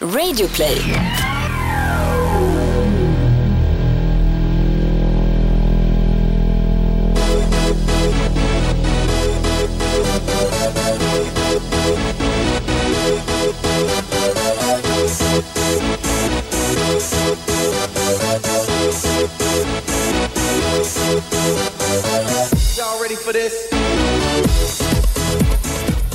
[0.00, 1.17] Radioplay.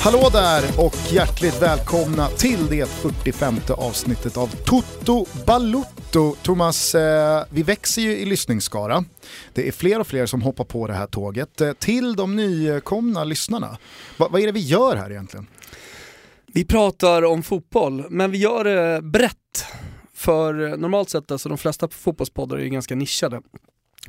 [0.03, 6.35] Hallå där och hjärtligt välkomna till det 45 avsnittet av Toto Balutto.
[6.41, 9.05] Thomas, eh, vi växer ju i lyssningsskara.
[9.53, 11.61] Det är fler och fler som hoppar på det här tåget.
[11.61, 13.77] Eh, till de nykomna lyssnarna,
[14.17, 15.47] Va, vad är det vi gör här egentligen?
[16.53, 19.65] Vi pratar om fotboll, men vi gör det brett.
[20.13, 23.41] För eh, normalt sett, alltså de flesta fotbollspoddar är ju ganska nischade.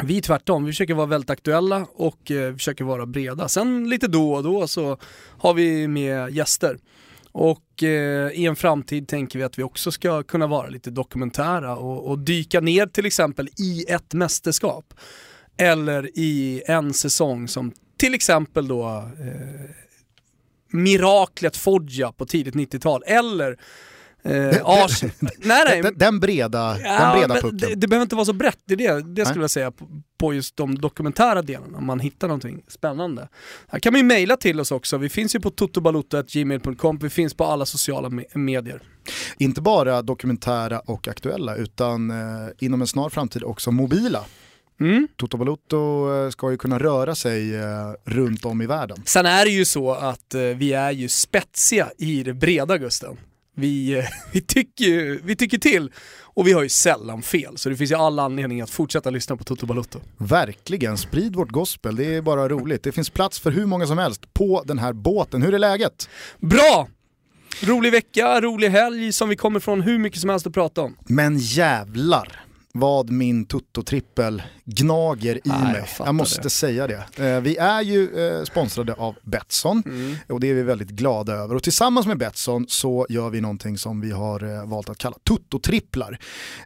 [0.03, 3.49] Vi är tvärtom, vi försöker vara väldigt aktuella och eh, försöker vara breda.
[3.49, 4.99] Sen lite då och då så
[5.39, 6.79] har vi med gäster.
[7.33, 11.77] Och eh, i en framtid tänker vi att vi också ska kunna vara lite dokumentära
[11.77, 14.95] och, och dyka ner till exempel i ett mästerskap.
[15.57, 18.87] Eller i en säsong som till exempel då
[19.21, 19.71] eh,
[20.73, 23.03] miraklet Foggia på tidigt 90-tal.
[23.07, 23.59] Eller
[24.25, 25.03] eh, Ars...
[25.39, 25.83] nej, nej.
[25.83, 27.57] Den, den breda, Ja, den breda pucken.
[27.59, 29.27] det, det behöver inte vara så brett, det, är det, det Nej.
[29.27, 33.29] skulle jag säga på, på just de dokumentära delarna, om man hittar någonting spännande.
[33.69, 37.35] Här kan man ju mejla till oss också, vi finns ju på totobalotto.gmail.com, vi finns
[37.35, 38.83] på alla sociala me- medier.
[39.39, 42.17] Inte bara dokumentära och aktuella utan eh,
[42.59, 44.25] inom en snar framtid också mobila.
[44.81, 45.09] Mm.
[45.17, 47.63] Toto Balutto eh, ska ju kunna röra sig eh,
[48.05, 49.03] runt om i världen.
[49.05, 53.17] Sen är det ju så att eh, vi är ju spetsiga i det breda Gusten.
[53.55, 57.77] Vi, eh, vi, tycker, vi tycker till och vi har ju sällan fel, så det
[57.77, 60.01] finns ju alla anledning att fortsätta lyssna på Toto Balotto.
[60.19, 62.83] Verkligen, sprid vårt gospel, det är bara roligt.
[62.83, 65.43] Det finns plats för hur många som helst på den här båten.
[65.43, 66.09] Hur är läget?
[66.39, 66.89] Bra!
[67.63, 70.97] Rolig vecka, rolig helg som vi kommer från hur mycket som helst att prata om.
[71.07, 72.44] Men jävlar
[72.77, 75.87] vad min Toto-trippel gnager i Nej, jag mig.
[75.87, 76.51] fattar Jag måste det.
[76.51, 77.25] säga det.
[77.27, 80.17] Eh, vi är ju eh, sponsrade av Betsson Mm.
[80.29, 81.55] och det är vi väldigt glada över.
[81.55, 85.17] Och tillsammans med Betsson så gör vi någonting som vi har eh, valt att kalla
[85.25, 86.19] Toto-tripplar.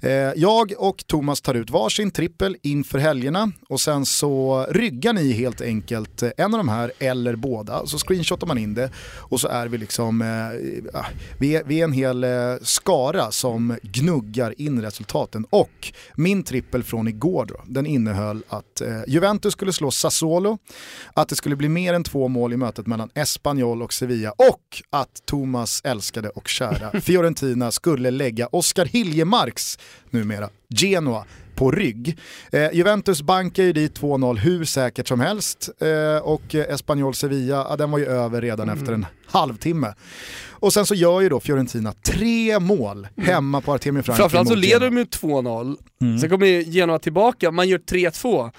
[0.02, 5.32] Eh, jag och Thomas tar ut varsin trippel inför helgerna och sen så ryggar ni
[5.32, 7.86] helt enkelt en av de här eller båda.
[7.86, 10.18] Så screenshotar man in det och så är vi liksom,
[11.38, 12.24] vi, är, vi är en hel
[12.62, 15.46] skara som gnuggar in resultaten.
[15.50, 20.58] Och min trippel från igår då, den innehöll att eh, Juventus skulle slå Sassuolo,
[21.14, 24.82] att det skulle bli mer än två mål i mötet mellan Espanyol och Sevilla och
[24.90, 29.78] att Thomas älskade och kära Fiorentina skulle lägga Oskar Hiljemarks,
[30.10, 31.24] numera Genoa,
[31.58, 32.18] på rygg.
[32.52, 35.70] Eh, Juventus bankar ju dit 2-0 hur säkert som helst.
[35.80, 39.94] Eh, och Espanyol Sevilla, ja, den var ju över redan efter en halvtimme.
[40.50, 44.54] Och sen så gör ju då Fiorentina tre mål hemma på Artemio Frank Framförallt så
[44.54, 45.76] leder de med 2-0,
[46.20, 48.50] sen kommer ju Genoa tillbaka, man gör 3-2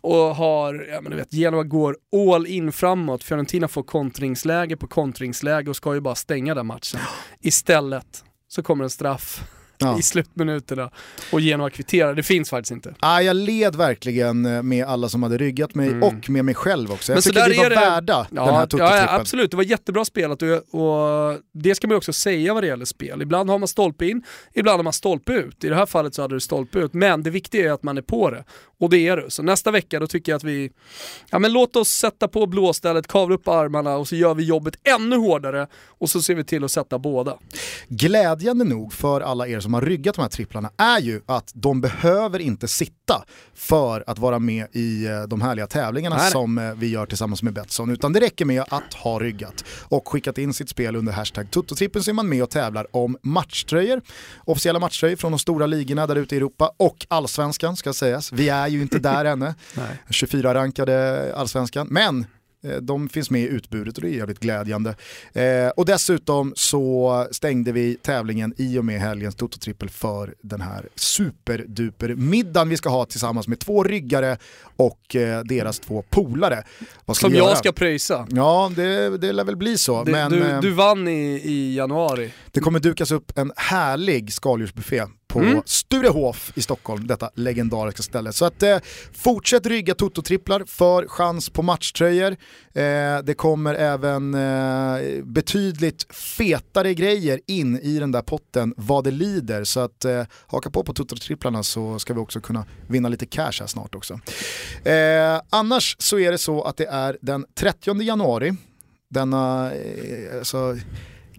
[0.00, 1.96] och har, ja men du vet, Genoa går
[2.32, 7.00] all in framåt, Fiorentina får kontringsläge på kontringsläge och ska ju bara stänga den matchen.
[7.40, 9.42] Istället så kommer en straff
[9.88, 9.98] Ja.
[9.98, 10.90] i slutminuterna
[11.32, 12.94] och Genoa kvitterar, det finns faktiskt inte.
[13.00, 16.92] Ah, jag led verkligen eh, med alla som hade ryggat mig och med mig själv
[16.92, 17.12] också.
[17.12, 19.56] Jag Men så tycker där vi var det- värda den här Ja, ja, absolut, det
[19.56, 23.22] var jättebra spelat och, och det ska man också säga vad det gäller spel.
[23.22, 24.22] Ibland har man stolpe in,
[24.54, 25.64] ibland har man stolpe ut.
[25.64, 27.98] I det här fallet så hade du stolpe ut, men det viktiga är att man
[27.98, 28.44] är på det.
[28.80, 29.26] Och det är du.
[29.28, 30.70] Så nästa vecka då tycker jag att vi,
[31.30, 34.74] ja men låt oss sätta på blåstället, kavla upp armarna och så gör vi jobbet
[34.84, 37.34] ännu hårdare och så ser vi till att sätta båda.
[37.88, 41.80] Glädjande nog för alla er som har ryggat de här tripplarna är ju att de
[41.80, 43.24] behöver inte sitta
[43.54, 47.42] för att vara med i eh, de härliga tävlingarna Nej, som eh, vi gör tillsammans
[47.42, 47.90] med Betsson.
[47.90, 52.02] Utan det räcker med att ha ryggat och skickat in sitt spel under hashtag Tuttotrippen
[52.02, 54.02] så är man med och tävlar om matchtröjor.
[54.44, 58.32] Officiella matchtröjor från de stora ligorna där ute i Europa och allsvenskan ska sägas.
[58.32, 59.54] Vi är ju inte där ännu.
[60.08, 61.86] 24-rankade allsvenskan.
[61.90, 62.26] Men
[62.80, 64.94] de finns med i utbudet och det är jävligt glädjande.
[65.32, 70.88] Eh, och dessutom så stängde vi tävlingen i och med helgens Toto-trippel för den här
[70.94, 74.36] superduper middagen vi ska ha tillsammans med två ryggare
[74.76, 76.64] och eh, deras två polare.
[77.12, 77.48] Som vi göra?
[77.48, 78.26] jag ska pröjsa.
[78.30, 80.04] Ja, det, det lär väl bli så.
[80.04, 82.32] Det, men du, eh, du vann i, i januari.
[82.50, 85.62] det kommer dukas upp en härlig skaldjursbuffé på Mm.
[85.66, 88.32] Sturehof i Stockholm, detta legendariska ställe.
[88.32, 88.78] Så att eh,
[89.12, 92.36] fortsätt rygga Toto-tripplar för chans på matchtröjor.
[92.74, 99.10] Eh, det kommer även eh, betydligt fetare grejer in i den där potten vad det
[99.10, 99.64] lider.
[99.64, 103.52] Så att eh, haka på på Toto-tripplarna så ska vi också kunna vinna lite cash
[103.60, 104.20] här snart också.
[104.84, 108.56] Eh, annars så är det så att det är den 30 januari,
[109.10, 110.76] denna eh, alltså,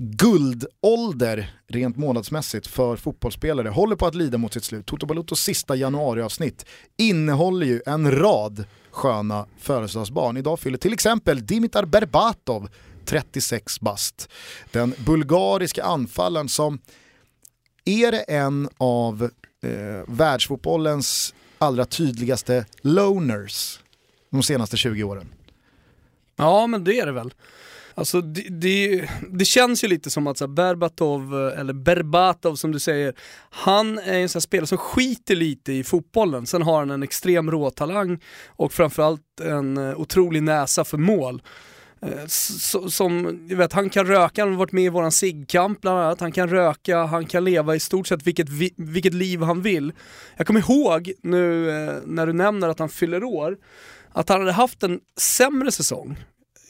[0.01, 4.86] guldålder rent månadsmässigt för fotbollsspelare håller på att lida mot sitt slut.
[4.86, 6.66] Toto Balutos sista januariavsnitt
[6.98, 10.38] innehåller ju en rad sköna födelsedagsbarn.
[10.38, 12.69] Idag fyller till exempel Dimitar Berbatov
[13.06, 14.30] 36 bast.
[14.72, 16.80] Den bulgariska anfallaren som
[17.86, 19.30] är det en av
[19.63, 19.69] eh,
[20.07, 23.80] världsfotbollens allra tydligaste loners
[24.30, 25.30] de senaste 20 åren.
[26.36, 27.34] Ja men det är det väl.
[28.00, 32.56] Alltså det, det, det, känns ju lite som att så här, Berbatov, eh, eller Berbatov
[32.56, 33.13] som du säger,
[33.50, 36.46] han är en sån spelare som skiter lite i fotbollen.
[36.46, 41.42] Sen har han en extrem råtalang och framförallt en eh, otrolig näsa för mål.
[42.01, 42.25] Eh,
[42.90, 46.19] som, jag vet, han kan röka, han har varit med i våran SIG-kamp bland annat,
[46.19, 49.94] han kan röka, han kan leva i stort sett vilket, vilket liv han vill.
[50.38, 51.66] Jag kommer ihåg nu
[52.06, 53.57] när du nämner att han fyller år,
[54.12, 56.18] att han hade haft en sämre säsong.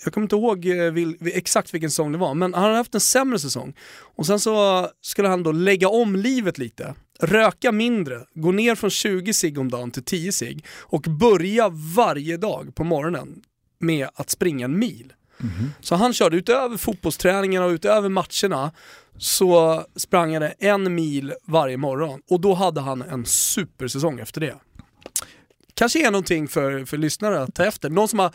[0.10, 3.02] Jag kommer inte ihåg eh, exakt vilken säsong det var, men han hade haft en
[3.02, 3.74] sämre säsong.
[4.16, 8.90] Och sen så skulle han då lägga om livet lite, röka mindre, gå ner från
[8.90, 13.42] 20 cigg om dagen till 10 cigg och börja varje dag på morgonen
[13.80, 15.14] med att springa en mil.
[15.40, 15.70] Mm -hmm.
[15.82, 18.72] Så han körde utöver fotbollsträningarna och utöver matcherna
[19.18, 24.56] så sprang han en mil varje morgon och då hade han en supersäsong efter det.
[25.74, 27.90] Kanske är någonting för, för lyssnare att ta efter.
[27.90, 28.34] Någon som har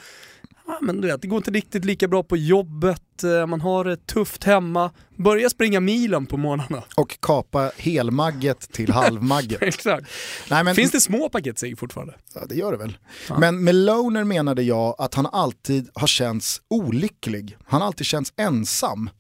[0.67, 3.85] Ja, men du vet, det går inte riktigt lika bra på jobbet, eh, man har
[3.85, 4.91] det tufft hemma.
[5.17, 6.83] Börja springa milen på morgnarna.
[6.97, 9.63] Och kapa helmagget till halvmagget.
[9.63, 10.07] Exakt.
[10.51, 10.75] Nej, men...
[10.75, 12.15] Finns det små paket sig fortfarande?
[12.35, 12.99] Ja det gör det väl.
[13.29, 13.39] Ja.
[13.39, 17.57] Men med Loner menade jag att han alltid har känts olycklig.
[17.65, 19.11] Han har alltid känts ensam.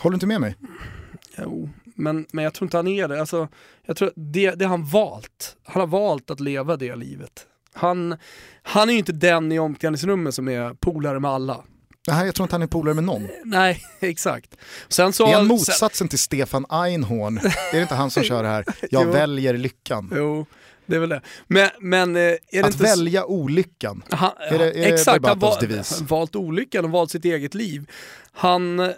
[0.00, 0.56] Håller du inte med mig?
[1.38, 3.20] Jo, men, men jag tror inte han är det.
[3.20, 3.48] Alltså,
[3.86, 5.56] jag tror det, det han valt.
[5.64, 7.46] Han har valt att leva det livet.
[7.78, 8.16] Han,
[8.62, 11.64] han är ju inte den i omklädningsrummet som är polare med alla.
[12.08, 13.28] Nej, jag tror inte han är polare med någon.
[13.44, 14.56] Nej, exakt.
[14.88, 16.08] Sen så, är han motsatsen sen...
[16.08, 17.38] till Stefan Einhorn?
[17.72, 20.12] är det inte han som kör det här, jag väljer lyckan?
[20.16, 20.46] Jo,
[20.86, 21.20] det är väl det.
[21.46, 22.84] Men, men eh, är det Att inte...
[22.84, 25.56] välja olyckan, han, är det, är exakt, det han val,
[26.00, 27.90] valt olyckan och valt sitt eget liv.
[28.32, 28.92] Han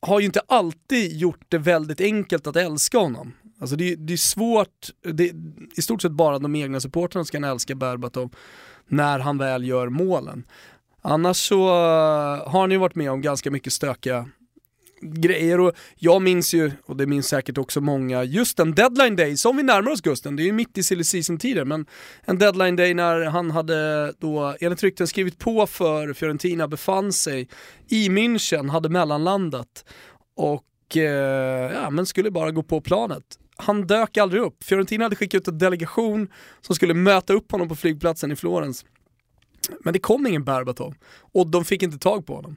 [0.00, 3.32] har ju inte alltid gjort det väldigt enkelt att älska honom.
[3.60, 5.32] Alltså det, det är svårt, det,
[5.76, 8.34] i stort sett bara de egna supportrarna ska älska Berbatov
[8.86, 10.44] när han väl gör målen.
[11.02, 14.28] Annars så eh, har han ju varit med om ganska mycket stökiga
[15.00, 19.36] grejer och jag minns ju, och det minns säkert också många, just en deadline day
[19.36, 21.86] som vi närmar oss Gusten, det är ju mitt i silly season-tider, men
[22.24, 27.48] en deadline day när han hade då enligt rykten skrivit på för Fiorentina, befann sig
[27.88, 29.84] i München, hade mellanlandat
[30.36, 34.64] och eh, ja, men skulle bara gå på planet han dök aldrig upp.
[34.64, 36.28] Fiorentina hade skickat ut en delegation
[36.60, 38.84] som skulle möta upp honom på flygplatsen i Florens.
[39.80, 40.94] Men det kom ingen Berbatov
[41.32, 42.56] och de fick inte tag på honom.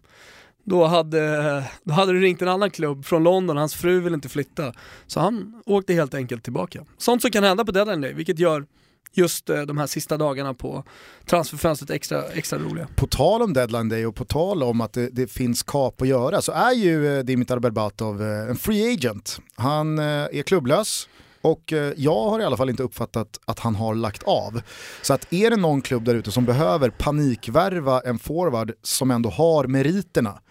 [0.64, 4.30] Då hade, då hade det ringt en annan klubb från London, hans fru ville inte
[4.30, 4.74] flytta.
[5.08, 6.86] Så han åkte helt enkelt tillbaka.
[6.98, 8.66] Sånt som kan hända på deadline day, vilket gör
[9.14, 10.84] just eh, de här sista dagarna på
[11.26, 12.88] transferfönstret extra, extra roliga.
[12.96, 16.08] På tal om deadline day och på tal om att det, det finns kap att
[16.08, 19.40] göra så är ju eh, Dimitar Berbatov eh, en free agent.
[19.56, 21.10] Han är klubblös,
[21.42, 24.62] och jag har i alla fall inte uppfattat att han har lagt av.
[25.02, 29.30] Så att är det någon klubb där ute som behöver panikvärva en forward som ändå
[29.30, 30.42] har meriterna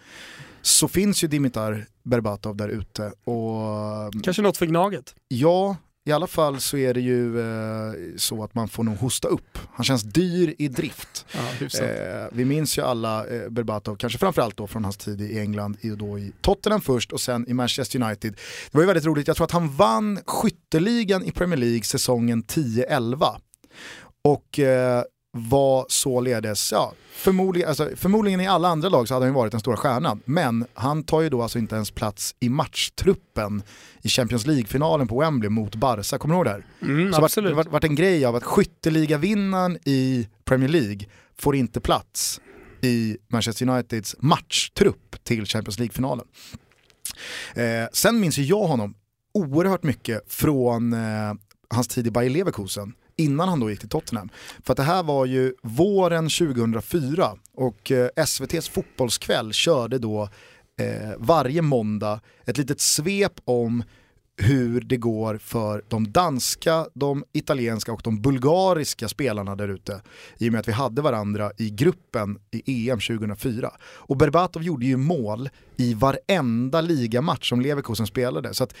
[0.61, 3.11] så finns ju Dimitar Berbatov där ute.
[3.23, 4.23] Och...
[4.23, 5.15] Kanske något för Gnaget?
[5.27, 5.75] Ja,
[6.05, 9.57] i alla fall så är det ju eh, så att man får nog hosta upp.
[9.73, 11.25] Han känns dyr i drift.
[11.31, 15.39] Ja, eh, vi minns ju alla eh, Berbatov, kanske framförallt då från hans tid i
[15.39, 18.33] England, i, då i Tottenham först och sen i Manchester United.
[18.33, 22.43] Det var ju väldigt roligt, jag tror att han vann skytteligan i Premier League säsongen
[22.43, 23.35] 10-11.
[24.23, 29.35] Och eh, var således, ja, förmodligen, alltså, förmodligen i alla andra lag så hade han
[29.35, 30.21] varit den stora stjärnan.
[30.25, 33.63] Men han tar ju då alltså inte ens plats i matchtruppen
[34.01, 36.65] i Champions League-finalen på Wembley mot Barca, kommer du ihåg det här?
[36.81, 37.51] Mm, så absolut.
[37.51, 41.05] det har varit en grej av att skytteligavinnaren i Premier League
[41.37, 42.41] får inte plats
[42.81, 46.25] i Manchester Uniteds matchtrupp till Champions League-finalen.
[47.53, 48.93] Eh, sen minns ju jag honom
[49.33, 51.33] oerhört mycket från eh,
[51.69, 54.29] hans tid i Bayer Leverkusen innan han då gick till Tottenham.
[54.63, 60.29] För att det här var ju våren 2004 och eh, SVTs fotbollskväll körde då
[60.81, 63.83] eh, varje måndag ett litet svep om
[64.37, 70.01] hur det går för de danska, de italienska och de bulgariska spelarna där ute.
[70.37, 73.71] I och med att vi hade varandra i gruppen i EM 2004.
[73.83, 78.53] Och Berbatov gjorde ju mål i varenda ligamatch som Leverkusen spelade.
[78.53, 78.73] Så att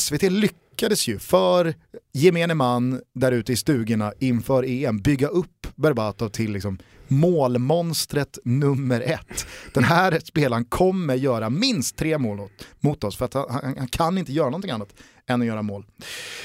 [0.00, 1.74] SVT lyckades lyckades ju för
[2.12, 9.00] gemene man där ute i stugorna inför EM bygga upp Berbatov till liksom målmonstret nummer
[9.00, 9.46] ett.
[9.74, 12.48] Den här spelaren kommer göra minst tre mål
[12.80, 14.94] mot oss för att han, han kan inte göra någonting annat
[15.26, 15.84] än att göra mål.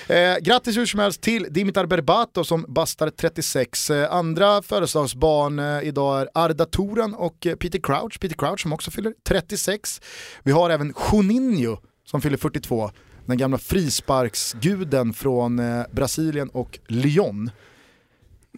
[0.07, 3.89] Eh, grattis hur som helst till Dimitar Berbatov som bastar 36.
[3.89, 8.19] Eh, andra födelsedagsbarn eh, idag är Arda Toran och eh, Peter Crouch.
[8.19, 10.01] Peter Crouch som också fyller 36.
[10.43, 12.91] Vi har även Juninho som fyller 42.
[13.25, 17.49] Den gamla frisparksguden från eh, Brasilien och Lyon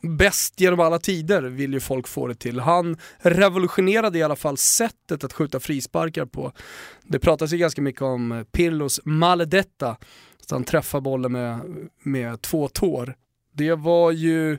[0.02, 2.60] bäst genom alla tider vill ju folk få det till.
[2.60, 6.52] Han revolutionerade i alla fall sättet att skjuta frisparkar på.
[7.04, 9.98] Det pratas ju ganska mycket om eh, Pirlos maledetta,
[10.48, 11.60] så han träffar bollen med,
[12.04, 13.16] med två tår.
[13.54, 14.58] Det var ju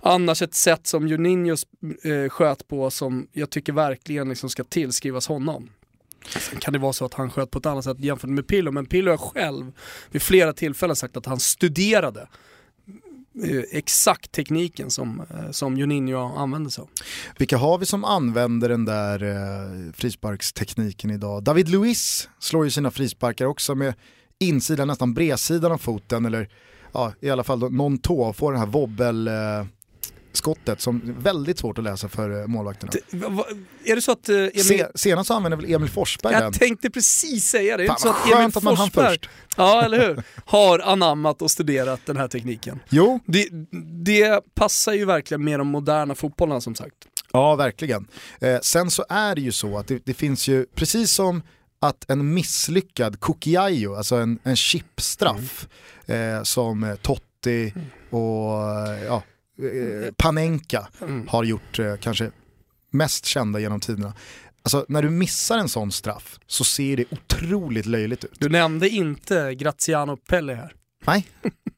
[0.00, 1.56] annars ett sätt som Juninho
[2.04, 5.70] eh, sköt på som jag tycker verkligen liksom ska tillskrivas honom.
[6.28, 8.70] Sen kan det vara så att han sköt på ett annat sätt jämfört med Pillo,
[8.70, 9.72] men Pillo har själv
[10.10, 12.28] vid flera tillfällen sagt att han studerade
[13.44, 16.88] eh, exakt tekniken som, eh, som Juninho använder sig av.
[17.38, 21.42] Vilka har vi som använder den där eh, frisparkstekniken idag?
[21.42, 23.94] David Luiz slår ju sina frisparkar också med
[24.38, 26.48] insidan, nästan bredsidan av foten eller
[26.92, 29.34] ja, i alla fall någon tå, och får den här wobbel eh,
[30.32, 32.92] skottet som är väldigt svårt att läsa för eh, målvakterna.
[33.10, 33.44] Det, va,
[33.84, 34.28] är det så att...
[34.28, 34.64] Uh, Emil...
[34.64, 36.52] Se, senast så använde väl Emil Forsberg Jag den?
[36.52, 37.86] tänkte precis säga det.
[37.86, 39.30] Fan, så att Emil att man Forsberg, först.
[39.56, 40.22] Ja, eller hur?
[40.44, 42.80] Har anammat och studerat den här tekniken.
[42.88, 43.20] Jo.
[43.26, 43.48] Det,
[44.04, 46.96] det passar ju verkligen med de moderna fotbollarna som sagt.
[47.32, 48.06] Ja, verkligen.
[48.40, 51.42] Eh, sen så är det ju så att det, det finns ju, precis som
[51.80, 55.68] att en misslyckad Kukiayo, alltså en, en chipstraff
[56.06, 56.36] mm.
[56.36, 57.86] eh, som Totti mm.
[58.10, 58.52] och
[59.06, 59.22] ja, Eh,
[60.16, 61.28] Panenka mm.
[61.28, 62.30] har gjort eh, kanske
[62.90, 64.14] mest kända genom tiderna.
[64.62, 68.34] Alltså när du missar en sån straff så ser det otroligt löjligt ut.
[68.38, 70.72] Du nämnde inte Graziano Pelle här.
[71.06, 71.26] Nej,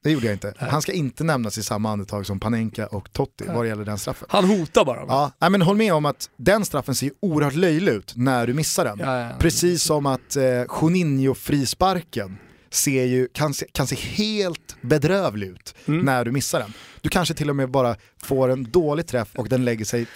[0.02, 0.54] det gjorde jag inte.
[0.58, 3.98] Han ska inte nämnas i samma andetag som Panenka och Totti vad det gäller den
[3.98, 4.28] straffen.
[4.30, 5.04] Han hotar bara.
[5.04, 5.32] Va?
[5.38, 8.84] Ja, men håll med om att den straffen ser oerhört löjlig ut när du missar
[8.84, 8.98] den.
[8.98, 10.42] Ja, ja, Precis som att eh,
[10.80, 12.38] Juninho-frisparken
[12.75, 16.05] ser ju, kan, se, kan se helt bedrövlig ut mm.
[16.05, 16.73] när du missar den.
[17.00, 20.07] Du kanske till och med bara får en dålig träff och den lägger sig,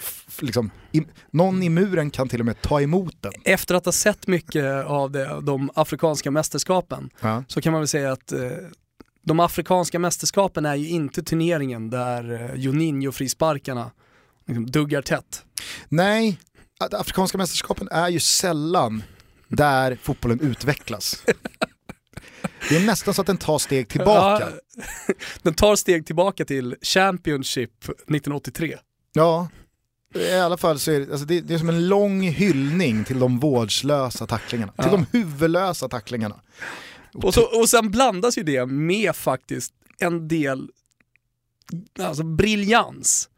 [0.41, 3.33] liksom, i, någon i muren kan till och med ta emot den.
[3.45, 7.45] Efter att ha sett mycket av det, de afrikanska mästerskapen ja.
[7.49, 8.41] så kan man väl säga att eh,
[9.23, 13.91] de afrikanska mästerskapen är ju inte turneringen där eh, Juninho-frisparkarna
[14.47, 15.45] liksom duggar tätt.
[15.89, 16.39] Nej,
[16.79, 19.03] afrikanska mästerskapen är ju sällan
[19.49, 21.23] där fotbollen utvecklas.
[22.69, 24.49] Det är nästan så att den tar steg tillbaka.
[24.77, 28.77] Ja, den tar steg tillbaka till Championship 1983.
[29.13, 29.49] Ja,
[30.15, 33.19] i alla fall så är det, alltså det, det, är som en lång hyllning till
[33.19, 34.73] de vårdslösa tacklingarna.
[34.77, 34.83] Ja.
[34.83, 36.41] Till de huvudlösa tacklingarna.
[37.15, 40.71] Och, så, och sen blandas ju det med faktiskt en del
[41.99, 43.29] alltså briljans.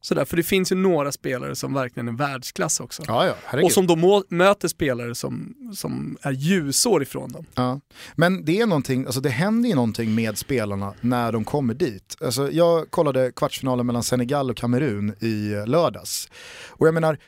[0.00, 3.02] Sådär, för det finns ju några spelare som verkligen är världsklass också.
[3.06, 7.46] Ja, ja, och som då möter spelare som, som är ljusår ifrån dem.
[7.54, 7.80] Ja.
[8.14, 12.16] Men det är någonting, alltså det händer ju någonting med spelarna när de kommer dit.
[12.20, 16.28] Alltså jag kollade kvartsfinalen mellan Senegal och Kamerun i lördags.
[16.68, 17.18] Och jag menar,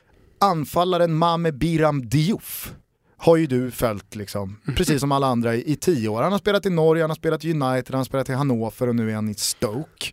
[0.40, 2.72] anfallaren Mame Biram Diouf
[3.16, 6.22] har ju du följt liksom, precis som alla andra i, i tio år.
[6.22, 8.88] Han har spelat i Norge, han har spelat i United, han har spelat i Hannover
[8.88, 10.12] och nu är han i Stoke.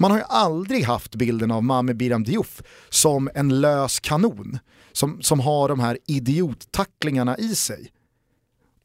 [0.00, 4.58] Man har ju aldrig haft bilden av Mame Biram Diouf som en lös kanon
[4.92, 7.92] som, som har de här idiottacklingarna i sig.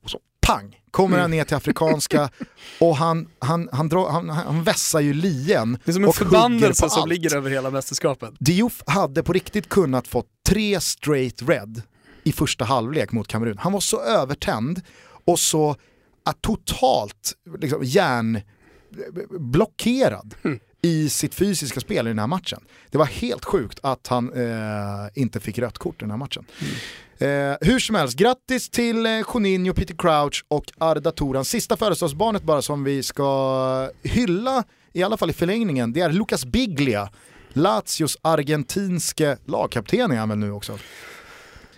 [0.04, 2.30] Och så pang, kommer han ner till afrikanska
[2.80, 6.90] och han, han, han, drar, han, han vässar ju lien Det är som en förbannelse
[6.90, 8.34] som ligger över hela mästerskapet.
[8.40, 11.82] Diouf hade på riktigt kunnat få tre straight red
[12.24, 13.58] i första halvlek mot Kamerun.
[13.58, 14.82] Han var så övertänd
[15.26, 15.76] och så
[16.24, 22.62] att totalt liksom, hjärnblockerad mm i sitt fysiska spel i den här matchen.
[22.92, 26.46] Det var helt sjukt att han eh, inte fick rött kort i den här matchen.
[26.60, 27.52] Mm.
[27.52, 31.46] Eh, hur som helst, grattis till eh, Juninho, Peter Crouch och Arda Toran.
[31.46, 34.64] Sista födelsedagsbarnet bara som vi ska hylla,
[34.94, 37.10] i alla fall i förlängningen, det är Lucas Biglia.
[37.54, 40.78] Lazios argentinske lagkapten är han väl nu också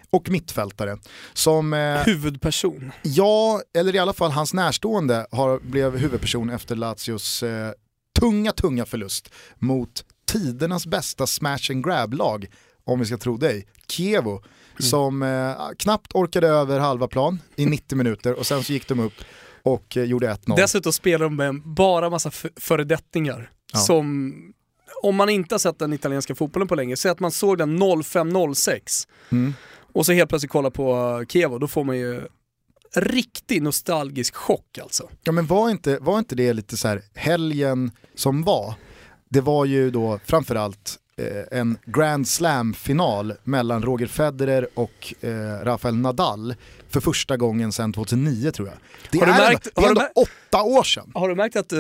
[0.10, 0.98] och mittfältare.
[1.34, 2.92] Som, eh, Huvudperson?
[3.04, 7.72] Ja, eller i alla fall hans närstående har, blev huvudperson efter Lazios eh,
[8.20, 12.46] tunga, tunga förlust mot tidernas bästa smash and grab-lag,
[12.84, 14.44] om vi ska tro dig, Kievo, mm.
[14.78, 19.00] som eh, knappt orkade över halva plan i 90 minuter och sen så gick de
[19.00, 19.14] upp
[19.64, 20.56] och eh, gjorde 1-0.
[20.56, 23.80] Dessutom spelar de med bara massa föredettingar ja.
[23.80, 24.34] som
[25.04, 27.78] om man inte har sett den italienska fotbollen på länge, säg att man såg den
[27.84, 29.54] 05-06 mm.
[29.94, 32.22] och så helt plötsligt kollar på Kievo, då får man ju
[33.02, 35.10] riktig nostalgisk chock alltså.
[35.24, 38.74] Ja men var inte, var inte det lite så här helgen som var?
[39.30, 45.30] Det var ju då framförallt eh, en Grand Slam-final mellan Roger Federer och eh,
[45.64, 46.56] Rafael Nadal
[46.90, 48.78] för första gången sedan 2009 tror jag.
[49.12, 50.18] Det Har du är, märkt- ändå, det är ändå märkt-
[50.52, 51.12] åtta år sedan.
[51.16, 51.80] Har du märkt att eh,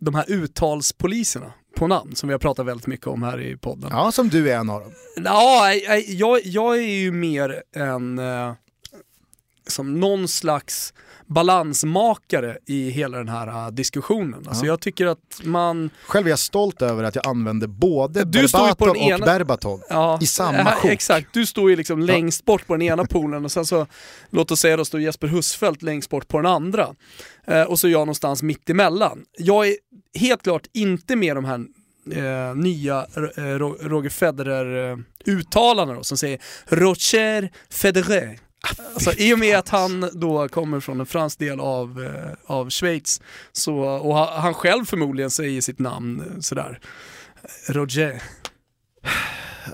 [0.00, 3.90] de här uttalspoliserna på namn, som vi har pratat väldigt mycket om här i podden.
[3.92, 4.92] Ja, som du är en av dem.
[5.24, 5.72] Ja,
[6.08, 8.18] jag, jag är ju mer en,
[9.66, 10.94] eh, som någon slags
[11.26, 14.44] balansmakare i hela den här eh, diskussionen.
[14.48, 14.72] Alltså Ja.
[14.72, 15.90] jag tycker att man...
[16.06, 20.18] Själv är jag stolt över att jag använde både Du Berbatov och ena- Berbatov Ja,
[20.22, 20.90] i samma sjok.
[20.90, 23.86] Exakt, du står ju liksom längst bort på den ena poolen och sen så,
[24.30, 26.88] låt oss säga då står Jesper Husfeldt längst bort på den andra.
[27.46, 29.24] Eh, och så är jag någonstans mitt emellan.
[29.38, 29.76] Jag är
[30.14, 31.64] helt klart inte med de här
[32.50, 38.38] eh, nya eh, Ro- Roger Federer-uttalandena som säger Roger Federer.
[38.94, 42.70] Alltså, I och med att han då kommer från en fransk del av, eh, av
[42.70, 43.20] Schweiz,
[43.52, 46.80] så, och ha- han själv förmodligen säger sitt namn eh, sådär,
[47.68, 48.22] Roger.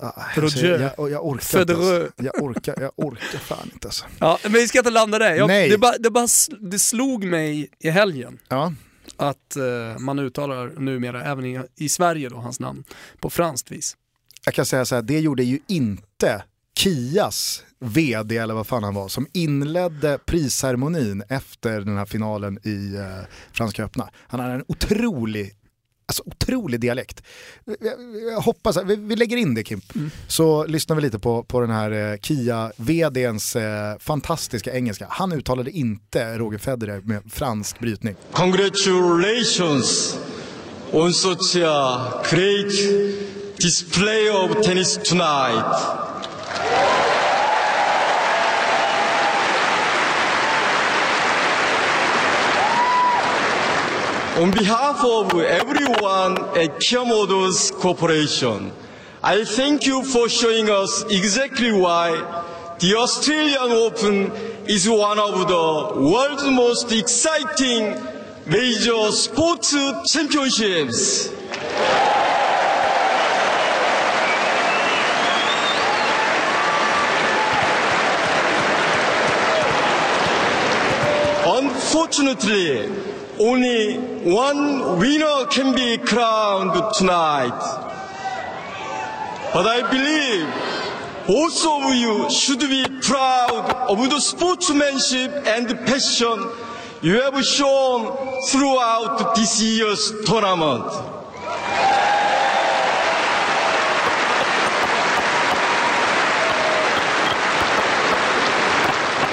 [0.03, 1.73] Ah, alltså, jag, jag, orkar inte.
[1.75, 2.09] Alltså.
[2.17, 4.05] Jag orkar, jag orkar fan inte alltså.
[4.19, 5.35] Ja, men vi ska inte landa där.
[5.35, 5.69] Jag, Nej.
[5.69, 6.27] det, bara, det, bara,
[6.61, 8.73] det slog mig i helgen Ja.
[9.17, 12.85] att eh, man uttalar numera, även i, i Sverige då, hans namn
[13.21, 13.97] på franskt vis.
[14.45, 16.43] Jag kan säga så här, det gjorde ju inte
[16.79, 22.95] Kias vd eller vad fan han var som inledde prisceremonin efter den här finalen i
[22.97, 24.09] eh, Franska öppna.
[24.29, 25.55] Han hade en otrolig
[26.11, 27.23] Alltså otrolig dialekt.
[27.65, 27.95] Jag,
[28.33, 29.81] jag hoppas, vi, vi lägger in det Kim,
[30.29, 35.07] så lyssnar vi lite på, på den här eh, Kia-vdns eh, fantastiska engelska.
[35.11, 38.15] Han uttalade inte Roger Federer med fransk brytning.
[38.33, 40.19] Congratulations
[40.93, 42.73] on such a great
[43.59, 46.08] display of tennis tonight.
[54.39, 58.71] On behalf of everyone at Kia Motors Corporation,
[59.21, 62.13] I thank you for showing us exactly why
[62.79, 64.31] the Australian Open
[64.65, 68.01] is one of the world's most exciting
[68.47, 69.75] major sports
[70.07, 71.31] championships.
[81.91, 82.87] Unfortunately,
[83.39, 87.59] only one winner can be crowned tonight.
[89.55, 90.47] But I believe
[91.65, 96.51] of you should be proud of the sportsmanship and passion
[97.01, 98.15] you have shown
[98.49, 100.93] throughout this year's tournament.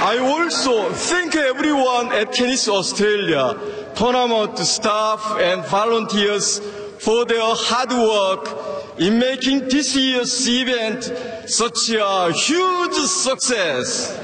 [0.05, 3.57] I also thank everyone at Tennis Australia,
[3.95, 6.59] tournament staff and volunteers
[6.99, 11.05] for their hard work in making this year's event
[11.49, 14.15] such a huge success.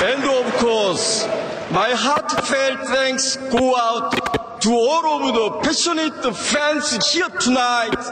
[0.00, 1.26] And of course,
[1.72, 4.27] my heartfelt thanks go out
[4.60, 8.02] to all of the passionate fans here tonight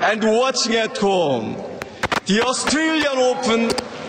[0.00, 1.56] and watching at home.
[2.26, 3.60] The Australian Open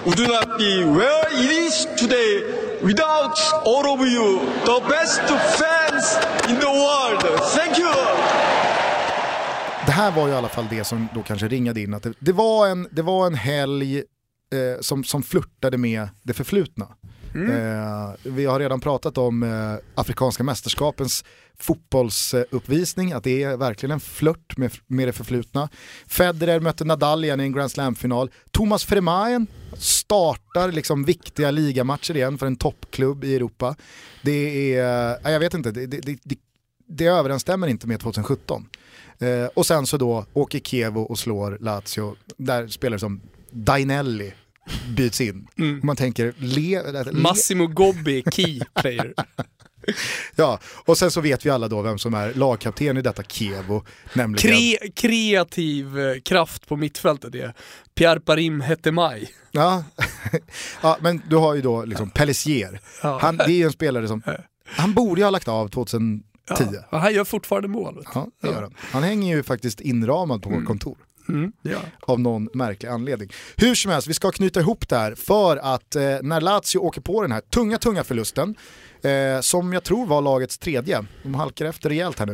[0.05, 2.33] would not be where it is today
[2.81, 5.21] without all of you, the best
[5.59, 6.17] fans
[6.49, 7.21] in the world.
[7.55, 7.93] Thank you!
[9.85, 12.31] Det här var i alla fall det som då kanske ringade in, att det, det,
[12.31, 14.03] var, en, det var en helg eh,
[14.81, 16.87] som, som flörtade med det förflutna.
[17.35, 17.51] Mm.
[17.51, 21.23] Eh, vi har redan pratat om eh, Afrikanska mästerskapens
[21.59, 25.69] fotbollsuppvisning, att det är verkligen en flört med, med det förflutna.
[26.07, 28.31] Federer mötte Nadal igen i en Grand Slam-final.
[28.51, 33.75] Thomas Vermaelen startar liksom viktiga ligamatcher igen för en toppklubb i Europa.
[34.21, 36.39] Det är, eh, jag vet inte, det, det, det,
[36.87, 38.67] det, överensstämmer inte med 2017.
[39.19, 44.33] Eh, och sen så då åker Kevo och slår Lazio, där spelar som Dainelli
[44.95, 45.47] byts in.
[45.57, 49.13] Och man tänker, le, le, Massimo Gobbi, key player.
[50.35, 53.83] ja, och sen så vet vi alla då vem som är lagkapten i detta Kevo,
[54.13, 54.51] nämligen...
[54.51, 57.53] Kre kreativ eh, kraft på mittfältet är
[57.95, 59.29] Pierre Parim Hetemaj.
[59.51, 59.83] Ja.
[60.81, 62.79] ja, men du har ju då liksom Pellissier.
[63.01, 64.23] Han, det är ju en spelare som,
[64.65, 66.21] han borde ju ha lagt av 2010.
[66.89, 68.05] Ja, han gör fortfarande mål.
[68.13, 68.75] Ja, han.
[68.77, 70.97] Han hänger ju faktiskt inramad på vårt kontor.
[71.29, 71.79] Mm, ja.
[72.01, 73.29] Av någon märklig anledning.
[73.57, 77.01] Hur som helst, vi ska knyta ihop det här för att eh, när Lazio åker
[77.01, 78.55] på den här tunga, tunga förlusten,
[79.01, 82.33] eh, som jag tror var lagets tredje, de halkar efter rejält här nu,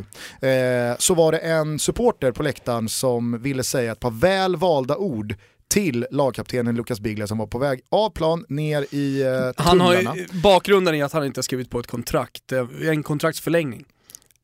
[0.49, 4.97] eh, så var det en supporter på läktaren som ville säga ett par väl valda
[4.97, 5.35] ord
[5.69, 9.95] till lagkaptenen Lukas Biglia som var på väg av plan ner i eh, Han har
[9.95, 13.85] ju, bakgrunden är att han inte har skrivit på ett kontrakt, eh, en kontraktsförlängning.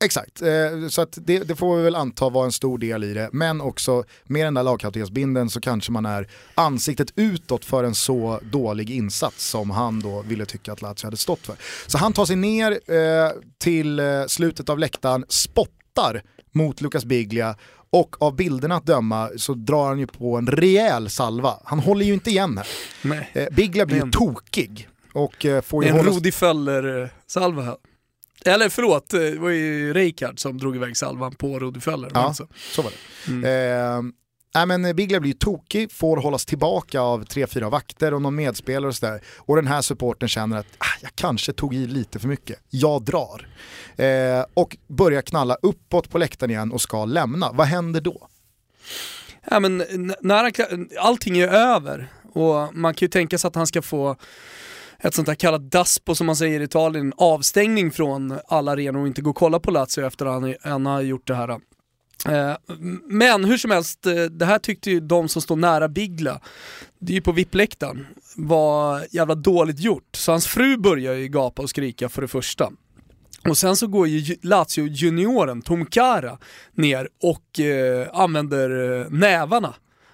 [0.04, 3.30] Exakt, eh, så det, det får vi väl anta var en stor del i det.
[3.32, 8.40] Men också med den där lagkaptensbinden så kanske man är ansiktet utåt för en så
[8.52, 11.56] dålig insats som han då ville tycka att Lazio hade stått för.
[11.88, 17.56] Så han tar sig ner eh, till eh, slutet av läktaren, spottar mot Lucas Biglia
[17.90, 21.54] och av bilderna att döma så drar han ju på en rejäl salva.
[21.64, 22.68] Han håller ju inte igen här.
[23.02, 23.30] Nej.
[23.34, 26.12] Eh, Biglia blir Men- tokig och eh, får ju En hålla...
[26.12, 27.76] Rudi Föller-salva här.
[28.46, 32.12] Eller förlåt, eh, det var ju Rijkaard som drog iväg salvan på Föller.
[32.14, 32.20] Ja.
[32.20, 32.48] Alltså.
[32.56, 33.50] Så var det.
[33.50, 34.02] Eh,
[34.56, 38.88] nej, men Biglia blir tokig, får hållas tillbaka av tre, fyra vakter och någon medspelare
[38.88, 39.22] och sådär.
[39.38, 43.04] Och den här supporten känner att ah, jag kanske tog i lite för mycket, jag
[43.04, 43.48] drar.
[43.96, 47.52] Eh, och börjar knalla uppåt på läktaren igen och ska lämna.
[47.52, 48.28] Vad händer då?
[49.50, 53.48] Ja, men, n- när han, kla- allting är över och man kan ju tänka sig
[53.48, 54.16] att han ska få
[55.04, 59.08] ett sånt där kallat daspo som man säger i Italien, avstängning från alla arenor och
[59.08, 61.50] inte gå och kolla på Lazio efter att han, han har gjort det här.
[62.30, 62.56] Eh,
[63.10, 66.42] men hur som helst, eh, det här tyckte ju de som står nära Bigla,
[67.00, 70.10] det är ju på VIP-läktaren, var jävla dåligt gjort.
[70.16, 72.72] Så hans fru börjar ju gapa och skrika för det första.
[73.50, 76.38] Och sen så går ju Ju- Lazio-junioren Tom Kara
[76.74, 79.74] ner och eh, använder eh, nävarna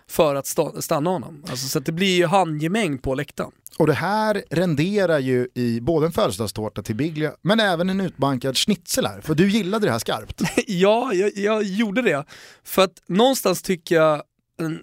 [0.09, 1.43] för att sta- stanna honom.
[1.49, 3.51] Alltså, så det blir ju handgemäng på läktaren.
[3.77, 8.57] Och det här renderar ju i både en födelsedagstårta till Biglia, men även en utbankad
[8.57, 9.21] schnitzel här.
[9.21, 10.41] För du gillade det här skarpt.
[10.67, 12.25] ja, jag, jag gjorde det.
[12.63, 14.23] För att någonstans tycker jag,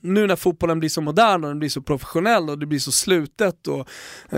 [0.02, 2.92] nu när fotbollen blir så modern och den blir så professionell och det blir så
[2.92, 3.88] slutet och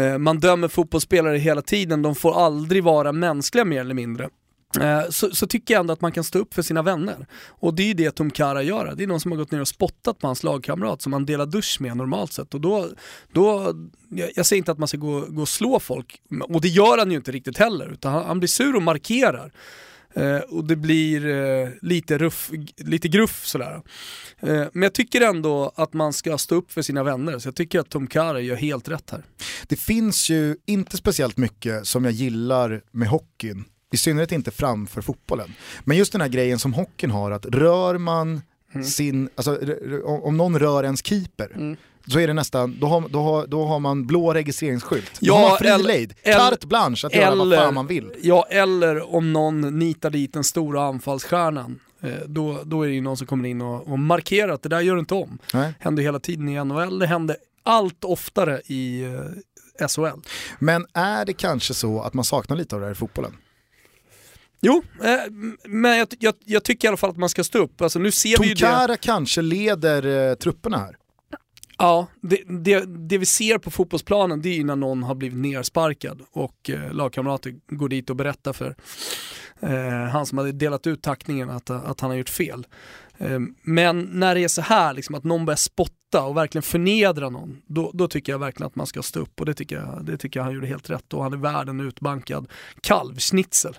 [0.01, 4.29] eh, man dömer fotbollsspelare hela tiden, de får aldrig vara mänskliga mer eller mindre.
[4.81, 7.27] Eh, så, så tycker jag ändå att man kan stå upp för sina vänner.
[7.49, 8.95] Och det är ju det Tom Kara gör.
[8.97, 11.47] Det är någon som har gått ner och spottat på hans lagkamrat som han delar
[11.47, 12.55] dusch med normalt sett.
[12.55, 12.89] Och då,
[13.33, 13.75] då,
[14.09, 16.99] jag, jag säger inte att man ska gå, gå och slå folk, och det gör
[16.99, 19.53] han ju inte riktigt heller, utan han, han blir sur och markerar.
[20.15, 23.83] Eh, och det blir eh, lite, ruff, lite gruff sådär.
[24.41, 27.55] Eh, men jag tycker ändå att man ska stå upp för sina vänner, så jag
[27.55, 29.25] tycker att Tom Kara gör helt rätt här.
[29.67, 35.03] Det finns ju inte speciellt mycket som jag gillar med hockeyn, i synnerhet inte framför
[35.03, 35.53] fotbollen.
[35.85, 38.41] Men just den här grejen som hockeyn har, att rör man
[38.75, 38.85] Mm.
[38.87, 39.59] sin, alltså
[40.07, 43.79] om någon rör ens keeper, så är det nästan, då har, då har, då har
[43.79, 45.11] man blå registreringsskylt.
[45.21, 47.87] Då Ja, har man fri eller- lejd, eller- carte blanche att göra vad fan man
[47.87, 48.11] vill.
[48.23, 51.81] Ja, eller om någon nitar dit den stora anfallsstjärnan.
[52.03, 54.69] Eh, då, då är det ju någon som kommer in och, och markerar att det
[54.69, 55.39] där gör du inte om.
[55.55, 55.75] Nej.
[55.81, 59.03] Händer hela tiden i NHL, det händer allt oftare i
[59.81, 60.21] eh, SHL.
[60.59, 63.33] Men är det kanske så att man saknar lite av det här i fotbollen?
[64.61, 65.33] Jo, eh,
[65.65, 67.81] men jag, jag, jag tycker i alla fall att man ska stå upp.
[67.81, 68.61] Alltså, nu ser vi ju det.
[68.61, 70.97] Tonkara kanske leder eh, trupperna här.
[71.79, 75.39] Ja, det, det, det vi ser på fotbollsplanen det är ju när någon har blivit
[75.39, 78.77] nersparkad och eh, lagkamrater går dit och berättar för
[79.61, 82.67] eh, han som hade delat ut tackningen att, att han har gjort fel.
[83.19, 87.31] Eh, men när det är så här, liksom, att någon börjar spotta och verkligen förnedra
[87.31, 90.05] någon, då, då tycker jag verkligen att man ska stå upp och det tycker jag,
[90.05, 92.49] det tycker jag han gjorde helt rätt och han är värd en utbankad
[92.81, 93.79] kalvschnitzel.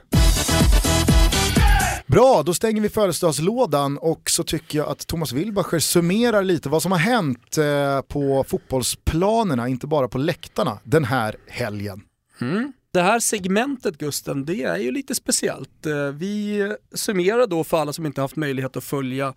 [2.09, 6.81] Bra, då stänger vi födelsedagslådan och så tycker jag att Thomas Wilbacher summerar lite vad
[6.81, 12.01] som har hänt eh, på fotbollsplanerna, inte bara på läktarna, den här helgen.
[12.41, 12.73] Mm.
[12.93, 15.85] Det här segmentet Gusten, det är ju lite speciellt.
[15.85, 19.33] Eh, vi summerar då för alla som inte haft möjlighet att följa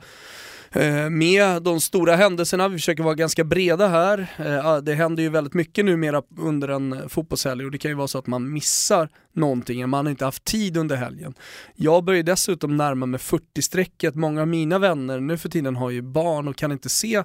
[0.73, 2.69] eh, med de stora händelserna.
[2.69, 4.81] Vi försöker vara ganska breda här.
[4.81, 8.19] Det händer ju väldigt mycket numera under en fotbollshelg och det kan ju vara så
[8.19, 11.35] att man missar någonting, man har inte haft tid under helgen.
[11.75, 14.15] Jag börjar dessutom närma mig 40-strecket.
[14.15, 17.23] Många av mina vänner nu för tiden har ju barn och kan inte se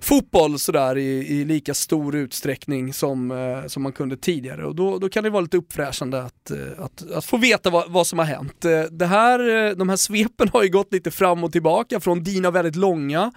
[0.00, 4.66] fotboll sådär i, i lika stor utsträckning som, eh, som man kunde tidigare.
[4.66, 7.92] Och då, då kan det vara lite uppfräschande att, eh, att, att få veta vad,
[7.92, 8.64] vad som har hänt.
[8.64, 12.22] Eh, det här, eh, de här svepen har ju gått lite fram och tillbaka från
[12.22, 13.32] dina väldigt långa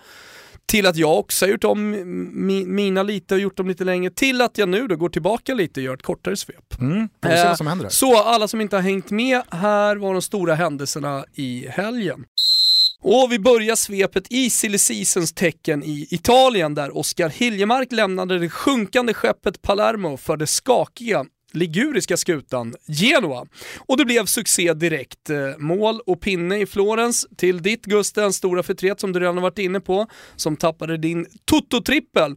[0.65, 1.89] till att jag också har gjort om
[2.45, 5.53] mi, mina lite och gjort dem lite längre, till att jag nu då går tillbaka
[5.53, 6.79] lite och gör ett kortare svep.
[6.79, 7.09] Mm,
[7.87, 7.89] Eh.
[7.89, 12.25] Så alla som inte har hängt med, här var de stora händelserna i helgen.
[13.05, 18.49] Och vi börjar svepet i silly seasons tecken i Italien där Oskar Hiljemark lämnade det
[18.49, 23.45] sjunkande skeppet Palermo för det skakiga liguriska skutan Genoa.
[23.77, 25.29] Och det blev succé direkt.
[25.29, 29.41] Eh, mål och pinne i Florens till ditt Gusten, stora förtret som du redan har
[29.41, 32.35] varit inne på, som tappade din Toto-trippel.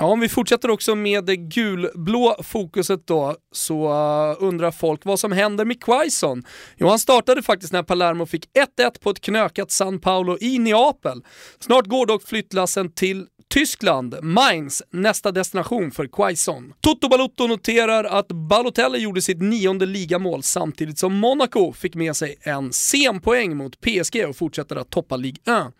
[0.00, 5.20] Ja, om vi fortsätter också med det gulblå fokuset då, så uh, undrar folk vad
[5.20, 6.44] som händer med Quaison.
[6.76, 8.46] Jo, han startade faktiskt när Palermo fick
[8.78, 11.22] 1-1 på ett knökat San Paolo i Neapel.
[11.58, 16.72] Snart går dock flyttlassen till Tyskland, Mainz, nästa destination för Quaison.
[16.80, 22.36] Toto Balotto noterar att Balotelli gjorde sitt nionde ligamål samtidigt som Monaco fick med sig
[22.40, 25.74] en sen poäng mot PSG och fortsätter att toppa Ligue 1.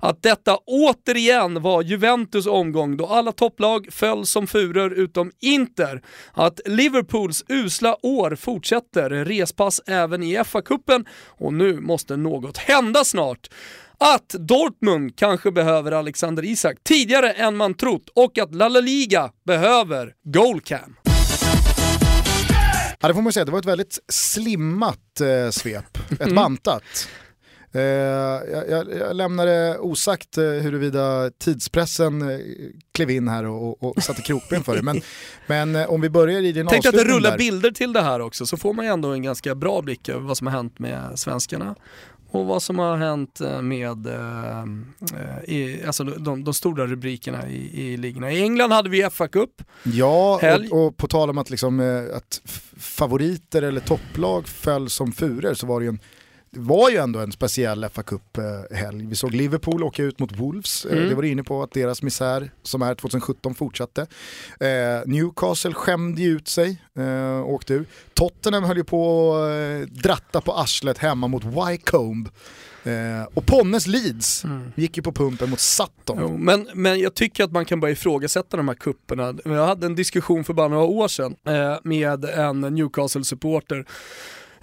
[0.00, 6.02] Att detta återigen var Juventus omgång då alla topplag föll som furor utom Inter.
[6.32, 13.48] Att Liverpools usla år fortsätter, respass även i FA-cupen och nu måste något hända snart
[13.98, 20.14] att Dortmund kanske behöver Alexander Isak tidigare än man trott och att La Liga behöver
[20.24, 20.96] Goalcam.
[23.00, 26.34] Ja, det får man säga, det var ett väldigt slimmat eh, svep, ett mm.
[26.34, 26.82] bantat.
[27.76, 27.82] Eh,
[28.52, 32.38] jag, jag, jag lämnade osagt eh, huruvida tidspressen eh,
[32.92, 34.82] klev in här och, och, och satte krokben för det.
[34.82, 35.00] Men,
[35.46, 37.38] men eh, om vi börjar i din Tänk att det rullar där.
[37.38, 40.20] bilder till det här också, så får man ju ändå en ganska bra blick över
[40.20, 41.74] vad som har hänt med svenskarna
[42.30, 47.96] och vad som har hänt med eh, i, alltså de, de, stora rubrikerna i, i
[47.96, 48.32] ligorna.
[48.32, 49.62] I England hade vi FA-cup.
[49.82, 52.42] Ja, och, och, på tal om att, liksom, att
[52.78, 56.00] favoriter eller topplag föll som furor så var det ju en
[56.56, 59.06] det var ju ändå en speciell fa Cup-helg.
[59.06, 61.08] Vi såg Liverpool åka ut mot Wolves, mm.
[61.08, 64.06] det var du inne på att deras misär som är 2017 fortsatte.
[64.60, 64.68] Eh,
[65.06, 67.88] Newcastle skämde ju ut sig, eh, åkte ut.
[68.14, 72.30] Tottenham höll ju på att eh, dratta på arslet hemma mot Wycombe.
[72.84, 74.72] Eh, och Ponnes Leeds mm.
[74.74, 76.16] gick ju på pumpen mot Sutton.
[76.20, 79.34] Jo, men, men jag tycker att man kan börja ifrågasätta de här kupperna.
[79.44, 83.86] Jag hade en diskussion för bara några år sedan eh, med en Newcastle-supporter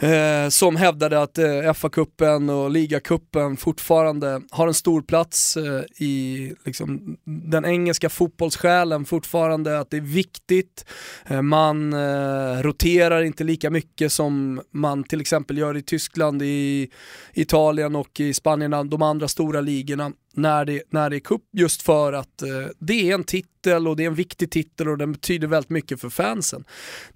[0.04, 6.54] eh, som hävdade att eh, FA-cupen och ligacupen fortfarande har en stor plats eh, i
[6.66, 10.86] liksom, den engelska fotbollssjälen fortfarande, att det är viktigt.
[11.26, 16.90] Eh, man eh, roterar inte lika mycket som man till exempel gör i Tyskland, i
[17.34, 21.82] Italien och i Spanien, de andra stora ligorna när det, när det är cup just
[21.82, 25.12] för att eh, det är en titel och det är en viktig titel och den
[25.12, 26.64] betyder väldigt mycket för fansen.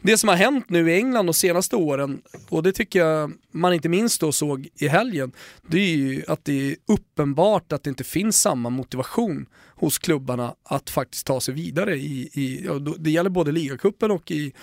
[0.02, 3.74] Det som har hänt nu i England de senaste åren, och det tycker jag man
[3.74, 5.32] inte minst då såg i helgen,
[5.68, 9.46] det är ju att det är uppenbart att det inte finns samma motivation
[9.78, 14.54] hos klubbarna att faktiskt ta sig vidare i, i det gäller både ligacupen och i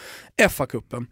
[0.49, 1.07] FA-cupen.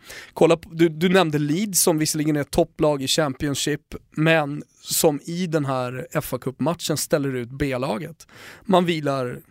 [0.71, 5.65] du, du nämnde Leeds som visserligen är ett topplag i Championship, men som i den
[5.65, 8.27] här FA-cupmatchen ställer ut B-laget.
[8.65, 9.43] Man vilar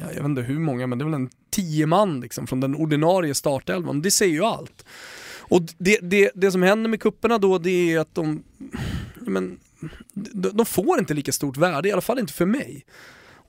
[0.00, 2.74] jag vet inte hur många, men det är väl en tio man liksom, från den
[2.74, 4.02] ordinarie startelvan.
[4.02, 4.84] Det säger ju allt.
[5.38, 8.42] Och det, det, det som händer med kupperna då, det är att de,
[9.14, 9.58] men,
[10.14, 12.84] de, de får inte lika stort värde, i alla fall inte för mig.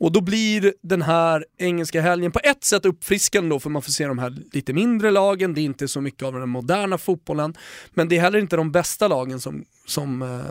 [0.05, 3.91] Och då blir den här engelska helgen på ett sätt uppfriskande då för man får
[3.91, 7.53] se de här lite mindre lagen, det är inte så mycket av den moderna fotbollen,
[7.93, 10.41] men det är heller inte de bästa lagen som, som uh,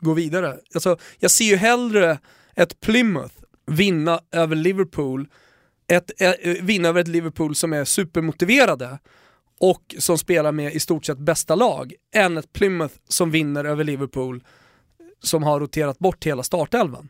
[0.00, 0.56] går vidare.
[0.74, 2.18] Alltså, jag ser ju hellre
[2.54, 3.34] ett Plymouth
[3.66, 5.28] vinna över Liverpool,
[5.88, 6.32] ett, äh,
[6.62, 8.98] vinna över ett Liverpool som är supermotiverade
[9.60, 13.84] och som spelar med i stort sett bästa lag, än ett Plymouth som vinner över
[13.84, 14.44] Liverpool
[15.22, 17.08] som har roterat bort hela startelvan.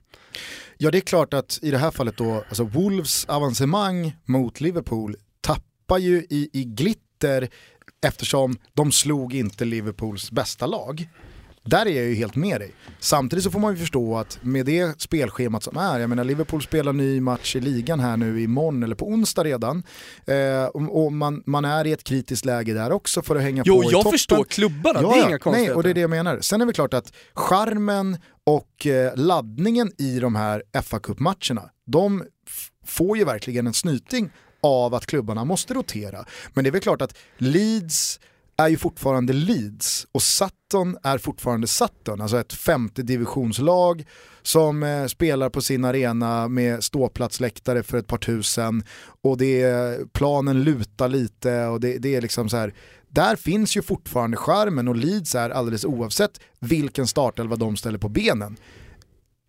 [0.79, 5.17] Ja det är klart att i det här fallet då, alltså Wolves avancemang mot Liverpool
[5.41, 7.49] tappar ju i, i glitter
[8.07, 11.09] eftersom de slog inte Liverpools bästa lag.
[11.65, 12.73] Där är jag ju helt med dig.
[12.99, 16.63] Samtidigt så får man ju förstå att med det spelschemat som är, jag menar Liverpool
[16.63, 19.83] spelar ny match i ligan här nu imorgon eller på onsdag redan.
[20.27, 23.63] Eh, och, och man, man, är i ett kritiskt läge där också för att hänga
[23.67, 23.93] jo, på i toppen.
[23.93, 25.73] Jo, jag förstår klubbarna, ja, det är inga konstigheter.
[25.73, 26.41] Nej, och det är det jag menar.
[26.41, 32.25] Sen är det klart att charmen och eh, laddningen i de här fa Cup-matcherna, de
[32.87, 34.31] får ju verkligen en snyting
[34.63, 36.25] av att klubbarna måste rotera.
[36.55, 38.21] Men det är väl klart att Leeds
[38.61, 44.05] är ju fortfarande Leeds och Sutton är fortfarande Sutton, alltså ett femte divisionslag
[44.43, 48.85] som eh, spelar på sin arena med ståplatsläktare för ett par tusen
[49.23, 52.75] och det planen lutar lite och det, det är liksom så här
[53.09, 58.09] där finns ju fortfarande skärmen och Leeds är alldeles oavsett vilken startelva de ställer på
[58.09, 58.57] benen.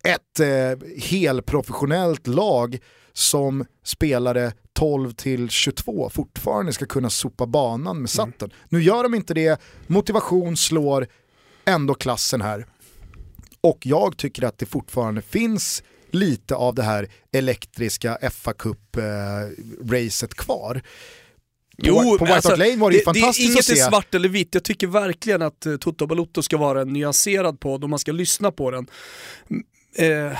[0.04, 2.78] Ett eh, helprofessionellt lag
[3.12, 8.32] som spelare 12 till 22 fortfarande ska kunna sopa banan med Sutton.
[8.40, 8.56] Mm.
[8.68, 11.06] Nu gör de inte det, motivation slår
[11.64, 12.66] ändå klassen här.
[13.60, 20.82] Och jag tycker att det fortfarande finns lite av det här elektriska fa Cup-racet kvar.
[21.76, 23.80] på, på White Hart Lane var det, ju fantastiskt det är inget att se.
[23.80, 27.60] är svart eller vitt, jag tycker verkligen att uh, Toto Balotto ska vara en nyanserad
[27.60, 28.86] podd och man ska lyssna på den.
[29.94, 30.32] Eh,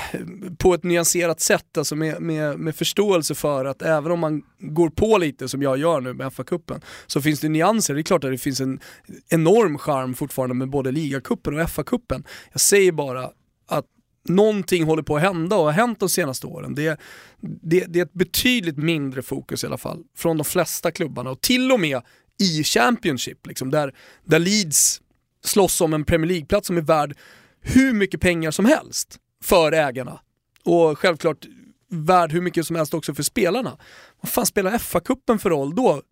[0.58, 4.90] på ett nyanserat sätt, alltså med, med, med förståelse för att även om man går
[4.90, 7.94] på lite som jag gör nu med FA-cupen, så finns det nyanser.
[7.94, 8.80] Det är klart att det finns en
[9.28, 12.24] enorm charm fortfarande med både ligacupen och FA-cupen.
[12.52, 13.30] Jag säger bara
[13.68, 13.86] att
[14.28, 16.74] någonting håller på att hända och har hänt de senaste åren.
[16.74, 17.00] Det,
[17.40, 21.40] det, det är ett betydligt mindre fokus i alla fall från de flesta klubbarna och
[21.40, 22.00] till och med
[22.40, 25.00] i Championship, liksom, där, där Leeds
[25.44, 27.16] slåss om en Premier League-plats som är värd
[27.60, 30.20] hur mycket pengar som helst för ägarna.
[30.64, 31.46] Och självklart
[31.88, 33.78] värd hur mycket som helst också för spelarna.
[34.20, 36.02] Vad fan spelar FA-cupen för roll då?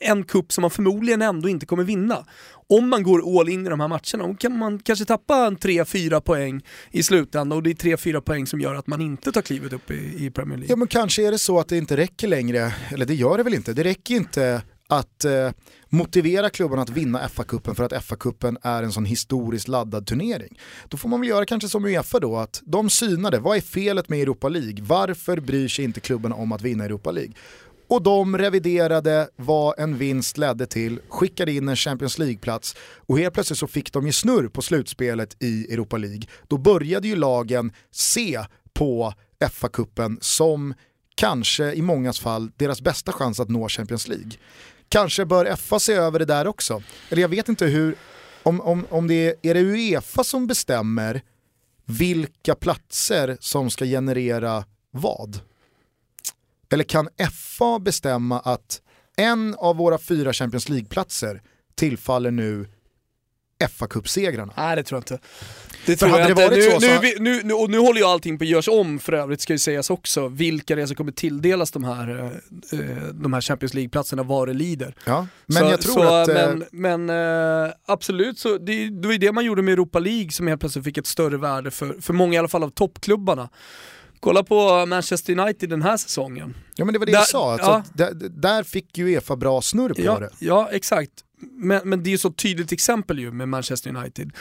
[0.00, 2.26] En kupp som man förmodligen ändå inte kommer vinna.
[2.68, 5.56] Om man går all in i de här matcherna, då kan man kanske tappa en
[5.56, 9.42] 3-4 poäng i slutändan och det är 3-4 poäng som gör att man inte tar
[9.42, 10.72] klivet upp i, i Premier League.
[10.72, 13.42] Ja men kanske är det så att det inte räcker längre, eller det gör det
[13.42, 15.50] väl inte, det räcker inte att eh,
[15.88, 20.58] motivera klubbarna att vinna FA-cupen för att FA-cupen är en sån historiskt laddad turnering.
[20.88, 24.08] Då får man väl göra kanske som Uefa då, att de synade, vad är felet
[24.08, 24.78] med Europa League?
[24.80, 27.32] Varför bryr sig inte klubbarna om att vinna Europa League?
[27.88, 33.34] Och de reviderade vad en vinst ledde till, skickade in en Champions League-plats och helt
[33.34, 36.22] plötsligt så fick de ju snurr på slutspelet i Europa League.
[36.48, 38.44] Då började ju lagen se
[38.74, 40.74] på FA-cupen som
[41.14, 44.30] kanske i mångas fall deras bästa chans att nå Champions League.
[44.88, 46.82] Kanske bör FA se över det där också.
[47.08, 47.94] Eller jag vet inte hur,
[48.42, 51.22] om, om, om det är, är det Uefa som bestämmer
[51.84, 55.40] vilka platser som ska generera vad?
[56.72, 58.80] Eller kan FA bestämma att
[59.16, 61.42] en av våra fyra Champions League-platser
[61.74, 62.68] tillfaller nu
[63.64, 64.52] FA-cupsegrarna?
[64.56, 65.18] Nej det tror jag inte.
[65.86, 66.42] Det tror jag inte.
[66.46, 68.98] varit Nu, så nu, nu, nu, och nu håller ju allting på att göras om
[68.98, 70.28] för övrigt ska ju sägas också.
[70.28, 72.08] Vilka det är som kommer tilldelas de här,
[72.72, 74.94] eh, eh, de här Champions League-platserna vad det lider.
[75.04, 76.28] Ja, men så, jag tror så, att...
[76.28, 76.34] eh,
[76.72, 80.46] Men, men absolut, så det, det var ju det man gjorde med Europa League som
[80.46, 83.48] helt plötsligt fick ett större värde för, för många i alla fall av toppklubbarna.
[84.20, 86.54] Kolla på Manchester United den här säsongen.
[86.74, 87.82] Ja men det var det Där- jag sa, alltså, ja.
[87.94, 90.30] där, där fick ju Uefa bra snurr på Ja, det.
[90.38, 91.10] ja exakt.
[91.40, 94.32] Men, men det är ju så tydligt exempel ju med Manchester United.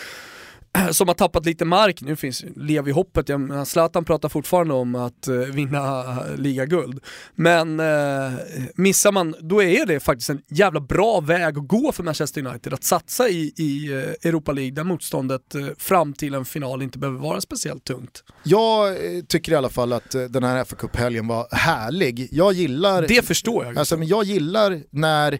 [0.91, 4.73] Som har tappat lite mark, nu finns, lever ju hoppet, Jag menar, Zlatan pratar fortfarande
[4.73, 6.99] om att eh, vinna uh, ligaguld.
[7.35, 8.33] Men eh,
[8.75, 12.73] missar man, då är det faktiskt en jävla bra väg att gå för Manchester United,
[12.73, 16.99] att satsa i, i eh, Europa League där motståndet eh, fram till en final inte
[16.99, 18.23] behöver vara speciellt tungt.
[18.43, 22.27] Jag eh, tycker i alla fall att eh, den här fa Cup-helgen var härlig.
[22.31, 23.77] Jag gillar, Det förstår jag.
[23.77, 25.39] alltså, men jag gillar när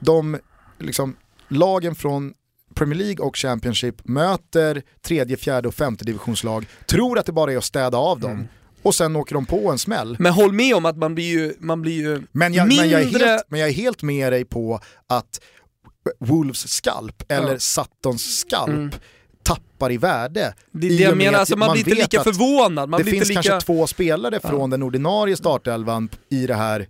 [0.00, 0.38] de
[0.82, 1.16] liksom,
[1.48, 2.32] lagen från
[2.74, 7.56] Premier League och Championship möter tredje, fjärde och femte divisionslag, tror att det bara är
[7.56, 8.30] att städa av dem.
[8.30, 8.46] Mm.
[8.82, 10.16] Och sen åker de på en smäll.
[10.18, 12.86] Men håll med om att man blir ju, man blir ju Men jag, mindre...
[12.86, 15.40] men, jag är helt, men jag är helt med dig på att
[16.18, 17.58] Wolves skalp, eller Ja.
[17.58, 18.90] Sattons skalp, Mm.
[19.42, 20.54] tappar i värde.
[20.72, 22.88] Det det jag menar, alltså, man blir inte lika förvånad.
[22.88, 23.42] Man det finns lika...
[23.42, 24.48] kanske två spelare Ja.
[24.48, 26.86] från den ordinarie startelvan i det här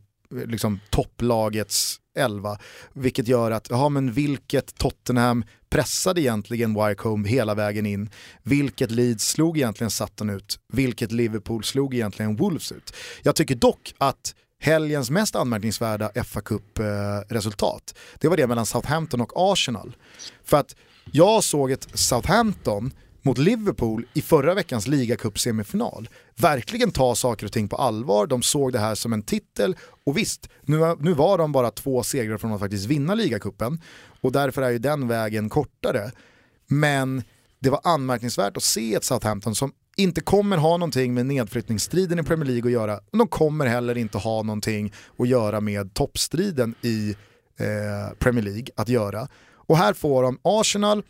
[0.47, 2.59] liksom, topplagets elva.
[2.93, 8.11] Vilket gör att, ja men vilket Tottenham pressade egentligen Wycombe hela vägen in?
[8.43, 10.59] Vilket Leeds slog egentligen Sutton ut?
[10.73, 12.95] Vilket Liverpool slog egentligen Wolves ut?
[13.23, 19.21] Jag tycker dock att helgens mest anmärkningsvärda fa Cup-resultat, eh, det var det mellan Southampton
[19.21, 19.97] och Arsenal.
[20.45, 20.77] För att
[21.13, 22.93] jag såg ett Southampton
[23.23, 26.09] mot Liverpool i förra veckans ligacup-semifinal.
[26.37, 29.77] Verkligen ta saker och ting på allvar, de såg det här som en titel.
[30.05, 33.81] Och visst, nu, nu var de bara två segrar från att faktiskt vinna ligacupen.
[34.21, 36.11] Och därför är ju den vägen kortare.
[36.67, 37.23] Men
[37.59, 42.23] det var anmärkningsvärt att se ett Southampton som inte kommer ha någonting med nedflyttningsstriden i
[42.23, 46.75] Premier League att göra, men de kommer heller inte ha någonting att göra med toppstriden
[46.83, 47.17] i
[47.57, 49.29] eh, Premier League att göra.
[49.55, 51.03] Och här får de Arsenal,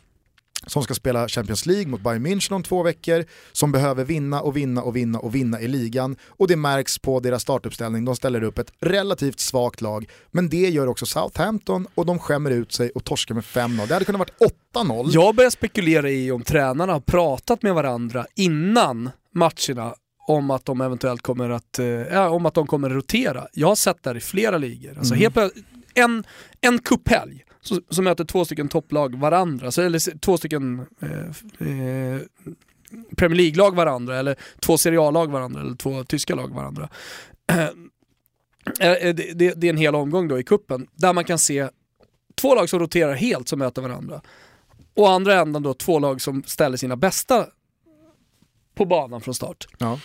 [0.67, 4.57] som ska spela Champions League mot Bayern München om två veckor, som behöver vinna och
[4.57, 6.17] vinna och vinna och vinna i ligan.
[6.29, 10.69] Och det märks på deras startuppställning, de ställer upp ett relativt svagt lag, men det
[10.69, 13.87] gör också Southampton och de skämmer ut sig och torskar med 5-0.
[13.87, 15.11] Det hade kunnat varit 8-0.
[15.13, 19.95] Jag börjar spekulera i om tränarna har pratat med varandra innan matcherna
[20.29, 23.47] om att de eventuellt kommer att, eh, om att de kommer att rotera.
[23.53, 24.99] Jag har sett det här i flera ligor.
[24.99, 25.33] Alltså Mm.
[25.35, 25.53] helt
[25.95, 26.25] en,
[26.61, 32.21] en cuphelg så, så möter två stycken topplag varandra, så, eller två stycken eh, eh,
[33.17, 36.89] Premier League-lag varandra, eller två Serie A-lag varandra, eller två tyska lag varandra.
[37.47, 37.63] Eh,
[38.81, 41.69] eh, det, det, det är en hel omgång då i kuppen där man kan se
[42.35, 44.21] två lag som roterar helt som möter varandra.
[44.95, 47.47] Och andra änden då två lag som ställer sina bästa
[48.75, 49.67] på banan från start.
[49.79, 49.99] Ja.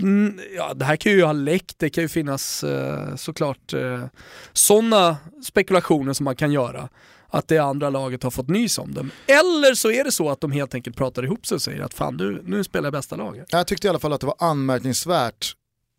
[0.00, 4.04] Mm, ja, det här kan ju ha läckt, det kan ju finnas eh, såklart eh,
[4.52, 6.88] sådana spekulationer som man kan göra.
[7.28, 9.10] Att det andra laget har fått nys om dem.
[9.26, 11.94] Eller så är det så att de helt enkelt pratar ihop sig och säger att
[11.94, 13.46] fan du, nu spelar jag bästa laget.
[13.50, 15.54] Jag tyckte i alla fall att det var anmärkningsvärt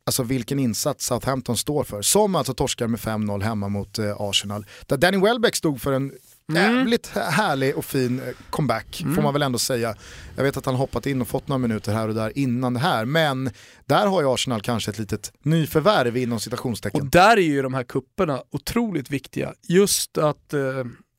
[0.06, 2.02] alltså vilken insats Southampton står för.
[2.02, 4.66] Som alltså torskar med 5-0 hemma mot eh, Arsenal.
[4.86, 6.12] Där Danny Welbeck stod för en
[6.52, 6.78] Mm.
[6.78, 9.96] jävligt härlig och fin eh, comeback får man väl ändå säga.
[10.36, 12.80] Jag vet att han hoppat in och fått några minuter här och där innan det
[12.80, 13.50] här, men
[13.86, 17.02] där har ju Arsenal kanske ett litet nyförvärv inom citationstecken.
[17.02, 19.54] Och där är ju de här kupperna otroligt viktiga.
[19.68, 20.62] Just att, eh,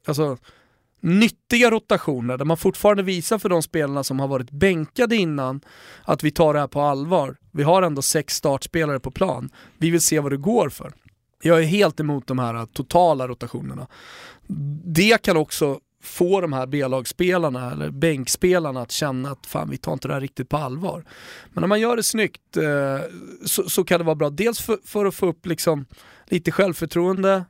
[0.06, 0.38] alltså,
[1.00, 5.60] nyttiga rotationer där man fortfarande visar för de spelarna som har varit bänkade innan
[6.04, 7.36] att vi tar det här på allvar.
[7.52, 9.50] Vi har ändå sex startspelare på plan.
[9.78, 10.92] Vi vill se vad det går för.
[11.42, 13.86] Jag är helt emot de här totala rotationerna.
[14.84, 19.92] Det kan också få de här B-lagsspelarna eller bänkspelarna att känna att fan vi tar
[19.92, 21.04] inte det här riktigt på allvar.
[21.52, 23.00] Men när man gör det snyggt eh,
[23.44, 24.30] så, så, kan det vara bra.
[24.30, 25.86] Dels för, för att få upp liksom
[26.26, 27.44] lite självförtroende,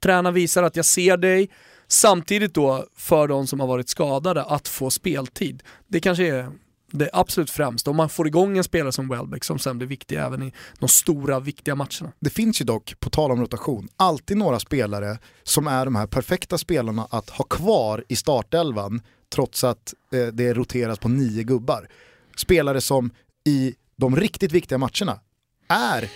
[0.00, 1.50] tränaren visar att jag ser dig,
[1.88, 5.62] samtidigt då för de som har varit skadade att få speltid.
[5.88, 6.52] Det kanske är
[6.92, 7.90] det absolut främsta.
[7.90, 10.88] Om man får igång en spelare som Welbeck som sen blir viktig även i de
[10.88, 12.12] stora viktiga matcherna.
[12.20, 16.06] Det finns ju dock, på tal om rotation, alltid några spelare som är de här
[16.06, 19.02] perfekta spelarna att ha kvar i startelvan
[19.34, 21.88] trots att eh, det roteras på nio gubbar.
[22.36, 23.10] Spelare som
[23.44, 25.20] i de riktigt viktiga matcherna
[25.68, 26.10] är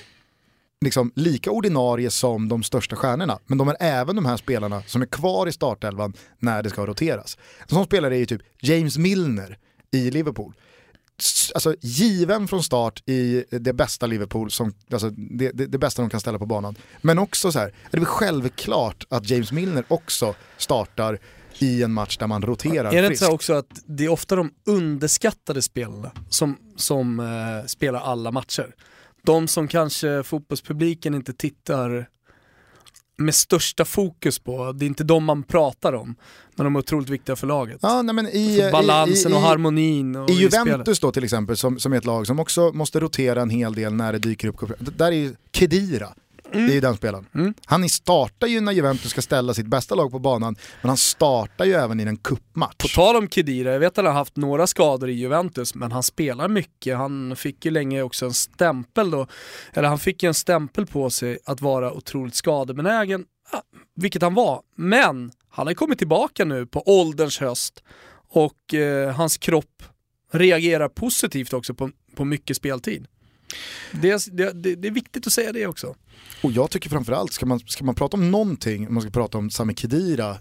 [0.81, 3.39] liksom lika ordinarie som de största stjärnorna.
[3.47, 6.87] Men de är även de här spelarna som är kvar i startelvan när det ska
[6.87, 7.39] roteras.
[7.61, 9.59] En sån spelare är ju typ James Milner
[9.91, 10.55] i Liverpool.
[11.55, 16.11] Alltså given från start i det bästa Liverpool, som, alltså det, det, det bästa de
[16.11, 16.77] kan ställa på banan.
[17.03, 21.19] Men också så här, är det väl självklart att James Milner också startar
[21.59, 24.37] i en match där man roterar Är det inte så också att det är ofta
[24.37, 28.75] de underskattade spelarna som, som eh, spelar alla matcher?
[29.23, 32.09] De som kanske fotbollspubliken inte tittar
[33.17, 36.15] med största fokus på, det är inte de man pratar om,
[36.55, 37.79] men de är otroligt viktiga för laget.
[37.83, 41.01] Ja, nej, men i, för balansen i, i, och harmonin och I i Juventus spelet.
[41.01, 43.95] då till exempel, som, som är ett lag som också måste rotera en hel del
[43.95, 44.73] när det dyker upp.
[44.79, 46.09] Där är ju Kedira,
[46.53, 46.67] Mm.
[46.67, 47.55] det är ju den spelaren.
[47.65, 51.65] Han startar ju när Juventus ska ställa sitt bästa lag på banan, men han startar
[51.65, 52.95] ju även i en På cupmatch.
[52.95, 56.03] tal om Kedira, jag vet att han har haft några skador i Juventus, men han
[56.03, 56.97] spelar mycket.
[56.97, 59.27] Han fick ju länge också en stämpel då,
[59.73, 63.63] eller han fick ju en stämpel på sig att vara otroligt skadebenägen, ja,
[63.97, 64.63] vilket han var.
[64.77, 67.83] Men han har kommit tillbaka nu på ålderns höst
[68.29, 69.83] och eh, hans kropp
[70.33, 73.07] reagerar positivt också på, på mycket speltid.
[73.93, 75.95] Det, det, det, det är viktigt att säga det också.
[76.43, 79.39] Och jag tycker framförallt, ska man, ska man prata om någonting, om man ska prata
[79.39, 80.37] om Sami Khedira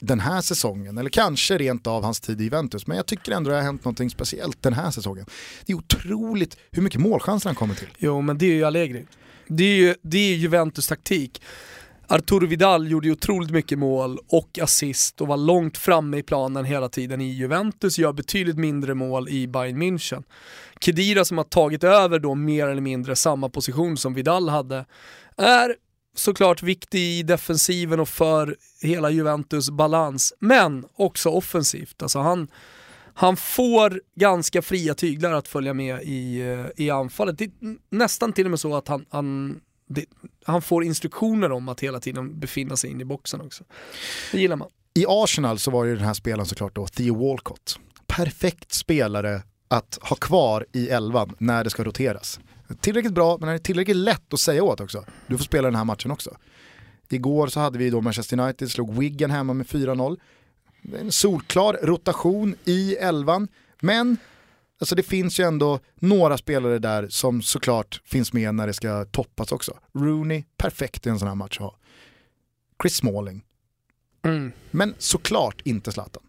[0.00, 3.50] den här säsongen, eller kanske rent av hans tid i Juventus, men jag tycker ändå
[3.50, 5.26] det har hänt någonting speciellt den här säsongen.
[5.66, 7.88] Det är otroligt hur mycket målchanser han kommer till.
[7.98, 9.06] Jo, men det är ju Allegri.
[9.48, 11.42] Det är ju det är Juventus taktik.
[12.12, 16.64] Arturo Vidal gjorde ju otroligt mycket mål och assist och var långt framme i planen
[16.64, 20.22] hela tiden i Juventus, gör betydligt mindre mål i Bayern München.
[20.80, 24.84] Kedira som har tagit över då mer eller mindre samma position som Vidal hade,
[25.36, 25.76] är
[26.16, 32.02] såklart viktig i defensiven och för hela Juventus balans, men också offensivt.
[32.02, 32.48] Alltså han,
[33.14, 37.38] han får ganska fria tyglar att följa med i, eh, i anfallet.
[37.38, 37.50] Det är
[37.90, 39.60] nästan till och med så att han, han,
[39.94, 40.04] det,
[40.44, 43.64] han får instruktioner om att hela tiden befinna sig in i boxen också.
[44.32, 44.68] Det gillar man.
[44.94, 47.78] I Arsenal så var ju den här spelaren såklart då Theo Walcott.
[48.06, 52.40] Perfekt spelare att ha kvar i elvan när det ska roteras.
[52.80, 55.04] Tillräckligt bra, men han är tillräckligt lätt att säga åt också.
[55.26, 56.36] Du får spela den här matchen också.
[57.08, 60.18] Igår så hade vi då Manchester United, slog Wigan hemma med 4-0.
[61.00, 63.48] En solklar rotation i elvan,
[63.80, 64.16] men
[64.80, 69.04] alltså det finns ju ändå några spelare där som såklart finns med när det ska
[69.04, 69.78] toppas också.
[69.94, 71.76] Rooney, perfekt i en sån här match att ha.
[72.82, 73.42] Chris Smalling,
[74.24, 74.52] Mm.
[74.70, 76.22] men såklart inte Zlatan.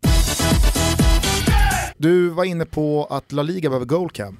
[1.98, 4.38] Du var inne på att La Liga behöver goalcam.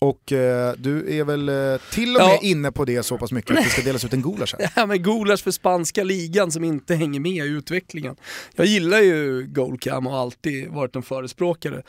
[0.00, 2.38] Och eh, du är väl eh, till och med Ja.
[2.42, 4.70] inne på det så pass mycket att det ska delas ut en gulasch här.
[4.76, 8.16] Ja men gulasch för spanska ligan som inte hänger med i utvecklingen.
[8.54, 11.82] Jag gillar ju Goalcam och har alltid varit en förespråkare.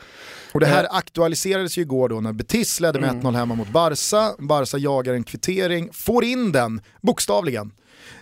[0.52, 4.34] Och det här aktualiserades ju igår då när Betis ledde med 1-0 hemma mot Barca.
[4.38, 7.72] Barca jagar en kvittering, får in den, bokstavligen.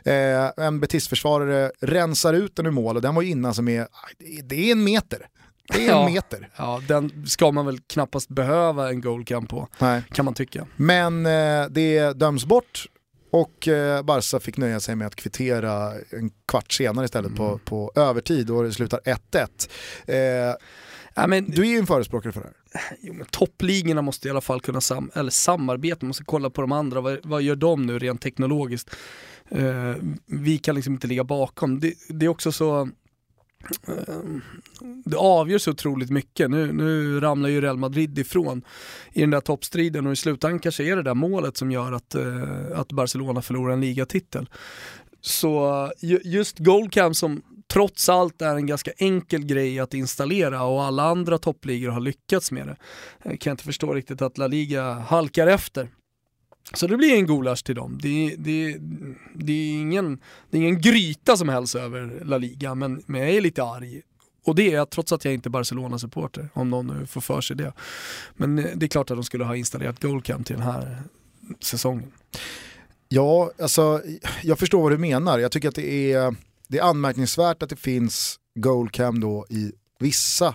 [0.05, 3.87] Eh, en Betis-försvarare rensar ut den ur mål och den var ju innan som är,
[4.43, 5.27] det är en meter.
[5.69, 6.09] Det är en Ja.
[6.09, 6.49] meter.
[6.57, 10.03] Ja, den ska man väl knappast behöva en Goalcam på, Nej.
[10.13, 10.67] kan man tycka.
[10.77, 12.87] Men eh, det döms bort
[13.31, 17.93] och eh, Barca fick nöja sig med att kvittera en kvart senare istället på, på
[17.95, 20.51] övertid och det slutar 1-1.
[20.51, 20.57] Eh,
[21.15, 22.97] Ja, men, du är ju en förespråkare för det här.
[23.01, 26.61] Jo, men toppligorna måste i alla fall kunna sam eller samarbeta, man måste kolla på
[26.61, 28.91] de andra, vad, vad gör de nu rent teknologiskt?
[29.51, 29.95] Eh,
[30.27, 31.81] vi kan liksom inte ligga bakom.
[31.81, 32.89] Det, det är också så,
[35.05, 36.51] det avgör så otroligt mycket.
[36.51, 38.63] Nu, nu ramlar ju Real Madrid ifrån
[39.13, 42.15] i den där toppstriden och i slutändan kanske är det där målet som gör att,
[42.15, 42.43] eh,
[42.75, 44.49] att Barcelona förlorar en ligatitel.
[45.21, 45.93] Så
[46.25, 47.43] just Goldcam som
[47.73, 52.53] trots allt är en ganska enkel grej att installera och alla andra toppligor har lyckats
[52.53, 52.77] med det.
[53.23, 55.89] Jag kan inte förstå riktigt att La Liga halkar efter.
[56.73, 57.99] Så det blir en gulasch till dem.
[58.03, 58.77] Det, det,
[59.35, 63.31] det, är ingen, det är ingen gryta som hälls över La Liga, men, men jag
[63.31, 64.03] är lite arg.
[64.45, 67.41] Och det är jag trots att jag inte är Barcelona-supporter, om någon nu får för
[67.41, 67.73] sig det.
[68.35, 71.03] Men det är klart att de skulle ha installerat Goldcam till den här
[71.61, 72.13] säsongen.
[73.09, 74.03] Ja, alltså,
[74.43, 75.39] jag förstår vad du menar.
[75.39, 76.35] Jag tycker att det är,
[76.69, 80.55] det är anmärkningsvärt att det finns goalcam då i vissa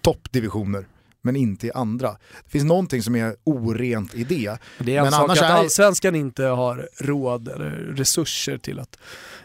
[0.00, 0.86] toppdivisioner
[1.22, 2.08] men inte i andra.
[2.44, 4.58] Det finns någonting som är orent i det.
[4.78, 8.78] Det är en Men sak annars att är- allsvenskan inte har råd eller resurser till
[8.80, 8.98] att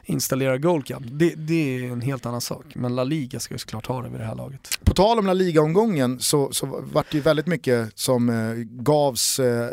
[0.04, 1.04] installera Goldcam.
[1.18, 2.66] Det, det är en helt annan sak.
[2.76, 4.80] Men La Liga ska ju såklart ha det vid det här laget.
[4.84, 8.54] På tal om La Liga-omgången så, så var det ju väldigt mycket som eh,
[8.84, 9.70] gavs eh,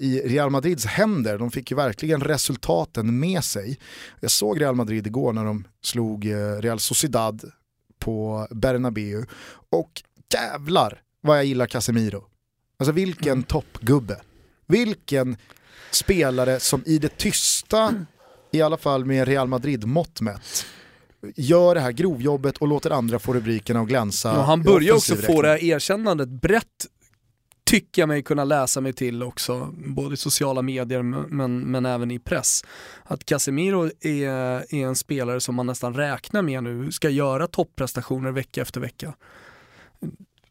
[0.00, 1.38] i Real Madrids händer.
[1.38, 3.78] De fick ju verkligen resultaten med sig.
[4.20, 7.50] Jag såg Real Madrid igår när de slog eh, Real Sociedad
[7.98, 9.24] på Bernabeu
[9.70, 10.02] och
[10.34, 12.24] jävlar vad jag gillar Casemiro.
[12.78, 14.20] Alltså vilken toppgubbe.
[14.66, 15.36] Vilken
[15.90, 17.94] spelare som i det tysta,
[18.52, 20.66] i alla fall med Real Madrid-mått mätt,
[21.36, 24.28] gör det här grovjobbet och låter andra få rubrikerna och glänsa.
[24.28, 26.86] Ja, han börjar också få det här erkännandet brett
[27.64, 32.10] tycker jag mig kunna läsa mig till också, både i sociala medier men, men även
[32.10, 32.64] i press.
[33.04, 34.28] Att Casemiro är,
[34.74, 39.14] är en spelare som man nästan räknar med nu ska göra topprestationer vecka efter vecka.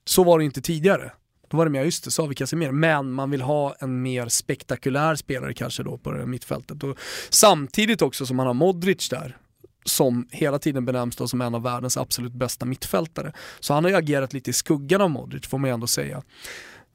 [0.06, 1.12] Så var det inte tidigare.
[1.50, 2.72] Då var det mer, just det, sa vi Casemiro.
[2.72, 6.84] Men man vill ha en mer spektakulär spelare kanske då på det här mittfältet.
[6.84, 6.98] Och
[7.30, 9.38] samtidigt också som man har Modric där,
[9.86, 13.34] som hela tiden benämns då som en av världens absolut bästa mittfältare.
[13.60, 16.24] Så han har ju agerat lite i skuggan av Modric får man ju ändå säga.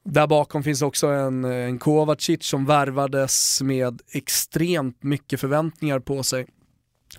[0.05, 6.47] Där bakom finns också en, en Kovacic som värvades med extremt mycket förväntningar på sig.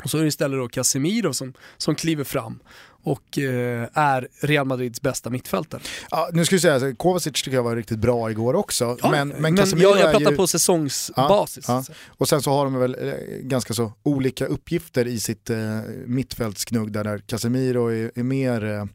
[0.03, 2.59] Och så är det istället då Casemiro som, som kliver fram
[3.03, 5.81] och eh, är Real Madrids bästa mittfältare.
[6.11, 8.97] Ja, nu ska vi säga, att Kovacic tycker jag var riktigt bra igår också.
[9.11, 10.37] men, men, Casemiro jag, jag pratar ju...
[10.37, 11.65] på säsongsbasis.
[11.67, 11.93] Ja, ja.
[12.07, 15.57] Och sen så har de väl eh, ganska så olika uppgifter i sitt eh,
[16.05, 18.85] mittfältsknugg där, där Casemiro är, är mer eh,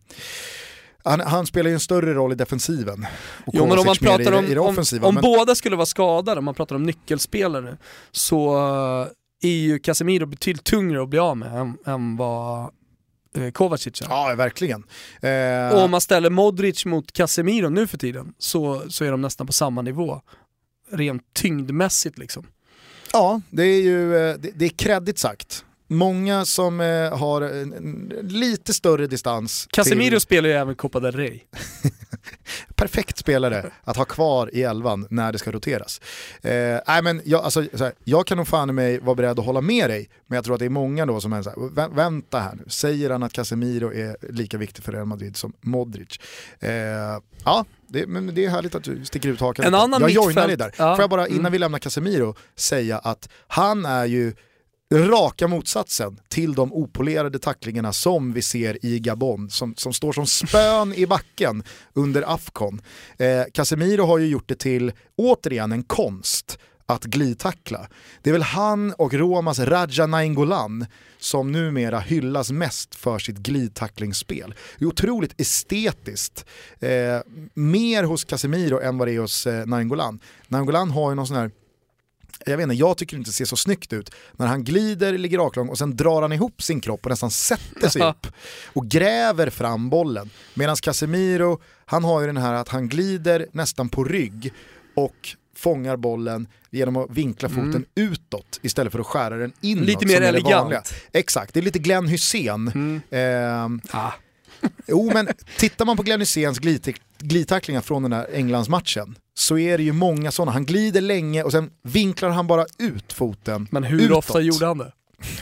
[1.05, 3.07] han, han spelar ju en större roll i defensiven.
[3.46, 5.86] Och Jo men om man pratar i, om, i om, om men, båda skulle vara
[5.86, 7.76] skadade, om man pratar om nyckelspelare,
[8.12, 9.09] så eh,
[9.43, 12.70] är ju Casemiro betydligt tyngre att bli av med än, än vad
[13.37, 14.07] eh, Kovacic är.
[14.09, 14.85] ja, verkligen.
[15.22, 19.20] Eh, Och om man ställer Modric mot Casemiro nu för tiden så, så är de
[19.20, 20.20] nästan på samma nivå.
[20.91, 22.47] Rent tyngdmässigt liksom.
[23.12, 25.64] Ja, det är ju eh, det, det är kreddigt sagt.
[25.87, 31.12] Många som eh, har en, lite större distans Casemiro till spelar ju även Copa del
[31.12, 31.41] Rey.
[32.74, 36.01] perfekt spelare att ha kvar i elvan när det ska roteras.
[36.43, 39.39] Eh, nej men jag, alltså, så här, jag kan nog fan i mig vara beredd
[39.39, 41.51] att hålla med dig, men jag tror att det är många då som är så
[41.51, 45.37] här, "Vä- vänta här nu, säger han att Casemiro är lika viktig för Real Madrid
[45.37, 46.18] som Modric?
[46.61, 46.70] Eh,
[47.45, 50.47] ja, det, men det är härligt att du sticker ut hakan En annan Jag joinar
[50.47, 50.74] dig där.
[50.78, 51.53] ja, Får jag bara innan mm.
[51.53, 54.35] vi lämnar Casemiro säga att han är ju
[54.95, 60.26] raka motsatsen till de opolerade tacklingarna som vi ser i Gabon, som, som står som
[60.26, 62.80] spön i backen under Afcon.
[63.18, 67.88] Eh, Casemiro har ju gjort det till, återigen, en konst att glidtackla.
[68.22, 70.86] Det är väl han och Romas Raja Nainggolan
[71.18, 74.55] som numera hyllas mest för sitt glidtacklingsspel.
[74.78, 76.45] Det är otroligt estetiskt.
[76.80, 76.90] Eh,
[77.55, 80.20] mer hos Casemiro än vad det är hos eh, Nainggolan.
[80.49, 81.51] Nainggolan har ju någon sån här
[82.47, 85.39] jag vet inte, jag tycker det inte ser så snyggt ut när han glider, ligger
[85.39, 88.26] raklång och sen drar han ihop sin kropp och nästan sätter sig upp
[88.72, 90.30] och gräver fram bollen.
[90.55, 94.53] Medan Casemiro, han har ju den här att han glider nästan på rygg
[94.97, 99.76] och fångar bollen genom att vinkla foten utåt istället för att skära den inåt.
[99.76, 99.87] Mm.
[99.87, 100.95] Lite mer det elegant.
[101.12, 102.68] Exakt, det är lite Glenn Hussein.
[102.74, 103.01] Mm.
[103.11, 104.12] Ehm, Ah.
[104.88, 109.78] Jo men tittar man på Glenn Hyséns glidtack- glidtacklingar från den här Englandsmatchen så är
[109.78, 110.52] det ju många sådana.
[110.52, 114.16] Han glider länge och sen vinklar han bara ut foten Men hur utåt.
[114.18, 114.92] ofta gjorde han det?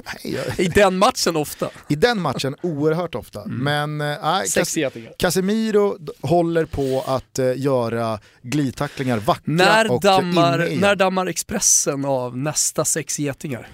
[0.04, 1.70] Nej, jag- I den matchen ofta.
[1.88, 3.42] I den matchen oerhört ofta.
[3.42, 3.56] Mm.
[3.98, 5.12] Men eh, Sex Cas- getingar.
[5.18, 10.80] Casemiro håller på att eh, göra glidtacklingar vackra När och dammar, inne igen.
[10.80, 13.68] när dammar Expressen av nästa sex getingar?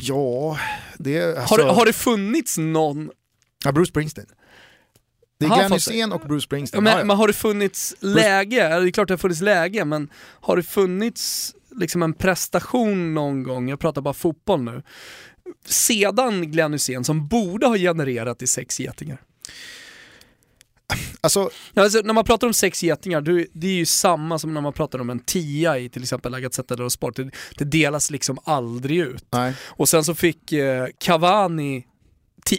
[0.00, 0.58] Ja,
[0.98, 1.62] det alltså...
[1.62, 3.10] Har, har det funnits någon
[3.64, 4.26] Ja, Bruce Springsteen.
[5.38, 5.72] Det är Glenn.
[5.72, 6.84] Hysén och Bruce Springsteen.
[6.84, 10.08] men, men har det funnits läge, ja, det är klart det har funnits läge, men
[10.40, 14.82] har det funnits liksom en prestation någon gång, jag pratar bara fotboll nu,
[15.66, 19.20] sedan Glenn Hysén som borde ha genererat i sex getingar?
[21.20, 23.20] Alltså, alltså, när man pratar om sex getingar,
[23.52, 26.40] det är ju samma som när man pratar om en tia i till exempel La
[26.40, 27.16] Gazzetta dello Sport.
[27.16, 29.24] Det, det delas liksom aldrig ut.
[29.30, 29.54] nej.
[29.62, 31.86] Och sen så fick eh, Cavani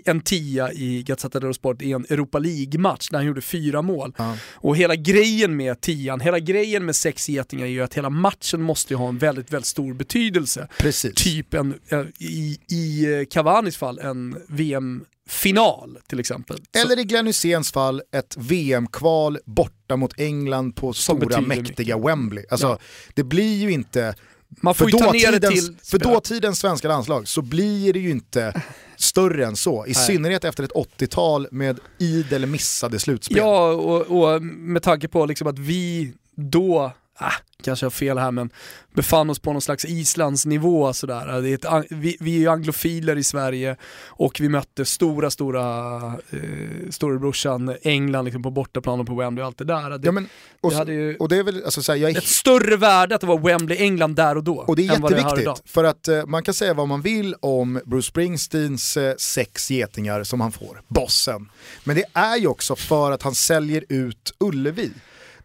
[0.05, 4.13] en tia i Gazzetta dello Sport i en Europa League-match där han gjorde fyra mål.
[4.17, 4.38] Ja.
[4.53, 8.61] Och hela grejen med tian, hela grejen med sex getingar är ju att hela matchen
[8.61, 10.67] måste ju ha en väldigt, väldigt stor betydelse.
[10.77, 11.13] Precis.
[11.15, 16.57] Typ en, eh, i, i eh, Cavanis fall, en VM-final till exempel.
[16.83, 22.45] Eller i Glenn Hyséns fall ett VM-kval borta mot England på stora betyder mäktiga Wembley.
[22.49, 22.79] Alltså, Ja.
[23.13, 24.15] Det blir ju inte,
[24.62, 25.76] man får för dåtidens, till...
[25.84, 28.62] för dåtidens svenska landslag så blir det ju inte
[28.97, 29.86] större än så.
[29.86, 29.95] I Nej.
[29.95, 33.38] synnerhet efter ett 80-tal med idel missade slutspel.
[33.38, 38.32] Ja, och, och med tanke på liksom att vi då, ah, kanske har fel här
[38.32, 38.49] men
[38.93, 41.41] befann oss på någon slags Islandsnivå sådär.
[41.41, 45.97] Det är ett, vi, vi är ju anglofiler i Sverige och vi mötte stora, stora
[46.30, 49.89] eh, storebrorsan England liksom på bortaplan och på Wembley och allt det där.
[49.89, 50.30] Det, Ja, men,
[50.61, 52.78] och, det hade ju och det är väl, alltså, så här, jag är ett större
[52.78, 54.55] värde att det var Wembley-England där och då.
[54.55, 58.07] Och det är jätteviktigt, för att eh, man kan säga vad man vill om Bruce
[58.07, 61.49] Springsteens eh, sex getingar som han får, bossen.
[61.84, 64.91] Men det är ju också för att han säljer ut Ullevi.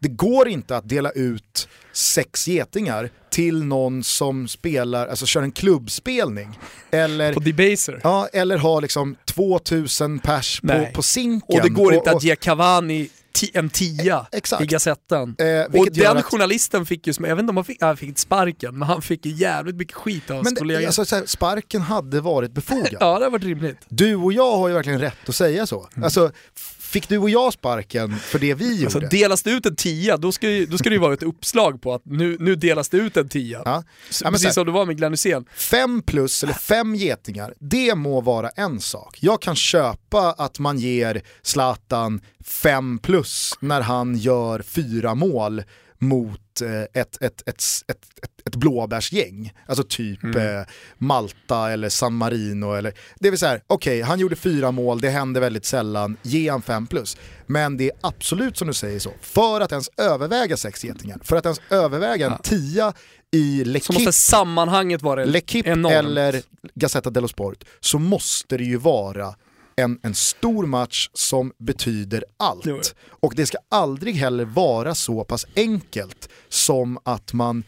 [0.01, 5.53] Det går inte att dela ut sex getingar till någon som spelar, alltså kör en
[5.53, 6.59] klubbspelning.
[6.91, 8.01] Eller, På Debaser.
[8.03, 10.93] ja, eller har liksom 2000 pers på, Nej.
[10.95, 11.57] på sinken.
[11.61, 13.09] Och det går inte och, att ge Cavani
[13.53, 14.63] en tia Exakt.
[14.63, 15.37] i Gazetten.
[15.39, 18.09] Eh, och den att- journalisten fick ju, jag vet inte om han fick, han fick
[18.09, 20.87] inte sparken, men han fick ju jävligt mycket skit av hans Men kollegor.
[20.87, 22.97] alltså, här, sparken hade varit befogad.
[23.01, 23.77] ja, det har varit rimligt.
[23.89, 25.89] Du och jag har ju verkligen rätt att säga så.
[26.03, 29.09] Alltså, f- fick du och jag sparken för det vi Alltså, gjorde?
[29.09, 31.83] delas det ut en tia, då ska, ju, då ska det ju vara ett uppslag
[31.83, 33.63] på att nu, nu delas det ut en tia.
[33.65, 33.71] Ja.
[33.75, 35.45] Ja, så här- precis som det var med Glenn Hysén.
[35.55, 39.19] Fem plus eller fem getingar, det må vara en sak.
[39.21, 45.63] Jag kan köpa att man ger Zlatan fem plus när han gör fyra mål
[46.01, 47.67] mot eh, ett, ett, ett,
[48.47, 49.53] ett, blåbärsgäng.
[49.67, 50.63] Alltså typ eh,
[50.99, 52.73] Malta eller San Marino.
[52.73, 56.63] Eller, det vill säga, okej han gjorde fyra mål, det händer väldigt sällan, ge han
[56.63, 57.17] fem plus.
[57.47, 61.37] Men det är absolut som du säger så, för att ens överväga sex getingar, för
[61.37, 62.93] att ens överväga en tia
[63.31, 65.95] i Så måste sammanhanget vara enormt.
[65.95, 66.43] eller
[66.75, 69.35] Gazzetta dello Sport så måste det ju vara
[69.77, 72.95] en, en stor match som betyder allt.
[73.09, 77.65] Och det ska aldrig heller vara så pass enkelt som att man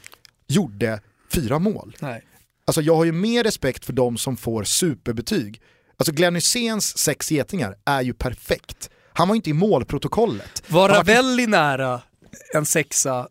[0.48, 1.00] gjorde
[1.32, 1.96] fyra mål.
[2.00, 2.24] Nej.
[2.64, 5.61] Alltså jag har ju mer respekt för de som får superbetyg.
[5.96, 8.90] Alltså Glenn Hyséns sex getingar är ju perfekt.
[9.12, 10.62] Han var ju inte i målprotokollet.
[10.68, 12.00] Var Ravelli nära
[12.55, 13.28] en sexa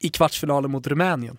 [0.00, 1.36] i kvartsfinalen mot Rumänien?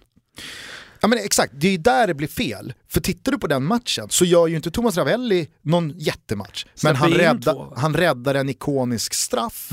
[1.01, 2.73] Ja men exakt, det är ju där det blir fel.
[2.89, 6.65] För tittar du på den matchen så gör ju inte Thomas Ravelli någon jättematch.
[6.65, 9.69] Men Släpper han, in rädda, två, han räddar en ikonisk straff.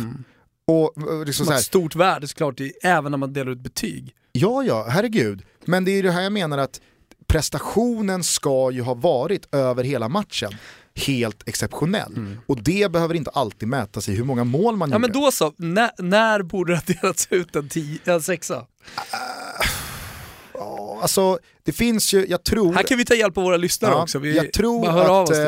[0.66, 4.14] Och och liksom Som så här, stort värde såklart, även när man delar ut betyg.
[4.32, 5.42] ja ja, herregud.
[5.64, 6.80] Men det är ju det här jag menar att
[7.26, 10.52] prestationen ska ju ha varit över hela matchen
[11.06, 12.36] helt exceptionell.
[12.46, 15.08] Och det behöver inte alltid mätas i hur många mål man Ja gjorde.
[15.12, 17.68] men då så, när, när borde det ha delats ut en,
[18.04, 18.66] en sexa?
[19.12, 19.18] Ja,
[21.02, 22.74] Alltså, det finns ju, jag tror...
[22.74, 24.18] Här kan vi ta hjälp av våra lyssnare ja, också.
[24.18, 25.46] Vi jag tror hör av att till.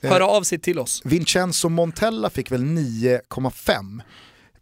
[0.00, 1.02] eh, Höra av sig till oss.
[1.04, 4.00] Vincenzo Montella fick väl 9,5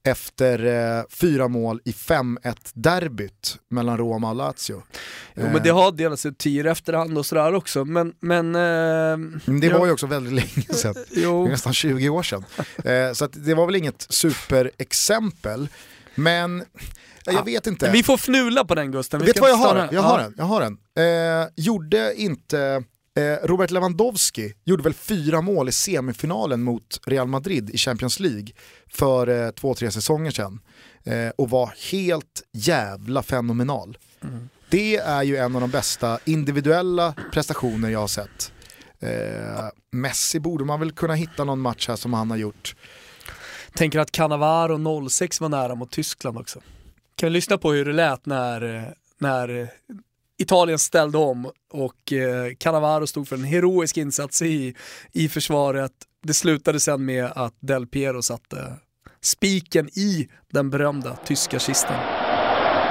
[0.07, 0.65] efter
[0.99, 4.83] eh, fyra mål i 5-1 derbyt mellan Roma och Lazio.
[5.35, 8.13] Jo, men det har delats ut tio i efterhand och sådär också, men...
[8.21, 12.45] men eh, det var ju också väldigt länge sedan, Jo, nästan 20 år sedan.
[12.85, 15.69] Eh, så det var väl inget superexempel,
[16.15, 16.65] men
[17.27, 17.91] ja, jag vet inte.
[17.91, 19.21] vi får fnula på den Gusten.
[19.21, 19.67] Vi Vet vad jag har?
[19.69, 20.35] stanna- Jag har den.
[20.37, 20.79] Jag har den.
[20.99, 22.85] Eh, gjorde inte
[23.17, 28.47] eh, Robert Lewandowski gjorde väl fyra mål i semifinalen mot Real Madrid i Champions League
[28.93, 30.61] för eh, två, tre säsonger sedan.
[31.05, 33.99] Eh, och var helt jävla fenomenal.
[34.23, 34.49] Mm.
[34.71, 38.53] Det är ju en av de bästa individuella prestationer jag har sett.
[39.01, 39.11] Eh,
[39.93, 42.77] Messi borde man väl kunna hitta någon match här som han har gjort.
[43.75, 46.61] Tänker att Cannavaro 06 var nära mot Tyskland också.
[47.17, 49.69] Kan vi lyssna på hur det lät när, när
[50.39, 54.75] Italien ställde om och eh, Cannavaro stod för en heroisk insats i,
[55.13, 55.93] i försvaret.
[56.23, 58.73] Det slutade sen med att Del Piero satte
[59.21, 61.97] spiken i den berömda tyska kistan.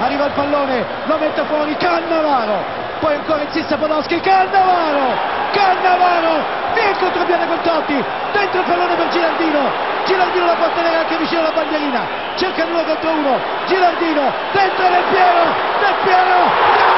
[0.04, 2.58] arriva il pallone, lo mette fuori Cannavaro,
[3.00, 5.08] poi ancora insiste Podolski, Cannavaro,
[5.54, 6.63] Cannavaro,
[6.98, 9.72] contropiede con Totti, dentro il pallone per Girardino,
[10.04, 15.04] Girardino la può tenere anche vicino alla bandierina, cerca due contro uno, Girardino, dentro Del
[15.10, 16.93] Piero, Del Piero,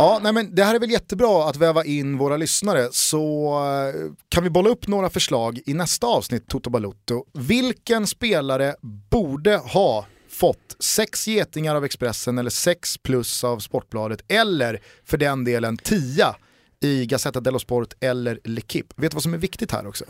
[0.00, 3.54] Ja, nej men det här är väl jättebra att väva in våra lyssnare så
[3.94, 7.24] eh, kan vi bolla upp några förslag i nästa avsnitt Toto Balutto.
[7.32, 8.74] Vilken spelare
[9.10, 15.44] borde ha fått sex getingar av Expressen eller sex plus av Sportbladet eller för den
[15.44, 16.36] delen tia
[16.82, 18.92] i Gazzetta dello Sport eller L'Equipe.
[18.96, 20.04] Vet du vad som är viktigt här också?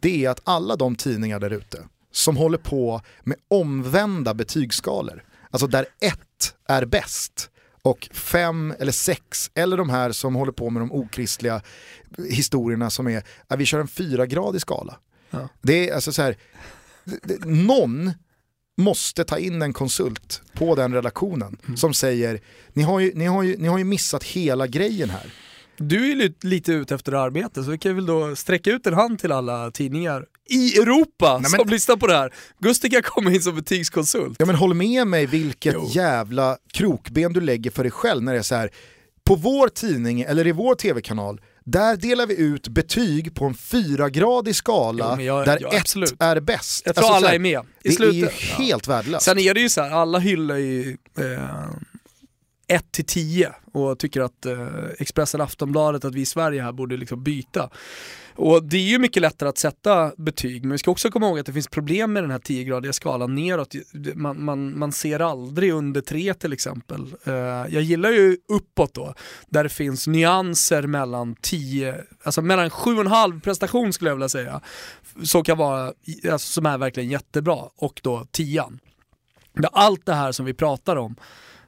[0.00, 1.78] Det är att alla de tidningar där ute
[2.12, 7.50] som håller på med omvända betygsskalor, alltså där ett är bäst,
[7.86, 11.62] och fem eller sex, eller de här som håller på med de okristliga
[12.28, 14.98] historierna som är, att vi kör en fyragradig skala.
[15.30, 15.48] Ja.
[15.62, 16.36] Det är alltså så här,
[17.44, 18.12] någon
[18.76, 22.40] måste ta in en konsult på den redaktionen som säger,
[22.72, 25.32] ni har, ju, ni, har ju, ni har ju missat hela grejen här.
[25.78, 28.94] Du är ju lite- ute efter arbete så vi kan väl då sträcka ut en
[28.94, 32.32] hand till alla tidningar i Europa Nej, men- som lyssnar på det här.
[32.58, 34.36] Gusti kan komma in som betygskonsult.
[34.38, 35.88] Ja men håll med mig vilket Jo.
[35.90, 38.70] jävla krokben du lägger för dig själv när det är så här.
[39.24, 44.56] På vår tidning eller i vår tv-kanal, där delar vi ut betyg på en fyragradig
[44.56, 46.14] skala Jo, jag- där ja, ett absolut.
[46.18, 46.82] är bäst.
[46.86, 47.60] Jag tror Alltså, så alla här, är med.
[47.60, 48.64] I det är ju slutet, ja.
[48.64, 49.24] helt värdelöst.
[49.24, 51.24] Sen är det ju så här, alla hyllar ju eh,
[52.68, 56.96] 1 till 10 och tycker att eh, Expressen Aftonbladet, att vi i Sverige här borde
[56.96, 57.70] liksom byta.
[58.36, 61.38] Och det är ju mycket lättare att sätta betyg, men vi ska också komma ihåg
[61.38, 63.74] att det finns problem med den här 10-gradiga skalan neråt.
[64.14, 67.14] Man, man, man ser aldrig under 3 till exempel.
[67.24, 69.14] Eh, jag gillar ju uppåt då,
[69.48, 74.60] där det finns nyanser mellan 10, alltså mellan 7,5 prestation skulle jag vilja säga,
[75.24, 75.92] som kan vara,
[76.32, 78.64] alltså, som är verkligen jättebra, och då 10
[79.72, 81.16] allt det här som vi pratar om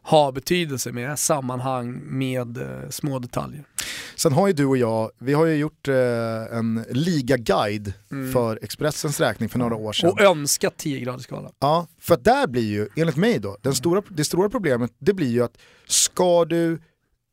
[0.03, 3.65] har betydelse med sammanhang med eh, små detaljer.
[4.17, 5.97] Sen har ju du och jag, vi har ju gjort eh,
[6.59, 7.93] en ligaguide
[8.33, 10.11] för Expressens räkning för några år sedan.
[10.11, 11.51] Och önskat 10 graders skala.
[11.59, 15.13] Ja, för att där blir ju, enligt mig då, den stora, det stora problemet det
[15.13, 16.81] blir ju att ska du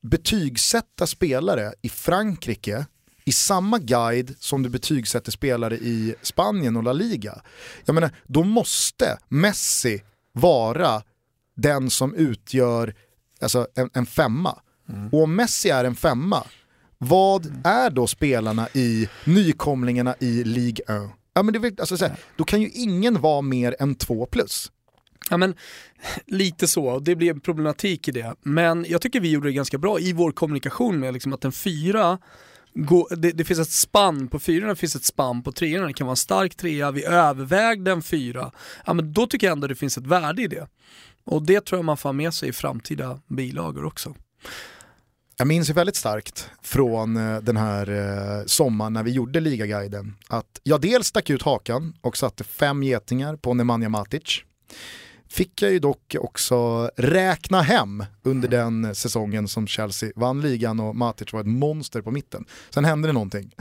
[0.01, 2.85] betygsätta spelare i Frankrike
[3.25, 7.41] i samma guide som du betygsätter spelare i Spanien och La Liga,
[7.85, 10.01] jag menar, då måste Messi
[10.31, 11.01] vara
[11.55, 12.95] den som utgör
[13.41, 14.59] alltså, en, en femma.
[15.11, 16.43] Och om Messi är en femma,
[16.97, 21.11] vad är då spelarna i nykomlingarna i Ligue 1?
[21.33, 24.71] Ja, men det alltså, så här, då kan ju ingen vara mer än två plus.
[25.29, 25.55] Ja men
[26.25, 28.35] lite så, och det blir en problematik i det.
[28.41, 31.51] Men jag tycker vi gjorde det ganska bra i vår kommunikation med liksom att en
[31.51, 32.17] fyra
[32.77, 35.93] Gå, det, det finns ett spann på fyrorna, det finns ett spann på treorna, det
[35.93, 38.51] kan vara en stark trea, vi övervägde en fyra.
[38.85, 40.67] Ja men då tycker jag ändå det finns ett värde i det.
[41.25, 44.15] Och det tror jag man får ha med sig i framtida bilagor också.
[45.37, 50.15] Jag minns ju väldigt starkt från eh, den här eh, sommaren när vi gjorde ligaguiden
[50.27, 54.43] att jag dels stack ut hakan och satte fem getingar på Nemanja Matic.
[55.35, 60.95] Fick jag ju dock också räkna hem under den säsongen som Chelsea vann ligan och
[60.95, 62.45] Matic var ett monster på mitten.
[62.69, 63.51] Sen hände det någonting.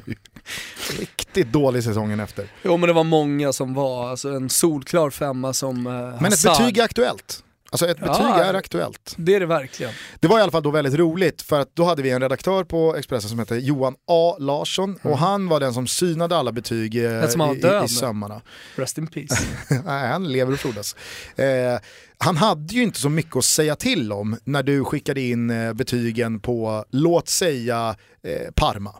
[0.98, 2.46] Riktigt dålig säsongen efter.
[2.62, 6.42] Jo men det var många som var, alltså en solklar femma som eh, Men ett
[6.44, 7.44] betyg är aktuellt.
[7.70, 8.06] Alltså ett Ja.
[8.06, 9.14] betyg är aktuellt.
[9.16, 9.92] Det är det verkligen.
[10.20, 12.64] Det var i alla fall då väldigt roligt för att då hade vi en redaktör
[12.64, 14.36] på Expressen som hette Johan A.
[14.38, 18.40] Larsson och han var den som synade alla betyg eh, i, i, i sömmarna.
[18.76, 19.44] Rest in peace.
[19.84, 20.96] Nej, han lever och frodas.
[21.36, 21.78] Eh,
[22.18, 25.72] han hade ju inte så mycket att säga till om när du skickade in eh,
[25.72, 28.94] betygen på, låt säga, eh, Parma.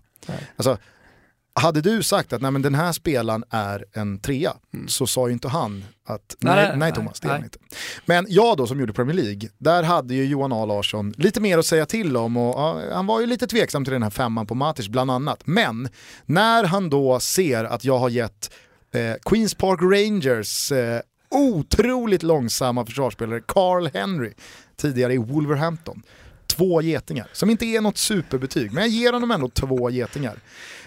[0.56, 0.78] Alltså,
[1.58, 4.52] hade du sagt att nej, men den här spelaren är en trea
[4.86, 7.58] så sa ju inte han att nej, Nej, nej, nej, Thomas, det är han inte.
[8.06, 11.58] Men jag då som gjorde Premier League, där hade ju Johan A Larsson lite mer
[11.58, 14.46] att säga till om och ja, han var ju lite tveksam till den här femman
[14.46, 15.46] på Matic bland annat.
[15.46, 15.88] Men
[16.26, 18.50] när han då ser att jag har gett
[18.94, 21.00] eh, Queens Park Rangers eh,
[21.30, 24.32] otroligt långsamma försvarsspelare Carl Henry,
[24.76, 26.02] tidigare i Wolverhampton,
[26.46, 30.38] två getingar, som inte är något superbetyg, men jag ger honom ändå två getingar.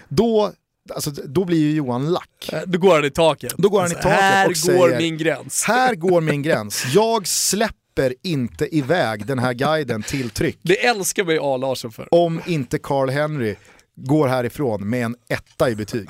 [0.08, 0.52] Då,
[0.94, 2.48] alltså, då blir ju Johan lack.
[2.52, 3.54] Eh, Då går han i taket.
[3.58, 5.64] Då går han i Alltså, taket Här och går säger- min gräns.
[5.64, 6.84] Här går min gräns.
[6.94, 11.56] Jag släpper inte iväg den här guiden till tryck Det älskar mig A.
[11.56, 12.08] Larsson för.
[12.14, 13.56] om inte Carl Henry
[13.96, 16.08] går härifrån med en etta i betyg.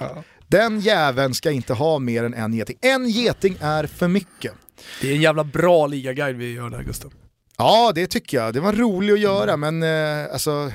[0.49, 2.79] Den jäveln ska inte ha mer än en geting.
[2.81, 4.53] En geting är för mycket.
[5.01, 7.13] Det är en jävla bra ligaguide vi gör där Gustav.
[7.59, 8.55] Ja, det tycker jag.
[8.55, 10.73] Det var roligt att göra, men eh, alltså,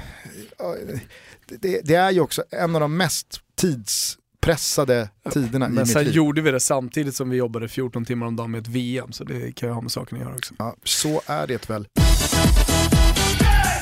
[0.58, 0.76] ja,
[1.62, 3.41] det, det är ju också en av de mest
[4.41, 6.14] pressade tiderna i Men mitt sen liv.
[6.14, 9.24] gjorde vi det samtidigt som vi jobbade 14 timmar om dagen med ett VM, så
[9.24, 10.53] det kan ju ha med saken att göra också.
[10.58, 11.88] Ja, så är det väl.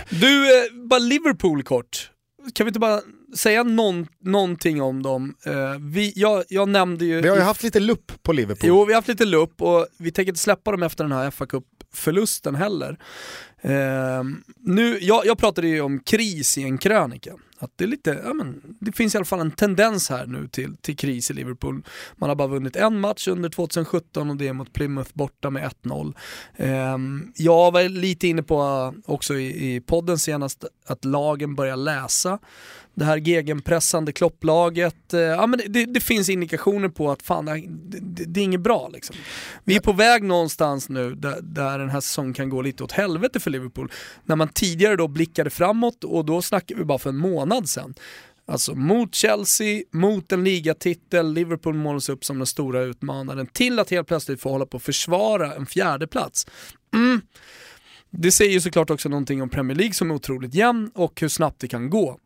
[0.09, 2.11] Du, eh, bara Liverpool kort.
[2.53, 3.01] Kan vi inte bara
[3.37, 5.35] säga någon, någonting om dem?
[5.45, 7.21] Eh, vi, jag, jag nämnde ju...
[7.21, 8.67] Vi har ju i- haft lite lupp på Liverpool.
[8.67, 11.31] Jo, vi har haft lite lupp och vi tänker inte släppa dem efter den här
[11.31, 12.99] fa Cup-förlusten heller.
[13.61, 17.31] Ehm, nu, jag, jag pratade ju om kris i en krönika.
[17.65, 20.47] Att det, är lite, ja, men, det finns i alla fall en tendens här nu
[20.47, 21.83] till, till kris i Liverpool.
[22.15, 25.71] Man har bara vunnit en match under 2017 och det är mot Plymouth borta med
[25.83, 26.13] 1-0.
[26.55, 26.97] Eh,
[27.35, 32.39] jag var lite inne på eh, också i, i podden senast att lagen börjar läsa
[32.95, 35.13] det här gegenpressande klopplaget.
[35.13, 38.61] Eh, ja, men det, det finns indikationer på att fan, det, det, det är inget
[38.61, 38.89] bra.
[38.93, 39.15] Liksom.
[39.63, 42.91] Vi är på väg någonstans nu där, där den här säsongen kan gå lite åt
[42.91, 43.91] helvete för Liverpool.
[44.23, 47.93] När man tidigare då blickade framåt och då snackar vi bara för en månad sedan.
[48.47, 53.89] Alltså mot Chelsea, mot en ligatitel, Liverpool målas upp som den stora utmanaren till att
[53.89, 56.47] helt plötsligt få hålla på att försvara en fjärde plats.
[56.93, 57.21] Mm.
[58.09, 61.27] Det säger ju såklart också någonting om Premier League som är otroligt jämn och hur
[61.27, 62.19] snabbt det kan gå.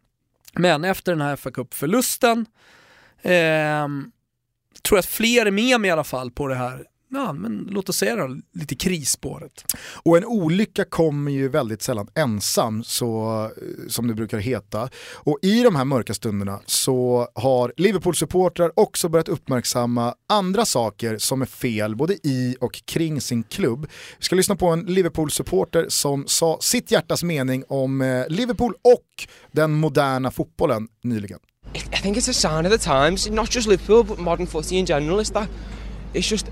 [0.54, 2.46] Men efter den här fa Cup-förlusten
[3.22, 3.88] eh,
[4.84, 7.68] tror jag att fler är med mig i alla fall på det här, ja men
[7.72, 9.66] låt oss säga då, lite krisspåret.
[10.04, 14.90] Och en olycka kommer ju väldigt sällan ensam, så, eh, som det brukar heta.
[15.14, 21.42] Och i de här mörka stunderna så har Liverpool-supportrar också börjat uppmärksamma andra saker som
[21.42, 23.88] är fel både i och kring sin klubb.
[24.20, 29.28] Vi ska lyssna på en Liverpool-supporter som sa sitt hjärtas mening om eh, Liverpool och
[29.52, 31.40] den moderna fotbollen nyligen.
[31.74, 34.86] I think it's a sign of the times, not just Liverpool, but modern footy in
[34.86, 35.20] general.
[35.20, 35.48] Is that
[36.14, 36.46] it's just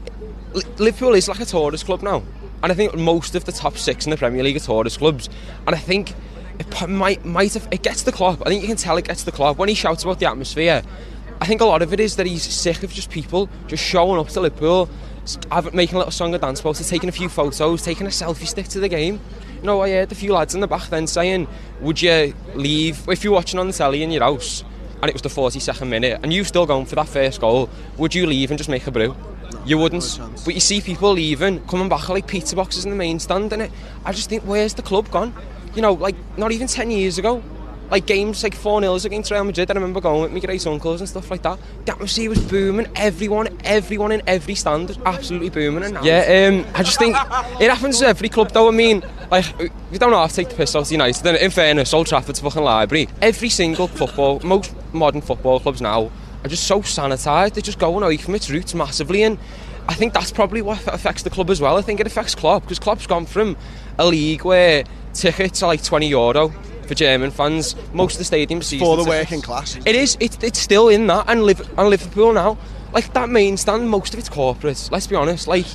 [0.78, 2.24] Liverpool is like a tourist club now,
[2.64, 5.30] and I think most of the top six in the Premier League are tourist clubs.
[5.66, 6.14] And I think
[6.60, 8.42] it might might have, it gets the club.
[8.46, 10.84] I think you can tell it gets the club when he shouts about the atmosphere.
[11.40, 14.20] I think a lot of it is that he's sick of just people just showing
[14.20, 14.90] up to Liverpool,
[15.72, 18.48] making a little song and dance about it, taking a few photos, taking a selfie
[18.48, 19.20] stick to the game.
[19.58, 21.48] You know, I heard a few lads in the back then saying,
[21.82, 24.64] "Would you leave if you're watching on the telly in your house?"
[25.02, 28.16] and it was the 42nd minute, and you still going for that first goal, would
[28.16, 29.16] you leave and just make a brew?
[29.66, 30.20] You wouldn't.
[30.46, 33.64] But you see people leaving, coming back like pizza boxes in the main stand, and
[33.64, 33.72] it.
[34.06, 35.34] I just think, where's the club gone?
[35.76, 37.44] You know, like not even 10 years ago.
[37.90, 41.00] Like games like 4 0 against Real Madrid, I remember going with my great uncles
[41.00, 41.58] and stuff like that.
[41.86, 42.88] The atmosphere was booming.
[42.96, 45.84] Everyone, everyone in every stand was absolutely booming.
[45.84, 47.16] And yeah, um, I just think
[47.62, 48.68] it happens to every club though.
[48.68, 49.46] I mean, like,
[49.90, 51.26] we don't have to take the piss out of United.
[51.42, 53.08] In fairness, Old Trafford's fucking library.
[53.22, 56.12] Every single football, most modern football clubs now
[56.48, 57.54] are just so sanitised.
[57.54, 59.24] They're just going away from its roots massively.
[59.24, 59.38] And
[59.88, 61.78] I think that's probably what affects the club as well.
[61.78, 63.56] I think it affects Klopp because Klopp's gone from
[63.98, 64.84] a league where
[65.14, 66.50] tickets are like 20 euro
[66.88, 67.76] for German fans.
[67.94, 69.30] Most of the stadiums season For the tickets.
[69.30, 69.76] working class.
[69.86, 70.18] It is.
[70.20, 72.58] It's, it's still in that, and live and Liverpool now.
[72.94, 74.90] Like that main stand, most of it's corporate.
[74.92, 75.48] Let's be honest.
[75.48, 75.66] Like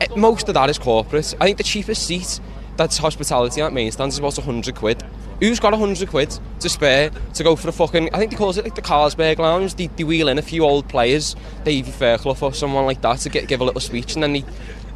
[0.00, 1.34] eh, most of that is corporate.
[1.40, 2.40] I think the cheapest seat
[2.76, 5.02] that's hospitality at main stand is about 100 quid.
[5.40, 8.14] Who's got 100 quid to spare to go for the fucking?
[8.14, 9.74] I think they calls it like the Carlsberg Lounge.
[9.74, 13.18] They, they wheel in a few old players, Davy uh, Fairclough or someone like that,
[13.20, 14.44] to get give a little speech, and then they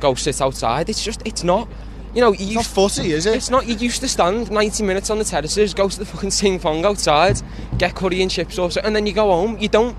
[0.00, 0.88] go sit outside.
[0.88, 1.68] It's just, it's not.
[2.14, 3.36] You know, you Not footy, is it?
[3.36, 3.66] it's not.
[3.66, 6.84] You used to stand 90 minutes on the terraces, go to the fucking sing pong
[6.84, 7.40] outside,
[7.76, 9.58] get curry and chips or something, and then you go home.
[9.58, 9.96] You don't.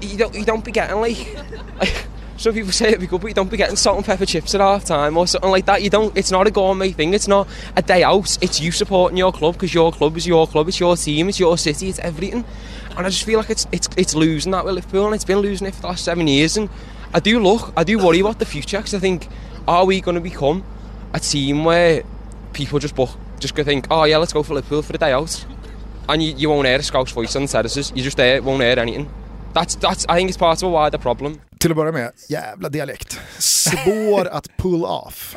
[0.00, 0.34] You don't.
[0.34, 1.36] You don't be getting like.
[1.78, 2.06] like
[2.44, 4.54] some people say it'd be good, but you don't be getting salt and pepper chips
[4.54, 5.82] at half time or something like that.
[5.82, 6.14] You don't.
[6.14, 7.14] It's not a gourmet thing.
[7.14, 8.36] It's not a day out.
[8.42, 10.68] It's you supporting your club because your club is your club.
[10.68, 11.30] It's your team.
[11.30, 11.88] It's your city.
[11.88, 12.44] It's everything.
[12.98, 15.38] And I just feel like it's it's it's losing that with Liverpool, and it's been
[15.38, 16.58] losing it for the last seven years.
[16.58, 16.68] And
[17.14, 17.72] I do look.
[17.78, 19.26] I do worry about the future because I think,
[19.66, 20.64] are we going to become
[21.14, 22.02] a team where
[22.52, 23.08] people just book,
[23.40, 25.46] just go think, oh yeah, let's go for Liverpool for the day out,
[26.10, 27.90] and you, you won't hear a Scouse voice on the terraces.
[27.96, 29.10] You just there won't hear anything.
[29.54, 30.04] That's that's.
[30.10, 31.40] I think it's part of a wider problem.
[31.64, 33.20] Till att börja med, jävla dialekt.
[33.38, 35.36] Svår att pull off.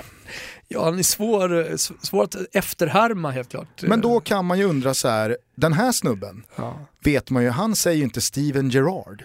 [0.67, 3.81] Ja, han är svår, svår att efterhärma helt klart.
[3.81, 6.79] Men då kan man ju undra så här, den här snubben, Ja.
[7.03, 9.23] vet man ju, han säger ju inte Steven Gerrard.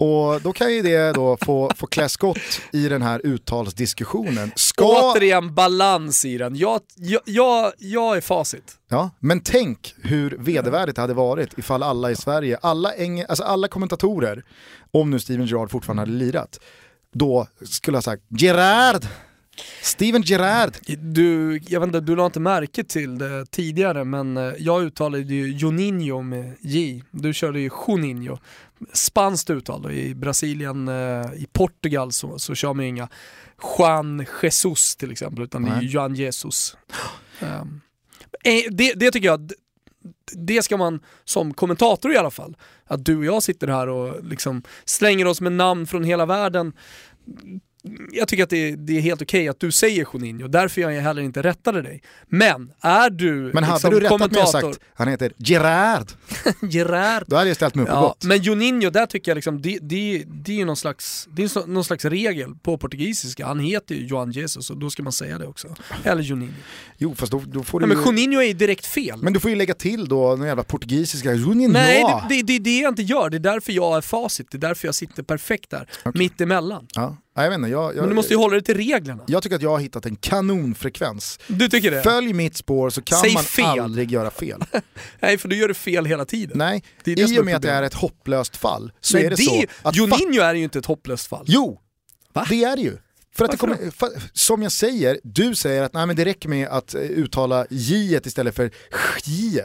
[0.00, 4.52] Och då kan ju det då få, få klä skott i den här uttalsdiskussionen.
[4.56, 6.56] Ska, Återigen balans i den.
[6.56, 8.76] Jag, jag, jag, jag är facit.
[8.88, 12.92] ja, men tänk hur vedervärdigt det hade varit ifall alla i Sverige, alla,
[13.28, 14.44] alltså alla kommentatorer,
[14.90, 16.60] om nu Steven Gerrard fortfarande hade lirat,
[17.12, 19.04] då skulle ha sagt Gerard,
[19.82, 20.76] Steven Gerrard.
[20.98, 25.34] Du, jag vet inte, du la inte märke till det tidigare men eh, jag uttalade
[25.34, 27.02] ju Juninho med J.
[27.10, 28.38] Du körde ju Juninho.
[28.92, 29.90] Spanskt uttal då.
[29.90, 33.08] i Brasilien, eh, i Portugal så, så kör man ju inga
[33.78, 35.92] Juan Jesus till exempel utan det är ju Nej.
[35.92, 36.76] Juan Jesus.
[38.44, 39.52] Eh, det, det tycker jag,
[40.32, 44.24] det ska man som kommentator i alla fall, att du och jag sitter här och
[44.24, 46.72] liksom slänger oss med namn från hela världen
[48.12, 50.90] jag tycker att det är, det är helt okej att du säger Juninho, därför jag
[50.90, 52.02] heller inte rättade dig.
[52.26, 56.06] Men är du Men hade liksom, du rättat mig och sagt han heter Gerard,
[56.70, 57.24] Gerard.
[57.26, 58.24] då hade jag ställt mig upp och Ja, gått.
[58.24, 61.66] men Juninho, där tycker jag liksom, det, det, det är ju någon slags, det är
[61.66, 63.46] någon slags regel på portugisiska.
[63.46, 65.74] Han heter ju Johan Jesus och då ska man säga det också.
[66.04, 66.54] Eller Juninho.
[66.98, 68.10] Jo fast då, då får du Nej, men ju...
[68.20, 69.18] Juninho är ju direkt fel.
[69.22, 71.72] Men du får ju lägga till då någon jävla portugisiska Juninho.
[71.72, 73.30] Nej, det, det, det är det jag inte gör.
[73.30, 74.46] Det är därför jag är facit.
[74.50, 76.86] Det är därför jag sitter perfekt där, mitt emellan.
[76.94, 79.22] Ja, Nej, jag vet inte, jag, jag, Men du måste ju hålla dig till reglerna.
[79.26, 81.38] jag tycker att jag har hittat en kanonfrekvens.
[81.46, 82.02] Du tycker det?
[82.02, 83.80] Följ mitt spår så kan Säg man fel.
[83.80, 84.64] aldrig göra fel.
[85.20, 86.58] Nej, för du gör det fel hela tiden.
[86.58, 89.26] Nej, Det är det i och med att det är ett hopplöst fall så Nej,
[89.26, 89.96] är det, så att...
[89.96, 91.44] Juninho är ju inte ett hopplöst fall.
[91.48, 91.80] Jo,
[92.32, 92.46] Va?
[92.48, 92.96] det är det ju.
[93.36, 96.48] För att det kommer, för, som jag säger, du säger att nej, men det räcker
[96.48, 98.70] med att eh, uttala j istället för
[99.24, 99.60] j.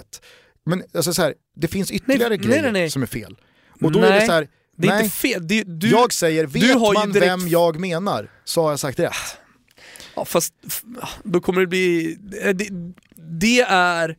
[0.65, 2.89] Men alltså, så här, det finns ytterligare nej, grejer nej, nej.
[2.89, 3.38] som är fel.
[3.82, 5.47] Och då är det Nej, så här, Det är nej, inte fel.
[5.47, 9.13] Det, du, jag säger, vet man direkt- vem jag menar så har jag sagt rätt.
[10.15, 10.53] Ja, fast
[11.24, 12.17] då kommer det bli...
[12.43, 12.67] eh, Det,
[13.15, 14.17] det är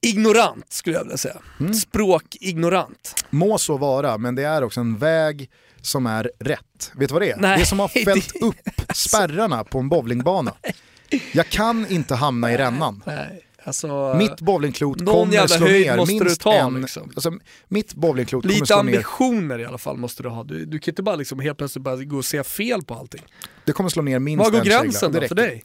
[0.00, 1.36] ignorant skulle jag vilja säga.
[1.60, 1.74] Mm.
[1.74, 3.24] Språkignorant.
[3.30, 5.50] Må så vara, men det är också en väg
[5.82, 6.92] som är rätt.
[6.94, 7.36] Vet du vad det är?
[7.36, 8.56] Nej, det är som har fällt det- upp
[8.94, 10.54] spärrarna på en bowlingbana.
[11.32, 13.02] Jag kan inte hamna i rännan.
[13.06, 14.14] Nej, alltså...
[14.14, 16.80] Mitt bowlingklot kommer slå ner minst ta, en...
[16.80, 17.12] liksom.
[17.14, 17.32] Alltså,
[17.68, 20.44] mitt bowlingklot kommer Lite slå ner, ambitioner i alla fall måste du ha.
[20.44, 23.22] Du, du kan inte bara liksom helt plötsligt bara gå och säga fel på allting.
[23.64, 25.62] det kommer slå ner minst Var går en gränsen då för dig?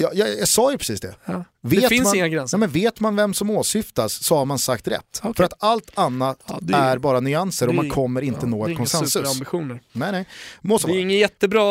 [0.00, 1.14] Jag, jag, jag sa ju precis det.
[1.24, 1.44] Ja.
[1.62, 2.56] Vet det finns man, inga gränser.
[2.56, 5.20] Ja, men vet man vem som åsyftas så har man sagt rätt.
[5.22, 5.34] Okej.
[5.36, 8.38] För att allt annat Ja, det är- är bara nyanser och det man kommer inte
[8.42, 9.12] ja, nå det är ett konsensus.
[9.12, 9.80] superambitioner.
[9.92, 10.24] Nej, nej.
[10.60, 11.64] Må så Det är inget jättebra,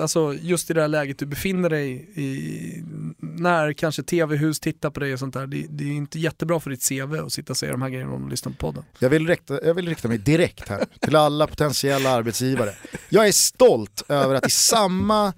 [0.00, 2.82] alltså just i det här läget du befinner dig i,
[3.20, 5.46] när kanske tv-hus tittar på dig och sånt där.
[5.46, 8.12] Det, det är inte jättebra för ditt CV att sitta och säga de här grejerna
[8.12, 8.84] om du lyssnar på podden.
[8.98, 12.74] Jag vill, rikta, jag vill rikta mig direkt här till alla potentiella arbetsgivare.
[13.08, 15.32] Jag är stolt över att i samma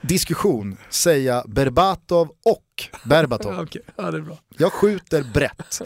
[0.00, 2.62] diskussion säga Berbatov och
[3.04, 3.52] Berbatov.
[3.56, 4.38] Ja, Okej, ja, det är bra.
[4.58, 5.80] Jag skjuter brett.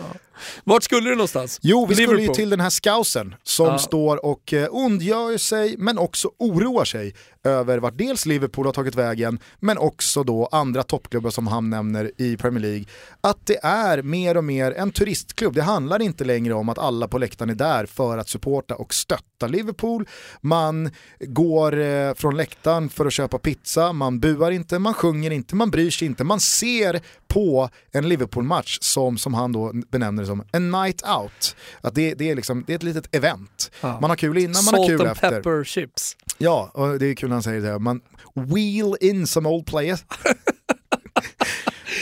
[0.65, 1.59] Vart skulle du någonstans?
[1.63, 2.37] Jo, vi skulle ju Liverpool.
[2.37, 3.79] till den här scousen som Ja.
[3.79, 7.15] står och eh, ondgör sig men också oroar sig
[7.45, 12.11] över vart dels Liverpool har tagit vägen men också då andra toppklubbar som han nämner
[12.19, 12.85] i Premier League.
[13.21, 15.55] Att det är mer och mer en turistklubb.
[15.55, 18.95] Det handlar inte längre om att alla på läktaren är där för att supporta och
[18.95, 20.09] stötta Liverpool.
[20.41, 20.91] Man
[21.21, 25.71] går eh, från läktaren för att köpa pizza, man buar inte, man sjunger inte, man
[25.71, 26.25] bryr sig inte.
[26.25, 26.82] Man ser
[27.29, 31.57] på en Liverpool-match som, som han då benämner det som en night out.
[31.81, 33.71] Att det, det, är liksom, det är ett litet event.
[33.81, 33.99] Ja.
[34.01, 35.31] Man har kul innan, man har Salt kul and efter.
[35.31, 36.17] pepper chips.
[36.39, 37.79] Ja, och det är kul när han säger det.
[37.79, 38.01] Man
[38.35, 40.05] wheel in some old players.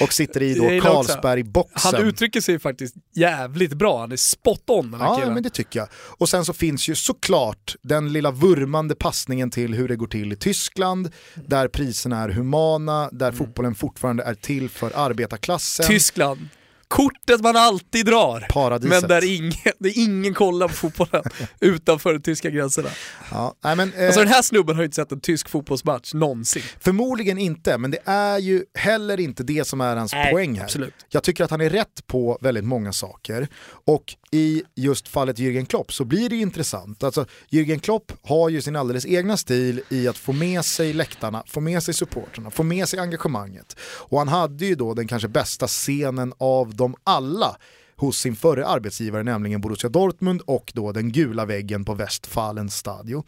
[0.00, 1.94] och sitter i då Carlsberg-boxen.
[1.94, 5.34] Han uttrycker sig faktiskt jävligt bra, han är spot on den här Ja, killen.
[5.34, 5.88] men det tycker jag.
[5.94, 10.32] Och sen så finns ju såklart den lilla vurmande passningen till hur det går till
[10.32, 13.38] i Tyskland, där priserna är humana, där Mm.
[13.38, 15.86] fotbollen fortfarande är till för arbetarklassen.
[15.86, 16.48] Tyskland.
[16.90, 18.46] Kortet man alltid drar.
[18.50, 19.00] Paradiset.
[19.00, 21.24] Men där ingen, där ingen kollar på fotbollen
[21.60, 22.88] utanför de tyska gränserna.
[23.30, 26.14] Ja, nej, men, eh, Alltså den här snubben har ju inte sett en tysk fotbollsmatch
[26.14, 26.62] någonsin.
[26.80, 30.64] Förmodligen inte, men det är ju heller inte det som är hans Nej, poäng här.
[30.64, 30.94] absolut.
[31.08, 33.48] Jag tycker att han är rätt på väldigt många saker.
[33.90, 37.02] Och i just fallet Jürgen Klopp så blir det ju intressant.
[37.02, 41.42] Alltså, Jürgen Klopp har ju sin alldeles egna stil i att få med sig läktarna,
[41.46, 43.76] få med sig supporterna, få med sig engagemanget.
[43.80, 47.56] Och han hade ju då den kanske bästa scenen av dem alla
[48.00, 53.24] hos sin förre arbetsgivare, nämligen Borussia Dortmund och då den gula väggen på Westfalen Stadio.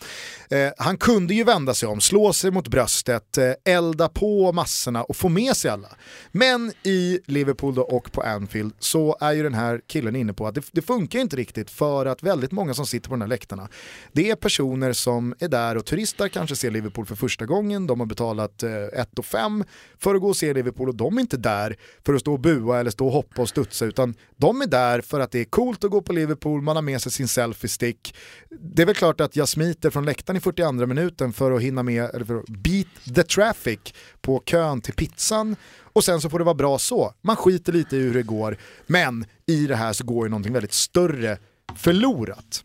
[0.50, 5.02] Eh, han kunde ju vända sig om, slå sig mot bröstet, eh, elda på massorna
[5.02, 5.88] och få med sig alla.
[6.32, 10.46] Men i Liverpool då och på Anfield så är ju den här killen inne på
[10.46, 13.28] att det, det funkar inte riktigt för att väldigt många som sitter på de här
[13.28, 13.68] läktarna,
[14.12, 18.00] det är personer som är där och turistar, kanske ser Liverpool för första gången, de
[18.00, 19.64] har betalat eh, 1 och 5
[19.98, 22.40] för att gå och se Liverpool och de är inte där för att stå och
[22.40, 25.44] bua eller stå och hoppa och studsa utan de är där för att det är
[25.44, 28.14] coolt att gå på Liverpool, man har med sig sin selfie-stick.
[28.50, 31.82] Det är väl klart att jag smiter från läktaren i 42 minuten för att hinna
[31.82, 33.80] med, eller för att beat the traffic
[34.20, 35.56] på kön till pizzan
[35.92, 37.14] och sen så får det vara bra så.
[37.22, 38.56] Man skiter lite i hur det går,
[38.86, 41.38] men i det här så går ju någonting väldigt större
[41.76, 42.64] förlorat.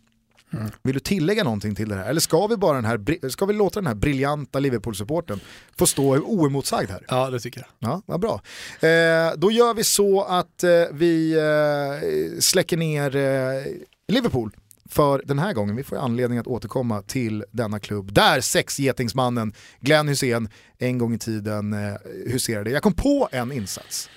[0.83, 2.09] Vill du tillägga någonting till det här?
[2.09, 5.39] Eller ska vi, bara den här, ska vi låta den här briljanta Liverpool-supporten
[5.77, 7.05] få stå oemotsagd här?
[7.07, 7.91] Ja, det tycker jag.
[7.91, 8.41] Ja, vad bra.
[8.79, 13.63] Eh, då gör vi så att eh, vi eh, släcker ner eh,
[14.07, 14.51] Liverpool
[14.89, 15.75] för den här gången.
[15.75, 21.19] Vi får anledning att återkomma till denna klubb där sexgetingsmannen Glenn Hussein en gång i
[21.19, 21.93] tiden eh,
[22.25, 22.69] huserade.
[22.69, 24.09] Jag kom på en insats.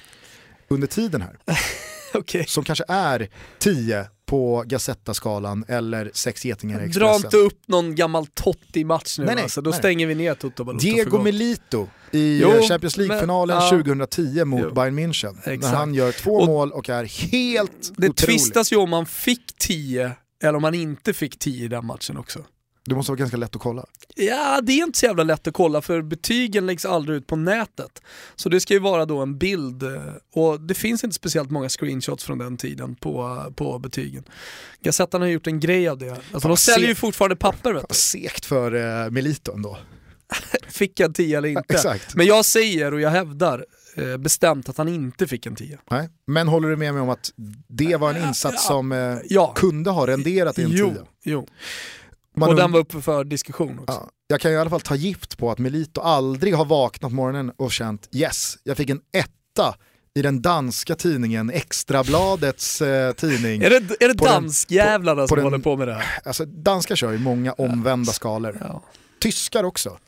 [0.69, 1.39] under tiden här.
[2.15, 2.45] Okej.
[2.49, 3.29] Som kanske är
[3.59, 7.25] 10 på Gazzetta-skalan eller sex getingar i Dra Expressen.
[7.27, 9.79] inte upp någon gammal Totti-match nu Nej, nej, alltså, då nej.
[9.79, 11.25] stänger vi ner Toto Balotto Diego gott.
[11.25, 13.71] Milito i Jo, Champions League-finalen men- ja.
[13.71, 14.75] 2010 mot Jo.
[14.75, 15.37] Bayern München.
[15.47, 15.77] När Exakt.
[15.77, 18.17] han gör två Och- mål och är helt Det otrolig.
[18.17, 20.13] tvistas ju om man fick 10
[20.43, 22.39] eller om man inte fick 10 i den matchen också.
[22.85, 23.85] Det måste vara ganska lätt att kolla.
[24.17, 27.37] Ja, det är inte så jävla lätt att kolla för betygen läggs aldrig ut på
[27.37, 28.03] nätet.
[28.37, 29.91] Så det ska ju vara då en bild eh,
[30.35, 34.25] och det finns inte speciellt många screenshots från den tiden på, på betygen.
[34.83, 36.11] Gazettan har gjort en grej av det.
[36.33, 37.95] Alltså, de säljer ju fortfarande papper vet du.
[37.95, 39.79] Segt för eh, Milito ändå.
[40.69, 41.75] Fick jag 10 eller inte?
[41.75, 42.15] Exakt.
[42.15, 43.65] Men jag säger och jag hävdar
[43.97, 45.79] eh, bestämt att han inte fick en 10.
[45.91, 46.09] Nej.
[46.27, 47.33] Men håller du med mig om att
[47.69, 49.53] det var en insats som eh, Ja.
[49.57, 50.97] kunde ha renderat i en Jo, 10?
[51.25, 51.47] jo.
[52.41, 53.93] Man och den var uppe för diskussion också.
[53.93, 57.15] Ja, jag kan i alla fall ta gift på att Melito aldrig har vaknat på
[57.15, 59.75] morgonen och känt yes, jag fick en etta
[60.15, 63.63] i den danska tidningen Extrabladets eh, tidning.
[63.65, 66.05] Är det, är det På danskjävlarna på som den- håller på med det här?
[66.25, 68.57] Alltså, danskar kör ju många omvända skalor.
[68.61, 68.83] Ja.
[69.21, 69.99] Tyskar också.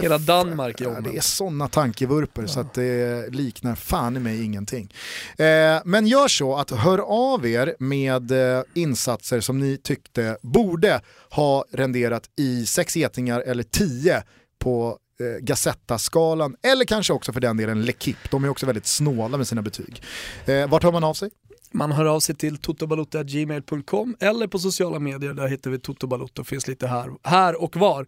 [0.00, 4.44] Hela Danmark är Ja, det är sådana tankevurper så att det liknar fan i mig
[4.44, 4.94] ingenting.
[5.38, 11.00] Eh, men gör så att hör av er med eh, insatser som ni tyckte borde
[11.30, 14.22] ha renderat i sex getingar eller tio
[14.58, 18.28] på eh, Gazetta-skalan eller kanske också för den delen L'Equipe.
[18.30, 20.02] De är också väldigt snåla med sina betyg.
[20.46, 21.30] Eh, vart hör man av sig?
[21.72, 26.68] Man hör av sig till totobalotto.gmail.com eller på sociala medier, där hittar vi Totobalotto, finns
[26.68, 28.06] lite här, här och var.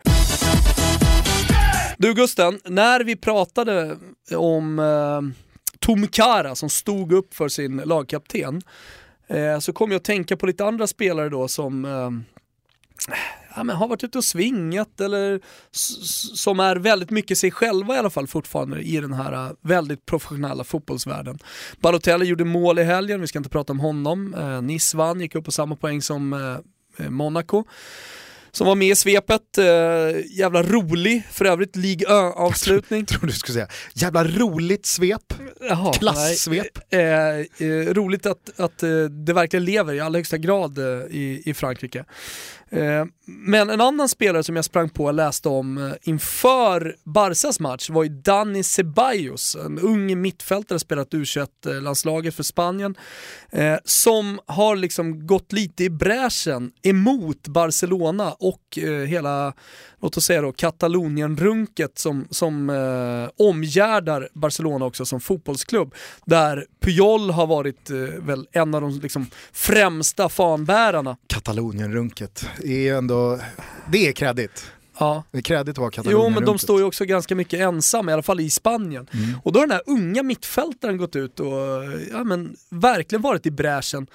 [2.03, 3.99] Du Gusten, när vi pratade
[4.37, 5.21] om eh,
[5.79, 8.63] Tom Kara som stod upp för sin lagkapten
[9.27, 12.11] eh, så kom jag att tänka på lite andra spelare då som eh,
[13.57, 15.41] ja, men har varit ute och svingat eller
[16.37, 20.07] som är väldigt mycket sig själva i alla fall fortfarande i den här eh, väldigt
[20.07, 21.39] professionella fotbollsvärlden.
[21.81, 24.35] Balotelli gjorde mål i helgen, vi ska inte prata om honom.
[24.35, 27.65] Eh, Nice vann, gick upp på samma poäng som eh, eh Monaco.
[28.55, 29.65] Som var med i svepet, eh,
[30.39, 33.07] jävla rolig för övrigt, League Ö-avslutning.
[33.07, 33.69] Tror du skulle säga.
[33.95, 35.35] Jävla roligt svep.
[35.69, 36.79] Jaha, Klassvep.
[36.93, 37.49] nej.
[37.61, 41.43] Eh, eh, roligt att, att eh, det verkligen lever i allra högsta grad eh, i,
[41.45, 42.05] i Frankrike.
[42.71, 47.91] Eh, men en annan spelare som jag sprang på och läste om inför Barsas match
[47.91, 52.95] var ju Dani Ceballos, en ung mittfältare, spelat U21-landslaget för Spanien,
[53.85, 59.53] som har liksom gått lite i bräschen emot Barcelona och eh, hela,
[60.01, 65.95] låt oss säga då, Katalonien-runket som, som eh, omgärdar Barcelona också som fotbollsklubb.
[66.25, 71.17] Där Puyol har varit eh, väl en av de liksom, främsta fanbärarna.
[71.27, 72.47] Katalonien-runket.
[72.65, 73.39] Är ändå,
[73.93, 74.73] det är kredit.
[74.99, 75.25] Ja.
[75.31, 78.23] Det är kredit att Jo men de står ju också ganska mycket ensamma, i alla
[78.23, 79.07] fall i Spanien.
[79.43, 81.53] Och då har den här unga mittfältaren gått ut och
[82.11, 84.07] ja, men, verkligen varit i bräschen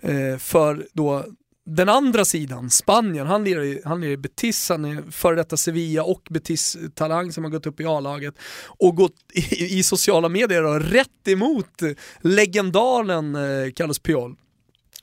[0.00, 1.24] eh, för då
[1.70, 5.56] den andra sidan, Spanien, han lirar i, han lirar i Betis, han är före detta
[5.56, 8.34] Sevilla och Betis-talang som har gått upp i A-laget
[8.66, 11.82] och gått i, i sociala medier och rätt emot
[12.20, 14.36] legendaren eh, Carlos Piol.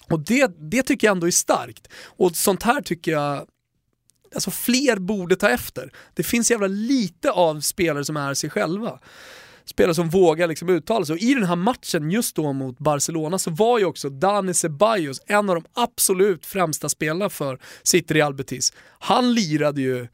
[0.10, 1.88] Och det, det tycker jag ändå är starkt.
[2.06, 3.46] Och sånt här tycker jag
[4.36, 5.92] alltså fler borde ta efter.
[6.14, 9.00] Det finns jävla lite av spelare som är sig själva.
[9.66, 11.14] Spelare som vågar liksom uttala sig.
[11.14, 15.22] Och i den här matchen just då mot Barcelona så var ju också Dani Ceballos
[15.28, 18.74] en av de absolut främsta spelarna för sitt Real Betis.
[19.00, 20.08] Han lirade ju,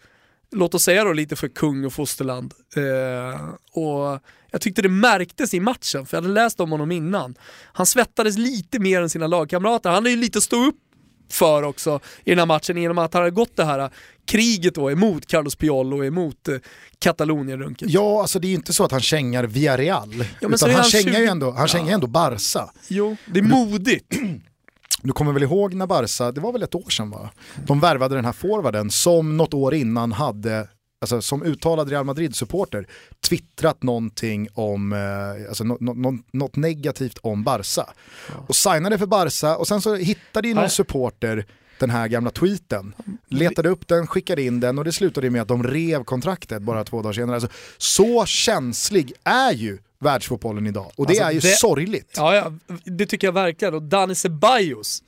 [0.52, 2.54] låt oss säga då lite för kung och fosterland.
[2.76, 4.20] Eh, och
[4.52, 7.36] jag tyckte det märktes i matchen, för jag hade läst om honom innan.
[7.74, 9.90] Han svettades lite mer än sina lagkamrater.
[9.90, 10.80] Han är ju lite att stå upp
[11.32, 13.90] för också i den här matchen genom att han har gått det här
[14.26, 16.56] kriget då emot Carlos Puyol och emot eh,
[17.00, 17.90] Katalonien-runket.
[17.90, 20.26] Ja, alltså det är ju inte så att han kängar Villarreal.
[20.40, 22.70] så utan han, han kängar ju 20 ändå, han kängar ju ändå Barca.
[22.88, 24.16] Jo, det är modigt.
[25.04, 27.30] Du kommer väl ihåg när Barca, det var väl ett år sedan va?
[27.68, 30.68] De värvade den här forwarden som något år innan hade,
[31.02, 32.88] alltså som uttalad Real Madrid-supporter,
[33.30, 37.86] twittrat någonting om, eh, alltså no, no, no, något negativt om Barca.
[38.48, 41.46] Och signade för Barca och sen så hittade ju någon supporter
[41.80, 42.94] den här gamla tweeten,
[43.30, 46.84] letade upp den, skickade in den och det slutade med att de rev kontraktet bara
[46.84, 47.36] två dagar senare.
[47.36, 52.14] Alltså, så känslig är ju världsfotbollen idag och det Alltså, är ju det- sorgligt.
[52.18, 52.52] Ja, ja,
[52.86, 53.74] det tycker jag verkligen.
[53.74, 55.04] Och Dani Ceballos,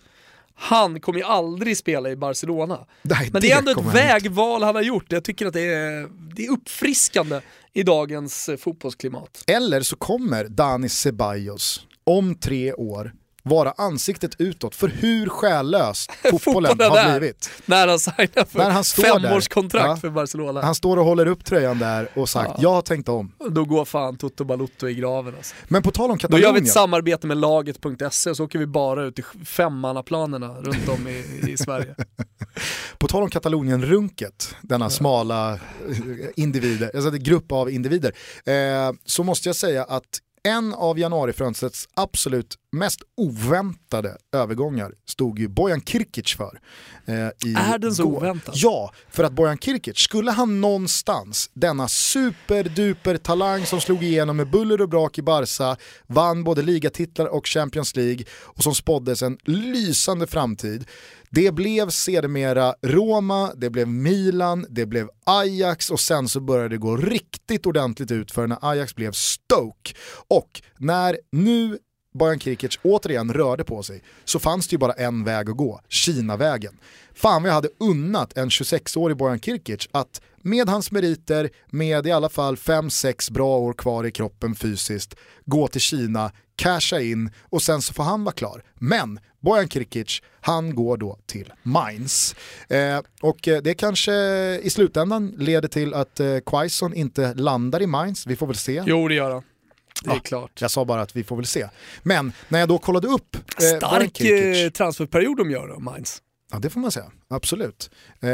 [0.55, 2.85] han kommer ju aldrig spela i Barcelona.
[3.01, 3.89] Nej, Men det är ändå ett inte.
[3.93, 5.11] vägval han har gjort.
[5.11, 7.41] Jag tycker att det är, det är uppfriskande
[7.73, 9.43] i dagens eh, fotbollsklimat.
[9.47, 13.13] Eller så kommer Dani Ceballos om tre år
[13.45, 17.49] vara ansiktet utåt för hur själlös fotbollen har blivit.
[17.65, 19.95] När han signar för När han femårskontrakt Ja.
[19.97, 20.61] för Barcelona.
[20.61, 23.31] Han står och håller upp tröjan där och sagt jag har tänkt om.
[23.49, 25.55] Då går fan Toto Balotto i graven alltså.
[25.67, 26.47] Men på tal om Då Katalonien.
[26.53, 31.07] gör vi ett samarbete med laget.se så åker vi bara ut i femmannaplanerna runt om
[31.07, 31.95] i, i Sverige.
[32.97, 35.59] På tal om Katalonien-runket, denna smala eh,
[36.35, 38.13] individer, alltså grupp av individer,
[38.45, 40.03] eh, så måste jag säga att
[40.47, 46.59] en av januarifönstrets absolut mest oväntade övergångar stod ju Bojan Kirkic för.
[47.05, 47.13] eh,
[47.73, 48.53] Är den så oväntad?
[48.57, 54.49] Ja, för att Bojan Kirkic, skulle han någonstans, denna superduper talang som slog igenom med
[54.49, 59.37] buller och brak i Barca, vann både ligatitlar och Champions League och som spåddes en
[59.43, 60.85] lysande framtid.
[61.35, 66.77] Det blev sedermera Roma, det blev Milan, det blev Ajax och sen så började det
[66.77, 69.93] gå riktigt ordentligt ut för när Ajax blev Stoke.
[70.27, 71.77] Och när nu
[72.13, 75.81] Bojan Kirkic återigen rörde på sig så fanns det ju bara en väg att gå,
[75.89, 76.77] Kina-vägen.
[77.13, 82.11] Fan vad jag hade unnat en 26-årig Bojan Kirkic att med hans meriter, med i
[82.11, 85.15] alla fall 5-6 bra år kvar i kroppen fysiskt,
[85.45, 88.63] gå till Kina, casha in och sen så får han vara klar.
[88.75, 92.35] Men Bojan Kirkic, han går då till Mainz.
[92.69, 94.13] Eh, och eh, det kanske
[94.63, 98.83] i slutändan leder till att eh, Quaison inte landar i Mainz, vi får väl se.
[98.85, 99.43] Jo det gör han.
[100.03, 100.19] Det är Ja.
[100.19, 100.61] klart.
[100.61, 101.67] Jag sa bara att vi får väl se.
[102.03, 106.21] Men när jag då kollade upp eh, Stark eh, transferperiod de gör då, Mainz.
[106.51, 107.89] Ja det får man säga, absolut.
[108.21, 108.29] Eh,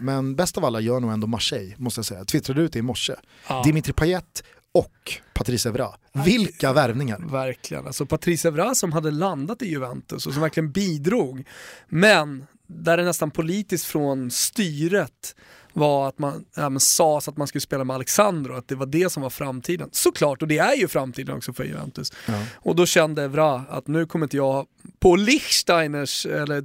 [0.00, 2.20] men bäst av alla gör nog ändå Marseille, måste jag säga.
[2.20, 3.14] Jag twittrade ut det i morse.
[3.48, 3.62] Ja.
[3.62, 4.42] Dimitri Payet
[4.74, 5.88] och Patrice Evra.
[6.24, 7.18] Vilka värvningar!
[7.30, 7.86] Verkligen.
[7.86, 11.44] Alltså Patrice Evra som hade landat i Juventus och som verkligen bidrog.
[11.88, 15.34] Men där det nästan politiskt från styret
[15.72, 18.86] var att man ja, men sades att man skulle spela med Alexandro, att det var
[18.86, 19.88] det som var framtiden.
[19.92, 22.12] Såklart, och det är ju framtiden också för Juventus.
[22.26, 22.44] Ja.
[22.54, 24.66] Och då kände Evra att nu kommer inte jag
[25.00, 26.64] på Lichsteiners, eller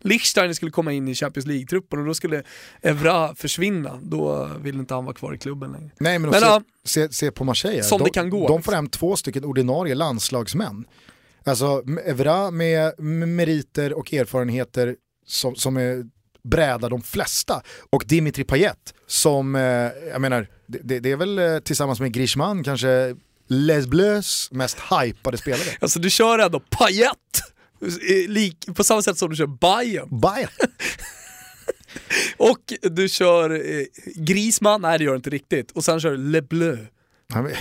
[0.00, 2.42] Lichsteiner skulle komma in i Champions League-truppen och då skulle
[2.82, 3.98] Evra försvinna.
[4.02, 5.90] Då ville inte han vara kvar i klubben längre.
[5.98, 6.62] Nej men, Men se, ja.
[6.84, 9.94] se, se på Marseille, Som de, det kan gå, de får hem två stycken ordinarie
[9.94, 10.84] landslagsmän.
[11.44, 14.96] Alltså Evra med meriter och erfarenheter
[15.26, 16.04] som, som är
[16.46, 17.62] bräda de flesta.
[17.90, 19.62] Och Dimitri Payet som, eh,
[20.10, 23.16] jag menar, det, det, är väl eh, tillsammans med Griezmann kanske
[23.48, 25.68] Les Bleus mest hypade spelare.
[25.80, 27.42] Alltså du kör ändå Payet,
[28.74, 30.20] på samma sätt som du kör Bayern.
[30.20, 30.50] Bayern.
[32.36, 35.70] Och du kör eh, Griezmann, nej det gör du inte riktigt.
[35.70, 36.86] Och sen kör du Le Bleu.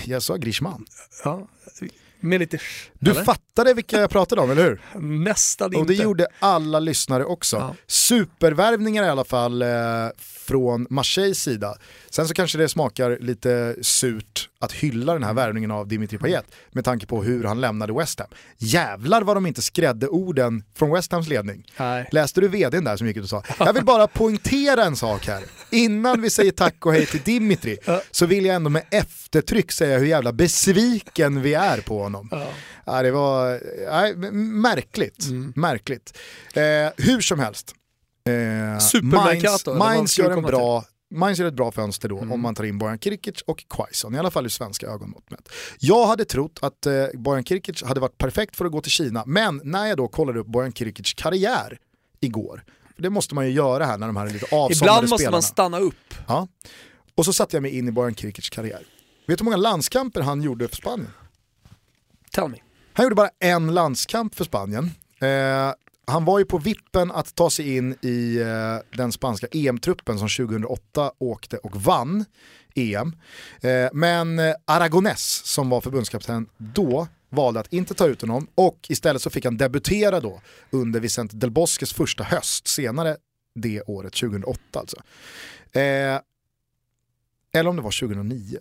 [0.05, 0.85] Jag sa Griezmann.
[1.23, 1.47] Ja,
[2.21, 2.59] lite
[2.99, 3.23] Du eller?
[3.23, 4.81] fattade vilka jag pratade om, eller hur?
[5.01, 6.03] Nästan Och det inte.
[6.03, 7.55] gjorde alla lyssnare också.
[7.57, 7.75] Ja.
[7.87, 9.67] Supervärvningar i alla fall eh,
[10.17, 11.75] från Marseilles sida.
[12.09, 16.45] Sen så kanske det smakar lite surt att hylla den här värvningen av Dimitri Payet
[16.71, 18.29] med tanke på hur han lämnade West Ham.
[18.57, 21.65] Jävlar vad de inte skrädde orden från West Hams ledning.
[21.77, 22.09] Nej.
[22.11, 25.27] Läste du vdn där som gick ut och sa, jag vill bara poängtera en sak
[25.27, 25.43] här.
[25.69, 27.77] Innan vi säger tack och hej till Dimitri
[28.11, 32.29] så vill jag ändå med eftertryck säga hur jävla besviken vi är på honom.
[32.85, 33.59] Ja, det var
[33.91, 35.25] nej, märkligt.
[35.25, 35.53] Mm.
[35.55, 36.17] märkligt.
[36.53, 36.61] Eh,
[36.97, 37.73] hur som helst.
[38.27, 38.33] Eh,
[38.91, 40.83] du gör, en bra,
[41.15, 42.27] Mainz gör ett bra fönster Mm.
[42.27, 45.31] då om man tar in Bojan Kirkic och Quaison, i alla fall ur svenska ögonmått
[45.31, 45.49] mätt.
[45.79, 49.23] Jag hade trott att eh, Bojan Kirkic hade varit perfekt för att gå till Kina,
[49.25, 51.77] men när jag då kollade upp Bojan Kirkics karriär
[52.19, 52.63] igår,
[52.97, 55.35] det måste man ju göra här när de här är lite avsomnade Ibland måste spelarna.
[55.35, 56.13] man stanna upp.
[56.27, 56.47] Ja.
[57.15, 58.83] Och så satte jag mig in i Bojan Kirkics karriär.
[59.27, 61.11] Vet du hur många landskamper han gjorde för Spanien?
[62.31, 62.57] Tell me.
[62.93, 64.91] Han gjorde bara en landskamp för Spanien.
[65.21, 65.73] Eh,
[66.07, 70.47] han var ju på vippen att ta sig in i eh, den spanska EM-truppen som
[70.47, 72.25] 2008 åkte och vann
[72.75, 73.15] EM.
[73.61, 79.21] Eh, men Aragones, som var förbundskapten då valde att inte ta ut honom och istället
[79.21, 83.17] så fick han debutera då under Vicente Del Bosques första höst senare
[83.55, 84.97] det året, 2008 alltså.
[85.71, 86.19] Eh,
[87.53, 88.57] eller om det var 2009.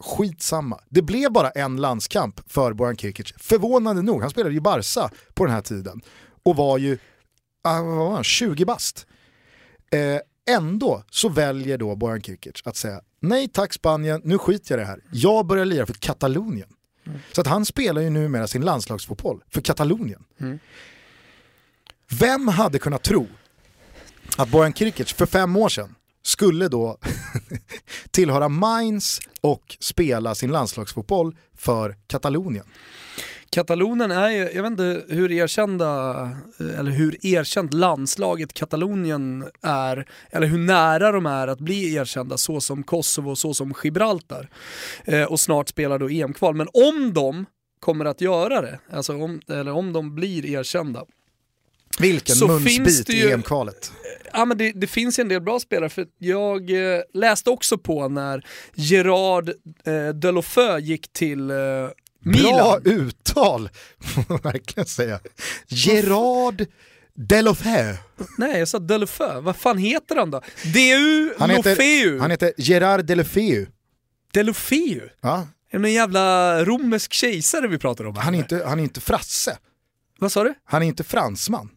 [0.00, 0.80] Skitsamma.
[0.88, 3.34] Det blev bara en landskamp för Bojan Kirkic.
[3.36, 6.00] Förvånande nog, han spelade ju i Barca på den här tiden
[6.46, 6.98] och var ju
[7.62, 9.06] ah, var han, 20 bast.
[9.90, 14.80] Eh, ändå så väljer då Bojan Kirkic att säga nej tack Spanien, nu skiter jag
[14.80, 15.00] i det här.
[15.12, 16.68] Jag börjar lira för Katalonien.
[17.32, 20.24] Så att han spelar ju numera sin landslagsfotboll för Katalonien.
[22.20, 23.26] Vem hade kunnat tro
[24.36, 26.98] att Bojan Kirkic för fem år sedan skulle då
[28.10, 32.64] tillhöra Mainz och spela sin landslagsfotboll för Katalonien.
[33.50, 40.46] Katalonen är ju, jag vet inte hur erkända, eller hur erkänt landslaget Katalonien är, eller
[40.46, 44.48] hur nära de är att bli erkända så som Kosovo och så som Gibraltar.
[45.04, 46.54] Eh, och snart spelar då EM-kval.
[46.54, 47.46] Men om de
[47.80, 51.04] kommer att göra det, alltså om, eller om de blir erkända.
[51.98, 53.92] Vilken Så finns munsbit i EM-kvalet.
[54.32, 58.08] Ja, men det, det finns en del bra spelare, för jag eh, läste också på
[58.08, 59.48] när Gerard
[59.84, 61.56] eh, Delofeu gick till eh,
[62.26, 62.82] Bra Milan.
[62.84, 63.68] uttal,
[64.00, 65.20] får man verkligen säga.
[65.66, 66.66] Gerard
[67.14, 67.96] Delofeu.
[68.38, 69.40] Nej, jag sa Delofeu.
[69.40, 70.40] Vad fan heter han då?
[70.64, 73.66] DU Han heter, han heter Gerard Delofeu.
[74.32, 75.00] Delofeu.
[75.20, 75.36] Ja,
[75.70, 78.16] Är det någon jävla romersk kejsare vi pratar om?
[78.16, 79.58] här, han, är inte, han är inte frasse,
[80.18, 80.54] Vad sa du?
[80.64, 81.70] han är inte fransman.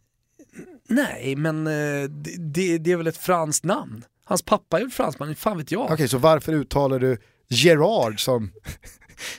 [0.89, 4.03] Nej, men eh, det, det, är väl ett franskt namn?
[4.25, 5.91] Hans pappa är väl fransman, fan vet jag.
[5.91, 7.17] Okej, så varför uttalar du
[7.49, 8.51] Gerard som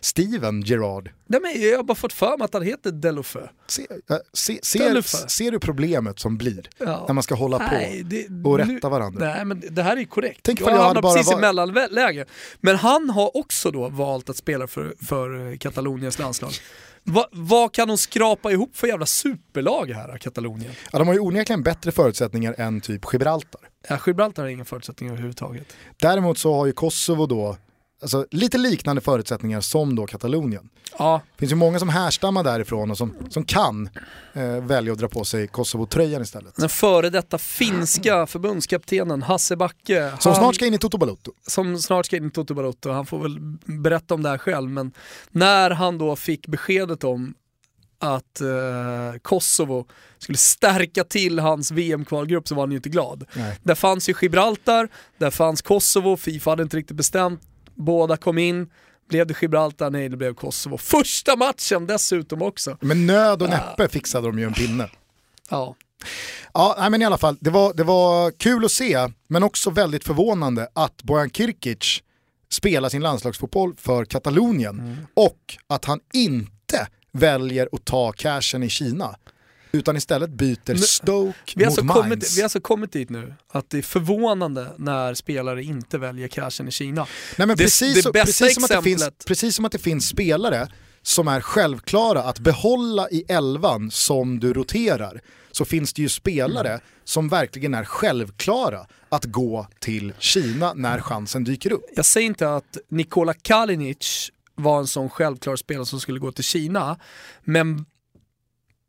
[0.01, 1.11] Steven Gerard?
[1.27, 3.41] Nej, men jag har bara fått för mig att han heter Delofeu.
[3.67, 7.05] Se, äh, se, ser, ser du problemet som blir Ja.
[7.07, 9.27] när man ska hålla Nej, på det, och nu- rätta varandra?
[9.35, 10.41] Nej men det här är korrekt.
[10.43, 12.25] Tänk jag jag hamnar precis i var- mellanläge.
[12.61, 16.53] Men han har också då valt att spela för, för eh, Kataloniens landslag.
[17.03, 20.73] Va, vad kan de skrapa ihop för jävla superlag här, Katalonien?
[20.93, 23.61] Ja, de har ju onekligen bättre förutsättningar än typ Gibraltar.
[23.89, 25.67] Ja, Gibraltar har inga förutsättningar överhuvudtaget.
[26.01, 27.57] Däremot så har ju Kosovo då
[28.03, 30.69] alltså, lite liknande förutsättningar som då Katalonien.
[30.99, 33.91] Ja, Det finns ju många som härstammar därifrån och som, som kan
[34.33, 36.57] eh, välja att dra på sig Kosovo-tröjan istället.
[36.57, 40.13] den före detta finska förbundskaptenen Hasse Backe.
[40.21, 41.33] Som han- snart ska in i Toto Balotto.
[41.47, 44.71] som snart ska in i Toto Balotto, han får väl berätta om det här själv,
[44.71, 44.93] men
[45.31, 47.35] när han då fick beskedet om
[47.99, 49.87] att eh, Kosovo
[50.19, 53.25] skulle stärka till hans VM-kvalgrupp så var han ju inte glad.
[53.35, 53.59] Nej.
[53.63, 57.41] Där fanns ju Gibraltar, där fanns Kosovo, Fifa hade inte riktigt bestämt,
[57.75, 58.71] båda kom in,
[59.09, 59.91] blev det Gibraltar?
[59.91, 60.77] Nej det blev Kosovo.
[60.79, 62.77] Första matchen dessutom också.
[62.81, 64.91] Men nöd och näppe fixade de ju en pinne.
[65.51, 65.77] Ja.
[66.55, 69.71] Ja, nej, men i alla fall, det var, det var kul att se, men också
[69.71, 72.03] väldigt förvånande att Bojan Kirkic
[72.53, 74.97] spelar sin landslagsfotboll för Katalonien Mm.
[75.15, 79.15] och att han inte väljer att ta cashen i Kina.
[79.73, 82.37] Utan istället byter Stoke Vi mot alltså kommit, Mainz.
[82.37, 86.69] vi har alltså kommit dit nu, att det är förvånande när spelare inte väljer cashen
[86.69, 87.07] i Kina.
[87.39, 89.65] Nej, men Det- precis, det så- bästa precis, som att det finns, exemplet- precis som
[89.65, 90.69] att det finns spelare
[91.03, 95.21] som är självklara att behålla i elvan som du roterar,
[95.53, 96.81] så finns det ju spelare Mm.
[97.05, 101.85] som verkligen är självklara att gå till Kina när chansen dyker upp.
[101.97, 106.45] Jag säger inte att Nikola Kalinic var en sån självklar spelare som skulle gå till
[106.45, 106.99] Kina,
[107.45, 107.85] men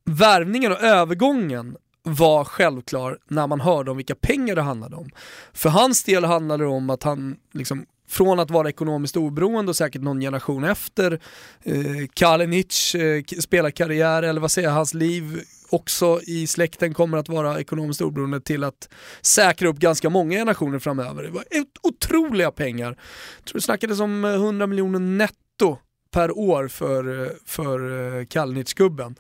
[0.06, 5.10] värvningen och övergången var självklar när man hörde om vilka pengar det handlade om.
[5.54, 9.76] För hans del handlade det om att han, liksom, från att vara ekonomiskt oberoende och
[9.76, 11.20] säkert någon generation efter
[11.64, 17.30] eh, Kalinic eh, spelarkarriär, eller vad säger jag, hans liv också i släkten kommer att
[17.30, 18.90] vara ekonomiskt oberoende till att
[19.22, 21.24] säkra upp ganska många generationer framöver.
[21.24, 21.44] Det var
[21.84, 22.98] otroliga pengar.
[23.38, 25.78] Jag tror det snackades om 100 eh, miljoner netto
[26.12, 27.80] per år för, eh, för
[28.20, 29.16] eh, Kalinic-gubben.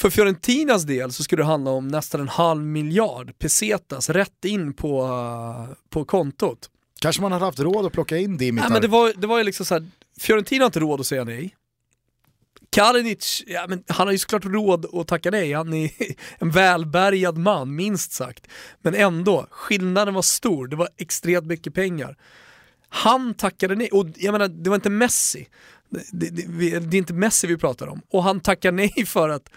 [0.00, 4.72] För Fiorentinas del så skulle det handla om nästan en halv miljard pesetas rätt in
[4.72, 6.70] på, eh, på kontot.
[7.00, 8.68] Kanske man hade haft råd att plocka in Dimitar.
[8.68, 9.86] Nej, men det, var, det var ju liksom så här,
[10.20, 11.56] Fiorentina har inte råd att säga nej.
[12.70, 15.90] Kalinic, ja, men han har ju såklart råd att tacka nej, han är
[16.38, 18.46] en välbärgad man minst sagt.
[18.82, 22.16] Men ändå, skillnaden var stor, det var extremt mycket pengar.
[22.88, 25.48] Han tackade nej, och jag menar det var inte Messi.
[25.90, 28.02] Det, det, det, det är inte Messi vi pratar om.
[28.10, 29.50] Och han tackar nej för att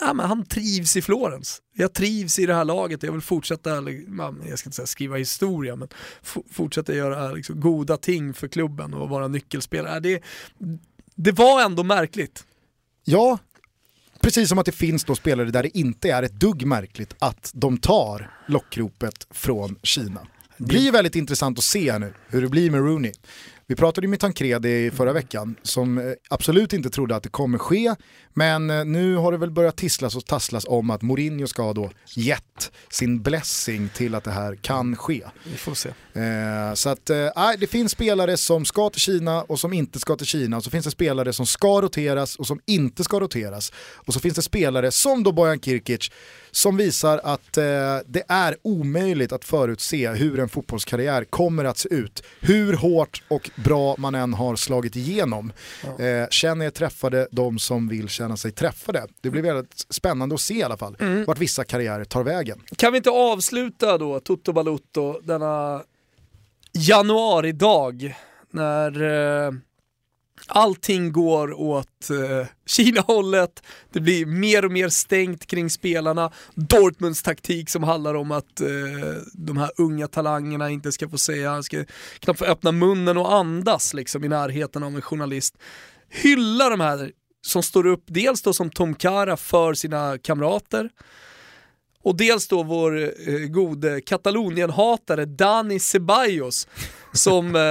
[0.00, 1.62] ja, men han trivs i Florens.
[1.74, 5.16] Jag trivs i det här laget, jag vill fortsätta, liksom, jag ska inte säga skriva
[5.16, 5.88] historia, men
[6.50, 9.96] fortsätta göra liksom, goda ting för klubben och vara nyckelspelare.
[9.96, 10.22] Äh, det,
[11.14, 12.44] det var ändå märkligt.
[13.04, 13.38] Ja,
[14.20, 17.50] precis som att det finns då spelare där det inte är ett dugg märkligt att
[17.54, 20.26] de tar lockropet från Kina.
[20.56, 23.12] Det blir väldigt intressant att se nu hur det blir med Rooney.
[23.70, 27.58] Vi pratade ju med Tancredi förra veckan som eh, absolut inte trodde att det kommer
[27.58, 27.94] ske.
[28.34, 31.72] Men eh, nu har det väl börjat tisslas och tasslas om att Mourinho ska ha
[31.72, 35.22] då gett sin blessing till att det här kan ske.
[35.44, 35.88] Vi får se.
[35.88, 39.98] Eh, så att, eh, nej, det finns spelare som ska till Kina och som inte
[39.98, 40.56] ska till Kina.
[40.56, 43.72] Och så finns det spelare som ska roteras och som inte ska roteras.
[43.94, 46.10] Och så finns det spelare som då Bojan Kirkic
[46.50, 47.64] som visar att eh,
[48.06, 52.22] det är omöjligt att förutse hur en fotbollskarriär kommer att se ut.
[52.40, 55.52] Hur hårt och bra man än har slagit igenom.
[55.98, 59.06] Eh, känner er träffade de som vill känna sig träffade.
[59.20, 62.62] Det blir väldigt spännande att se i alla fall vart vissa karriärer tar vägen.
[62.76, 65.82] Kan vi inte avsluta då Toto Balutto denna
[66.72, 68.16] januaridag
[68.50, 69.02] när
[69.46, 69.52] eh,
[70.46, 73.62] allting går åt eh, Kina-hållet,
[73.92, 78.68] det blir mer och mer stängt kring spelarna, Dortmunds taktik som handlar om att eh,
[79.32, 81.84] de här unga talangerna inte ska få säga, ska
[82.20, 85.54] knappt få öppna munnen och andas liksom i närheten av en journalist.
[86.10, 87.12] Hylla de här
[87.46, 90.90] som står upp dels då som Tom Kara för sina kamrater
[92.02, 96.68] och dels då vår eh, gode Katalonienhatare Dani Ceballos
[97.12, 97.62] som eh,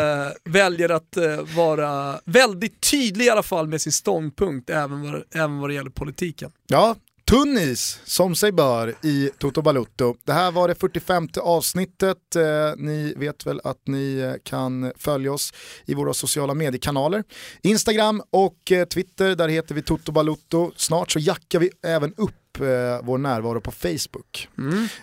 [0.51, 5.59] väljer att eh, vara väldigt tydlig i alla fall med sin ståndpunkt även vad, även
[5.59, 6.51] vad det gäller politiken.
[6.67, 6.95] Ja,
[7.29, 10.15] tunn is som sig bör i Toto Balutto.
[10.25, 12.35] Det här var det 45 avsnittet.
[12.35, 12.41] Eh,
[12.77, 15.53] ni vet väl att ni eh, kan följa oss
[15.85, 17.23] i våra sociala mediekanaler.
[17.61, 20.71] Instagram och eh, Twitter, där heter vi Toto Balutto.
[20.75, 22.65] Snart så jackar vi även upp eh,
[23.03, 24.47] vår närvaro på Facebook.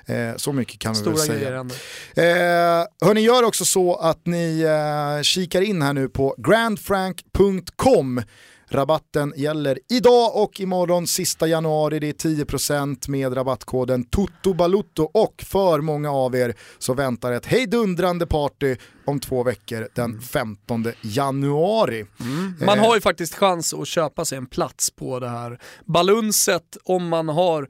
[0.06, 1.68] Eh, så mycket kan vi Stora väl grejer
[2.14, 2.80] säga.
[2.80, 8.22] Eh, hörni, gör också så att ni eh, kikar in här nu på grandfrank.com.
[8.74, 11.98] Rabatten gäller idag och imorgon sista januari.
[11.98, 18.26] Det är 10% med rabattkoden TOTOBALUTTO och för många av er så väntar ett hejdundrande
[18.26, 22.06] party om två veckor den 15 januari.
[22.60, 26.76] Man Eh, har ju faktiskt chans att köpa sig en plats på det här balunset
[26.84, 27.68] om man har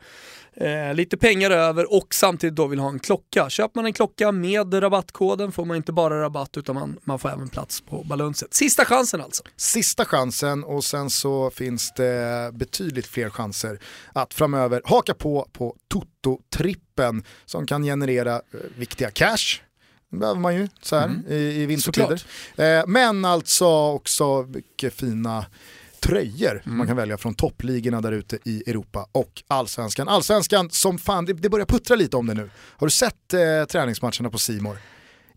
[0.57, 3.51] eh, lite pengar över och samtidigt då vill ha en klocka.
[3.51, 7.29] Köper man en klocka med rabattkoden får man inte bara rabatt utan man, man får
[7.29, 8.55] även plats på balunset.
[8.55, 9.43] Sista chansen alltså.
[9.57, 13.79] sista chansen och sen så finns det betydligt fler chanser
[14.13, 18.41] att framöver haka på på Toto-trippen som kan generera eh,
[18.77, 19.61] viktiga cash.
[20.11, 22.23] Det behöver man ju så här i, i vintertider.
[22.57, 25.47] Eh, men alltså också mycket fina
[26.05, 30.09] tröjor man kan välja från toppligorna där ute i Europa och allsvenskan.
[30.09, 32.51] Allsvenskan som fan, det, det börjar puttra lite om det nu.
[32.57, 34.77] Har du sett eh, träningsmatcherna på Simor?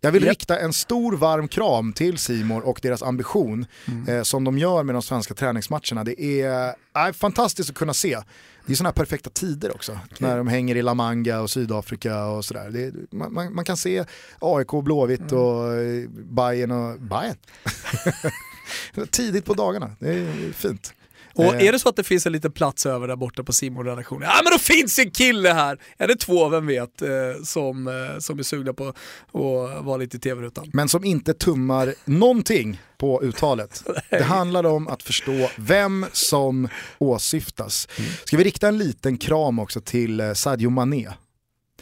[0.02, 0.30] Jag vill Japp.
[0.30, 3.66] rikta en stor varm kram till Simor och deras ambition
[4.08, 6.04] eh, som de gör med de svenska träningsmatcherna.
[6.04, 8.20] Det är eh, fantastiskt att kunna se.
[8.66, 12.26] Det är sådana här perfekta tider också, när de hänger i La Manga och Sydafrika
[12.26, 12.70] och sådär.
[12.70, 14.06] Det, man, man, man kan se
[14.40, 17.38] AIK, Blåvitt och eh, Bayern och Bayern.
[19.12, 20.94] Tidigt på dagarna, det är fint.
[21.34, 21.68] Och Eh.
[21.68, 24.30] är det så att det finns en liten plats över där borta på simon redaktionen
[24.36, 25.78] ja men då finns en kille här!
[25.98, 27.10] Är det två, vem vet, eh,
[27.44, 30.70] som, eh, som är sugna på att vara lite i tv-rutan.
[30.74, 33.84] men som inte tummar någonting på uttalet.
[34.10, 36.68] Det handlar om att förstå vem som
[36.98, 37.88] åsyftas.
[38.24, 41.08] Ska vi rikta en liten kram också till Sadio Mané?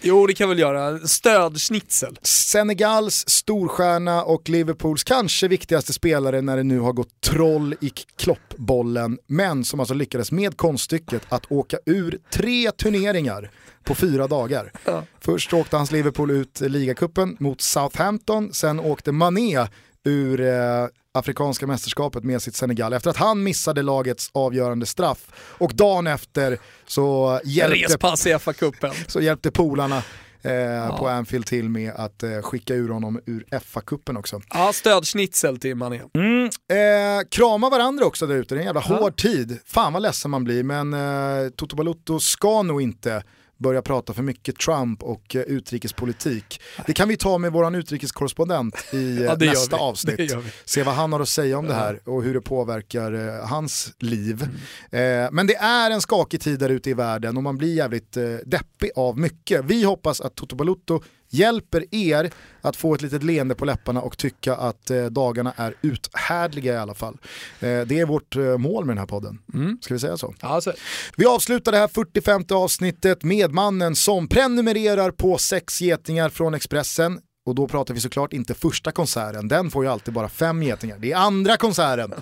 [0.01, 2.19] Jo det kan väl göra, stödschnitzel.
[2.21, 9.17] Senegals storstjärna och Liverpools kanske viktigaste spelare när det nu har gått troll i kloppbollen,
[9.27, 13.51] men som alltså lyckades med konststycket att åka ur tre turneringar
[13.83, 14.71] på fyra dagar.
[14.85, 15.03] Ja.
[15.21, 19.67] Först åkte hans Liverpool ut ligacupen mot Southampton, sen åkte Mané
[20.05, 25.19] ur eh, Afrikanska mästerskapet med sitt Senegal efter att han missade lagets avgörande straff.
[25.57, 27.97] Och dagen efter så hjälpte
[29.07, 30.01] så hjälpte polarna
[30.41, 34.41] eh, på Anfield till med att eh, skicka ur honom ur FA-cupen också.
[34.53, 35.95] Ja, stödschnitzel till Mané.
[35.97, 39.59] Eh, krama varandra också där ute, det är en jävla hård tid.
[39.65, 43.23] Fan vad ledsen man blir, men eh, Toto Balutto ska nog inte
[43.57, 46.61] börja prata för mycket Trump och eh, utrikespolitik.
[46.87, 50.35] Det kan vi ta med våran utrikeskorrespondent i eh, Ja, gör nästa avsnitt.
[50.65, 53.93] Se vad han har att säga om det här och hur det påverkar eh, hans
[53.99, 54.41] liv.
[54.91, 54.99] Eh,
[55.31, 58.23] men det är en skakig tid där ute i världen och man blir jävligt eh,
[58.45, 59.65] deppig av mycket.
[59.65, 61.03] Vi hoppas att Toto Balutto
[61.35, 62.31] hjälper er
[62.61, 66.77] att få ett litet leende på läpparna och tycka att eh, dagarna är uthärdliga i
[66.77, 67.17] alla fall.
[67.59, 69.39] Eh, det är vårt eh, mål med den här podden.
[69.81, 70.33] Ska vi säga så?
[70.41, 70.73] Ja, så.
[71.17, 77.19] Vi avslutar det här 45 avsnittet med mannen som prenumererar på sex getingar från Expressen.
[77.45, 80.97] Och då pratar vi såklart inte första konserten, den får ju alltid bara fem getingar.
[80.99, 82.13] Det är andra konserten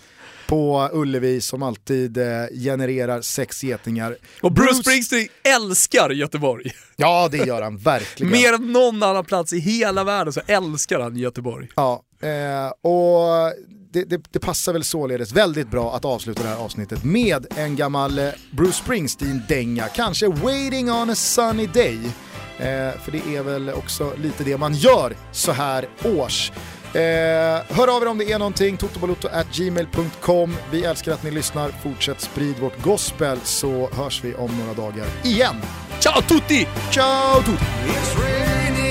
[0.48, 2.24] på Ullevi som alltid eh,
[2.64, 4.18] genererar sex getingar.
[4.41, 6.72] Och Bruce Springsteen älskar Göteborg.
[6.95, 8.32] Ja det gör han verkligen.
[8.41, 11.68] Mer än någon annan plats i hela världen så älskar han Göteborg.
[11.76, 13.53] Ja, eh, och
[13.94, 17.76] det, det, det passar väl således väldigt bra att avsluta det här avsnittet med en
[17.76, 21.99] gammal eh, Bruce Springsteen-dänga, kanske Waiting on a sunny day.
[22.57, 26.52] Eh, för det är väl också lite det man gör så här års.
[26.94, 27.02] Eh,
[27.78, 30.57] hör av er om det är någonting, totobalotto.gmail.com.
[30.72, 35.06] Vi älskar att ni lyssnar, fortsätt sprid vårt gospel så hörs vi om några dagar
[35.24, 35.56] igen.
[35.99, 36.68] Ciao tutti!
[36.91, 38.82] Ciao tutti!